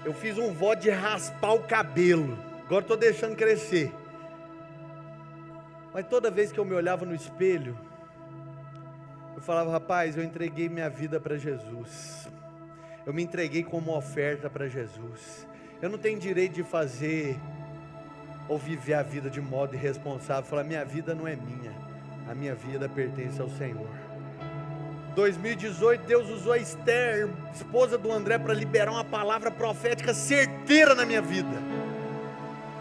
eu 0.04 0.12
fiz 0.12 0.36
um 0.38 0.52
voto 0.52 0.82
de 0.82 0.90
raspar 0.90 1.52
o 1.54 1.62
cabelo. 1.62 2.38
Agora 2.64 2.82
estou 2.82 2.96
deixando 2.96 3.34
crescer. 3.34 3.92
Mas 5.92 6.06
toda 6.06 6.30
vez 6.30 6.52
que 6.52 6.58
eu 6.58 6.64
me 6.64 6.74
olhava 6.74 7.06
no 7.06 7.14
espelho, 7.14 7.78
eu 9.34 9.40
falava, 9.40 9.70
rapaz, 9.70 10.16
eu 10.16 10.22
entreguei 10.22 10.68
minha 10.68 10.90
vida 10.90 11.18
para 11.18 11.38
Jesus. 11.38 12.28
Eu 13.06 13.14
me 13.14 13.22
entreguei 13.22 13.62
como 13.62 13.96
oferta 13.96 14.50
para 14.50 14.68
Jesus. 14.68 15.46
Eu 15.80 15.88
não 15.88 15.98
tenho 15.98 16.18
direito 16.18 16.54
de 16.54 16.62
fazer 16.62 17.38
ou 18.48 18.58
viver 18.58 18.94
a 18.94 19.02
vida 19.02 19.30
de 19.30 19.40
modo 19.40 19.74
irresponsável. 19.74 20.44
Falar, 20.44 20.64
minha 20.64 20.84
vida 20.84 21.14
não 21.14 21.26
é 21.26 21.34
minha, 21.34 21.72
a 22.28 22.34
minha 22.34 22.54
vida 22.54 22.88
pertence 22.88 23.40
ao 23.40 23.48
Senhor. 23.48 23.88
2018, 25.16 26.04
Deus 26.06 26.28
usou 26.28 26.52
a 26.52 26.58
Esther, 26.58 27.26
esposa 27.54 27.96
do 27.96 28.12
André, 28.12 28.36
para 28.38 28.52
liberar 28.52 28.92
uma 28.92 29.02
palavra 29.02 29.50
profética 29.50 30.12
certeira 30.12 30.94
na 30.94 31.06
minha 31.06 31.22
vida. 31.22 31.56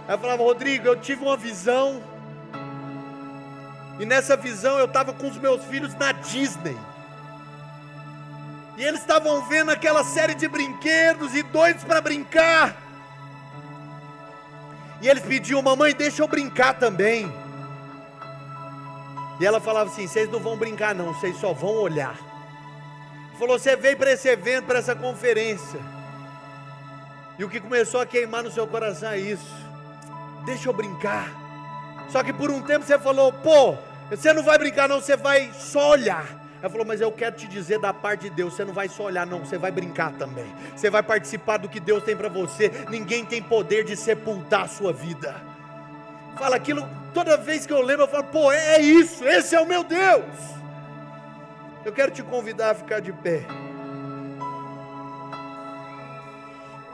Ela 0.05 0.17
falava, 0.17 0.43
Rodrigo, 0.43 0.85
eu 0.85 0.97
tive 0.97 1.23
uma 1.23 1.37
visão, 1.37 2.03
e 3.97 4.05
nessa 4.05 4.35
visão 4.35 4.77
eu 4.77 4.83
estava 4.83 5.13
com 5.13 5.29
os 5.29 5.37
meus 5.37 5.63
filhos 5.63 5.95
na 5.95 6.11
Disney. 6.11 6.77
E 8.77 8.83
eles 8.83 8.99
estavam 8.99 9.47
vendo 9.47 9.71
aquela 9.71 10.03
série 10.03 10.35
de 10.35 10.49
brinquedos 10.49 11.33
e 11.33 11.41
doidos 11.41 11.85
para 11.85 12.01
brincar. 12.01 12.75
E 15.01 15.07
eles 15.07 15.23
pediam, 15.23 15.61
mamãe, 15.61 15.95
deixa 15.95 16.21
eu 16.21 16.27
brincar 16.27 16.73
também. 16.73 17.33
E 19.39 19.45
ela 19.45 19.61
falava 19.61 19.89
assim: 19.89 20.05
vocês 20.05 20.29
não 20.29 20.39
vão 20.41 20.57
brincar, 20.57 20.93
não, 20.93 21.13
vocês 21.13 21.37
só 21.37 21.53
vão 21.53 21.75
olhar. 21.75 22.24
Falou: 23.37 23.59
você 23.59 23.75
veio 23.75 23.97
para 23.97 24.11
esse 24.11 24.27
evento, 24.27 24.65
para 24.65 24.79
essa 24.79 24.95
conferência. 24.95 25.79
E 27.37 27.43
o 27.43 27.49
que 27.49 27.59
começou 27.59 27.99
a 27.99 28.05
queimar 28.05 28.43
no 28.43 28.51
seu 28.51 28.65
coração 28.65 29.09
é 29.09 29.19
isso. 29.19 29.53
Deixa 30.45 30.69
eu 30.69 30.73
brincar. 30.73 31.29
Só 32.09 32.23
que 32.23 32.31
por 32.31 32.49
um 32.49 32.61
tempo 32.61 32.85
você 32.85 32.97
falou: 32.97 33.31
pô, 33.31 33.75
você 34.09 34.31
não 34.33 34.43
vai 34.43 34.57
brincar, 34.57 34.87
não, 34.87 35.01
você 35.01 35.17
vai 35.17 35.51
só 35.53 35.91
olhar. 35.91 36.43
Ela 36.61 36.69
falou, 36.69 36.85
mas 36.85 36.99
eu 36.99 37.11
quero 37.11 37.35
te 37.35 37.47
dizer 37.47 37.79
da 37.79 37.93
parte 37.93 38.21
de 38.21 38.29
Deus: 38.29 38.53
você 38.53 38.63
não 38.63 38.73
vai 38.73 38.87
só 38.87 39.03
olhar, 39.03 39.25
não, 39.25 39.39
você 39.39 39.57
vai 39.57 39.71
brincar 39.71 40.13
também. 40.13 40.51
Você 40.75 40.89
vai 40.89 41.03
participar 41.03 41.57
do 41.57 41.69
que 41.69 41.79
Deus 41.79 42.03
tem 42.03 42.15
para 42.15 42.29
você. 42.29 42.71
Ninguém 42.89 43.25
tem 43.25 43.41
poder 43.41 43.83
de 43.83 43.95
sepultar 43.95 44.63
a 44.63 44.67
sua 44.67 44.93
vida 44.93 45.55
fala 46.35 46.55
aquilo, 46.55 46.87
toda 47.13 47.37
vez 47.37 47.65
que 47.65 47.73
eu 47.73 47.81
lembro, 47.81 48.03
eu 48.03 48.07
falo, 48.07 48.25
pô, 48.25 48.51
é 48.51 48.79
isso, 48.79 49.25
esse 49.25 49.55
é 49.55 49.59
o 49.59 49.65
meu 49.65 49.83
Deus. 49.83 50.25
Eu 51.85 51.93
quero 51.93 52.11
te 52.11 52.23
convidar 52.23 52.71
a 52.71 52.73
ficar 52.73 52.99
de 52.99 53.13
pé. 53.13 53.45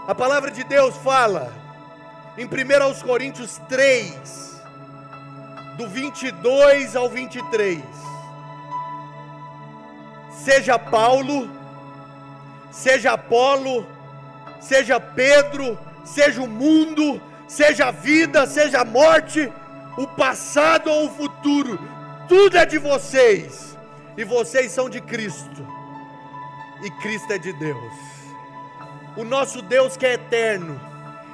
A 0.06 0.14
palavra 0.14 0.52
de 0.52 0.66
Deus 0.66 0.98
fala 0.98 1.50
em 2.38 2.46
1 2.46 2.50
Coríntios 3.02 3.62
3, 3.70 4.62
do 5.78 5.88
22 5.88 6.98
ao 6.98 7.08
23. 7.08 7.82
Seja 10.44 10.78
Paulo, 10.78 11.50
seja 12.70 13.14
Apolo, 13.14 13.88
seja 14.60 15.00
Pedro, 15.00 15.80
seja 16.04 16.42
o 16.42 16.48
mundo, 16.50 17.22
seja 17.48 17.88
a 17.88 17.92
vida, 17.92 18.46
seja 18.46 18.82
a 18.82 18.86
morte, 18.86 19.50
o 19.98 20.06
passado 20.06 20.90
ou 20.90 21.06
o 21.06 21.12
futuro, 21.12 21.80
tudo 22.28 22.58
é 22.58 22.66
de 22.66 22.78
vocês, 22.78 23.71
e 24.18 24.24
vocês 24.24 24.72
são 24.72 24.90
de 24.90 25.02
Cristo, 25.02 25.68
e 26.84 26.90
Cristo 27.02 27.32
é 27.34 27.38
de 27.38 27.54
Deus. 27.54 27.94
O 29.16 29.24
nosso 29.24 29.62
Deus 29.62 29.98
que 29.98 30.06
é 30.06 30.14
eterno, 30.14 30.80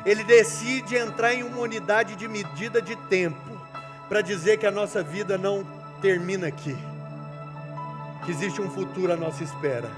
ele 0.05 0.23
decide 0.23 0.95
entrar 0.95 1.34
em 1.34 1.43
uma 1.43 1.59
unidade 1.59 2.15
de 2.15 2.28
medida 2.28 2.82
de 2.82 2.95
tempo, 2.95 3.57
para 4.07 4.21
dizer 4.21 4.57
que 4.57 4.65
a 4.65 4.71
nossa 4.71 5.03
vida 5.03 5.38
não 5.38 5.65
termina 6.01 6.47
aqui, 6.47 6.78
que 8.25 8.32
existe 8.32 8.61
um 8.61 8.69
futuro 8.69 9.11
à 9.11 9.17
nossa 9.17 9.43
espera. 9.43 9.89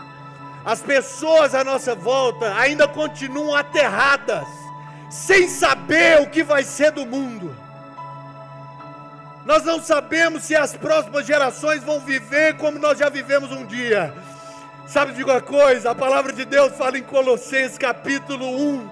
As 0.65 0.81
pessoas 0.81 1.55
à 1.55 1.63
nossa 1.63 1.95
volta 1.95 2.53
ainda 2.55 2.87
continuam 2.87 3.55
aterradas, 3.55 4.47
sem 5.09 5.47
saber 5.47 6.21
o 6.21 6.29
que 6.29 6.43
vai 6.43 6.63
ser 6.63 6.91
do 6.91 7.05
mundo. 7.05 7.55
Nós 9.49 9.63
não 9.63 9.81
sabemos 9.81 10.43
se 10.43 10.55
as 10.55 10.77
próximas 10.77 11.25
gerações 11.25 11.83
vão 11.83 11.99
viver 11.99 12.55
como 12.57 12.77
nós 12.77 12.99
já 12.99 13.09
vivemos 13.09 13.51
um 13.51 13.65
dia. 13.65 14.13
Sabe 14.85 15.11
de 15.13 15.23
uma 15.23 15.41
coisa? 15.41 15.89
A 15.89 15.95
palavra 15.95 16.31
de 16.31 16.45
Deus 16.45 16.75
fala 16.75 16.99
em 16.99 17.01
Colossenses 17.01 17.75
capítulo 17.75 18.45
1, 18.45 18.89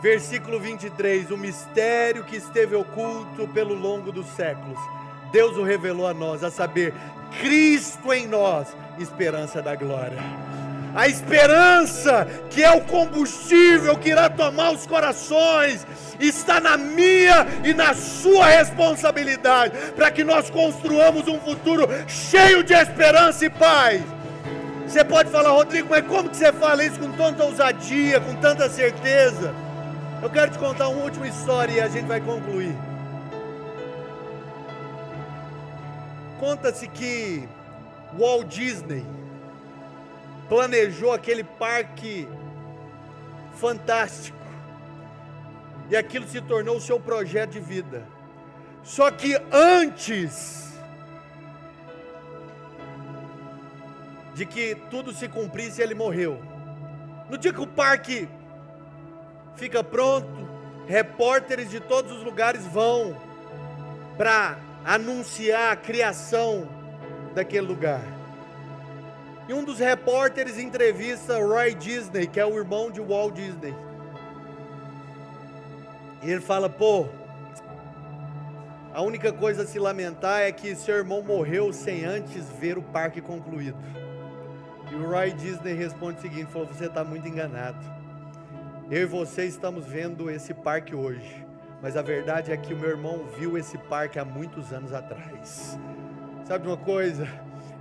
versículo 0.00 0.60
23: 0.60 1.32
O 1.32 1.36
mistério 1.36 2.22
que 2.22 2.36
esteve 2.36 2.76
oculto 2.76 3.48
pelo 3.48 3.74
longo 3.74 4.12
dos 4.12 4.28
séculos, 4.28 4.78
Deus 5.32 5.56
o 5.56 5.64
revelou 5.64 6.06
a 6.06 6.14
nós, 6.14 6.44
a 6.44 6.52
saber, 6.52 6.94
Cristo 7.40 8.12
em 8.12 8.28
nós, 8.28 8.68
esperança 8.96 9.60
da 9.60 9.74
glória. 9.74 10.22
A 10.96 11.06
esperança, 11.06 12.26
que 12.48 12.64
é 12.64 12.70
o 12.70 12.80
combustível 12.80 13.98
que 13.98 14.08
irá 14.08 14.30
tomar 14.30 14.70
os 14.70 14.86
corações, 14.86 15.86
está 16.18 16.58
na 16.58 16.78
minha 16.78 17.46
e 17.62 17.74
na 17.74 17.92
sua 17.92 18.46
responsabilidade, 18.46 19.76
para 19.94 20.10
que 20.10 20.24
nós 20.24 20.48
construamos 20.48 21.28
um 21.28 21.38
futuro 21.38 21.86
cheio 22.08 22.64
de 22.64 22.72
esperança 22.72 23.44
e 23.44 23.50
paz. 23.50 24.00
Você 24.86 25.04
pode 25.04 25.30
falar, 25.30 25.50
Rodrigo, 25.50 25.88
mas 25.90 26.06
como 26.06 26.30
que 26.30 26.36
você 26.38 26.50
fala 26.50 26.82
isso 26.82 26.98
com 26.98 27.12
tanta 27.12 27.44
ousadia, 27.44 28.18
com 28.18 28.34
tanta 28.36 28.70
certeza? 28.70 29.54
Eu 30.22 30.30
quero 30.30 30.50
te 30.50 30.58
contar 30.58 30.88
uma 30.88 31.02
última 31.02 31.28
história 31.28 31.72
e 31.72 31.80
a 31.80 31.88
gente 31.88 32.06
vai 32.06 32.22
concluir. 32.22 32.74
Conta-se 36.40 36.88
que 36.88 37.46
Walt 38.18 38.46
Disney 38.46 39.04
planejou 40.48 41.12
aquele 41.12 41.44
parque 41.44 42.28
fantástico 43.54 44.36
e 45.88 45.96
aquilo 45.96 46.26
se 46.26 46.40
tornou 46.40 46.76
o 46.76 46.80
seu 46.80 46.98
projeto 46.98 47.52
de 47.52 47.60
vida. 47.60 48.02
Só 48.82 49.10
que 49.10 49.36
antes 49.52 50.66
de 54.34 54.44
que 54.44 54.76
tudo 54.90 55.12
se 55.12 55.28
cumprisse, 55.28 55.80
ele 55.80 55.94
morreu. 55.94 56.40
No 57.30 57.38
dia 57.38 57.52
que 57.52 57.60
o 57.60 57.66
parque 57.66 58.28
fica 59.56 59.82
pronto, 59.82 60.46
repórteres 60.86 61.70
de 61.70 61.80
todos 61.80 62.12
os 62.12 62.22
lugares 62.22 62.64
vão 62.66 63.16
para 64.16 64.58
anunciar 64.84 65.72
a 65.72 65.76
criação 65.76 66.68
daquele 67.34 67.66
lugar. 67.66 68.15
E 69.48 69.54
um 69.54 69.62
dos 69.62 69.78
repórteres 69.78 70.58
entrevista 70.58 71.38
Roy 71.38 71.74
Disney, 71.74 72.26
que 72.26 72.40
é 72.40 72.44
o 72.44 72.56
irmão 72.58 72.90
de 72.90 73.00
Walt 73.00 73.34
Disney. 73.34 73.74
E 76.22 76.30
ele 76.30 76.40
fala: 76.40 76.68
pô, 76.68 77.06
a 78.92 79.02
única 79.02 79.32
coisa 79.32 79.62
a 79.62 79.66
se 79.66 79.78
lamentar 79.78 80.40
é 80.40 80.50
que 80.50 80.74
seu 80.74 80.96
irmão 80.96 81.22
morreu 81.22 81.72
sem 81.72 82.04
antes 82.04 82.48
ver 82.58 82.76
o 82.76 82.82
parque 82.82 83.20
concluído. 83.20 83.78
E 84.90 84.94
o 84.94 85.08
Roy 85.08 85.32
Disney 85.32 85.74
responde 85.74 86.18
o 86.18 86.22
seguinte: 86.22 86.50
falou, 86.50 86.66
você 86.66 86.86
está 86.86 87.04
muito 87.04 87.28
enganado. 87.28 87.78
Eu 88.90 89.02
e 89.02 89.06
você 89.06 89.44
estamos 89.44 89.86
vendo 89.86 90.30
esse 90.30 90.54
parque 90.54 90.94
hoje, 90.94 91.44
mas 91.82 91.96
a 91.96 92.02
verdade 92.02 92.50
é 92.50 92.56
que 92.56 92.74
o 92.74 92.76
meu 92.76 92.90
irmão 92.90 93.26
viu 93.38 93.58
esse 93.58 93.78
parque 93.78 94.18
há 94.18 94.24
muitos 94.24 94.72
anos 94.72 94.92
atrás. 94.92 95.78
Sabe 96.44 96.66
uma 96.66 96.76
coisa? 96.76 97.28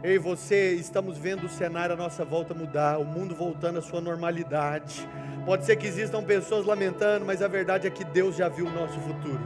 Eu 0.06 0.14
e 0.14 0.20
você 0.20 0.74
estamos 0.74 1.18
vendo 1.18 1.48
o 1.48 1.50
cenário 1.50 1.96
à 1.96 1.98
nossa 1.98 2.24
volta 2.24 2.54
mudar, 2.54 3.00
o 3.00 3.04
mundo 3.04 3.34
voltando 3.34 3.80
à 3.80 3.82
sua 3.82 4.00
normalidade. 4.00 5.10
Pode 5.44 5.66
ser 5.66 5.76
que 5.78 5.88
existam 5.88 6.24
pessoas 6.24 6.64
lamentando, 6.64 7.26
mas 7.26 7.42
a 7.42 7.48
verdade 7.48 7.88
é 7.88 7.90
que 7.90 8.04
Deus 8.04 8.36
já 8.36 8.48
viu 8.48 8.68
o 8.68 8.72
nosso 8.72 9.00
futuro. 9.00 9.42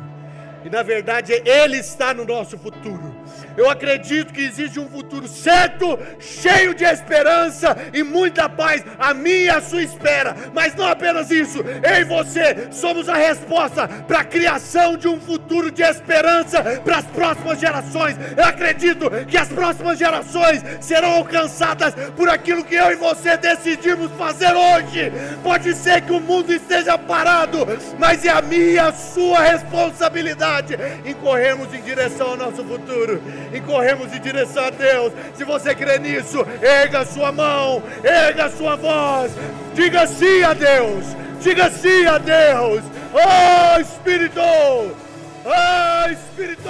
E 0.64 0.70
na 0.70 0.84
verdade 0.84 1.42
Ele 1.46 1.78
está 1.78 2.14
no 2.14 2.26
nosso 2.26 2.58
futuro. 2.58 3.16
Eu 3.56 3.70
acredito 3.70 4.34
que 4.34 4.42
existe 4.42 4.80
um 4.80 4.88
futuro 4.88 5.28
certo, 5.28 6.00
cheio 6.20 6.74
de 6.74 6.84
esperança 6.84 7.76
e 7.94 8.04
muita 8.04 8.48
paz. 8.48 8.84
A 8.98 9.14
minha 9.14 9.36
e 9.38 9.50
a 9.50 9.62
sua 9.62 9.82
espera. 9.82 10.36
Mas 10.54 10.76
não 10.76 10.86
apenas 10.86 11.30
isso. 11.30 11.60
Eu 11.60 12.02
e 12.02 12.04
você 12.04 12.68
somos 12.72 13.10
a 13.10 13.16
resposta 13.16 13.88
para 13.88 14.20
a 14.20 14.24
criação 14.24 14.98
de 14.98 15.08
um 15.08 15.20
futuro 15.20 15.72
de 15.72 15.82
esperança 15.82 16.62
para 16.84 16.98
as 16.98 17.06
próximas 17.06 17.60
gerações. 17.60 18.18
Eu 18.38 18.46
acredito 18.46 19.10
que 19.28 19.38
as 19.38 19.50
próximas 19.50 19.98
gerações 19.98 20.64
serão 20.80 21.12
alcançadas 21.12 21.94
por 22.16 22.30
aquilo 22.30 22.64
que 22.64 22.76
eu 22.76 22.92
e 22.92 22.96
você 22.96 23.38
decidimos 23.38 24.12
fazer 24.14 24.54
hoje. 24.54 25.12
Pode 25.44 25.74
ser 25.76 26.02
que 26.02 26.12
o 26.12 26.20
mundo 26.20 26.54
esteja 26.54 26.98
parado, 26.98 27.68
mas 27.98 28.26
é 28.26 28.30
a 28.30 28.42
minha 28.42 28.60
e 28.60 28.80
a 28.80 28.94
sua 28.94 29.42
responsabilidade 29.42 30.49
verdade 30.50 30.78
e 31.06 31.14
corremos 31.14 31.74
em 31.74 31.82
direção 31.82 32.32
ao 32.32 32.38
nosso 32.38 32.64
futuro, 32.64 33.22
e 33.54 33.62
corremos 33.62 34.14
em 34.14 34.20
direção 34.20 34.66
a 34.66 34.70
Deus. 34.70 35.14
Se 35.36 35.44
você 35.44 35.76
crê 35.76 36.00
nisso, 36.00 36.46
erga 36.62 37.06
sua 37.06 37.32
mão, 37.32 37.84
erga 38.04 38.50
sua 38.50 38.76
voz, 38.76 39.32
diga 39.74 40.08
sim 40.08 40.44
a 40.44 40.54
Deus, 40.54 41.06
diga 41.42 41.70
sim 41.70 42.06
a 42.06 42.18
Deus, 42.18 42.84
oh 43.14 43.80
Espírito, 43.80 44.42
oh 44.42 46.12
Espírito. 46.12 46.70